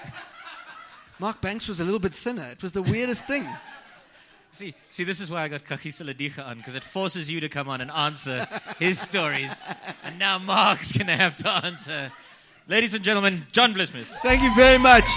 Mark 1.19 1.41
Banks 1.41 1.69
was 1.69 1.81
a 1.81 1.85
little 1.85 2.01
bit 2.01 2.13
thinner. 2.13 2.49
It 2.51 2.63
was 2.63 2.73
the 2.73 2.83
weirdest 2.83 3.27
thing. 3.27 3.47
See, 4.51 4.73
see, 4.89 5.03
this 5.03 5.21
is 5.21 5.33
why 5.33 5.43
I 5.43 5.49
got 5.49 5.65
Kagiso 5.65 6.07
Lediga 6.07 6.47
on 6.47 6.59
because 6.59 6.77
it 6.77 6.85
forces 6.85 7.29
you 7.29 7.41
to 7.41 7.49
come 7.49 7.69
on 7.69 7.81
and 7.81 7.91
answer 7.91 8.47
his 8.79 9.01
stories, 9.01 9.61
and 10.05 10.17
now 10.17 10.39
Mark's 10.39 10.97
gonna 10.97 11.17
have 11.17 11.35
to 11.37 11.51
answer. 11.51 12.13
Ladies 12.69 12.95
and 12.95 13.03
gentlemen, 13.03 13.49
John 13.51 13.75
Vlismas. 13.75 14.13
Thank 14.23 14.43
you 14.43 14.55
very 14.55 14.79
much. 14.79 15.09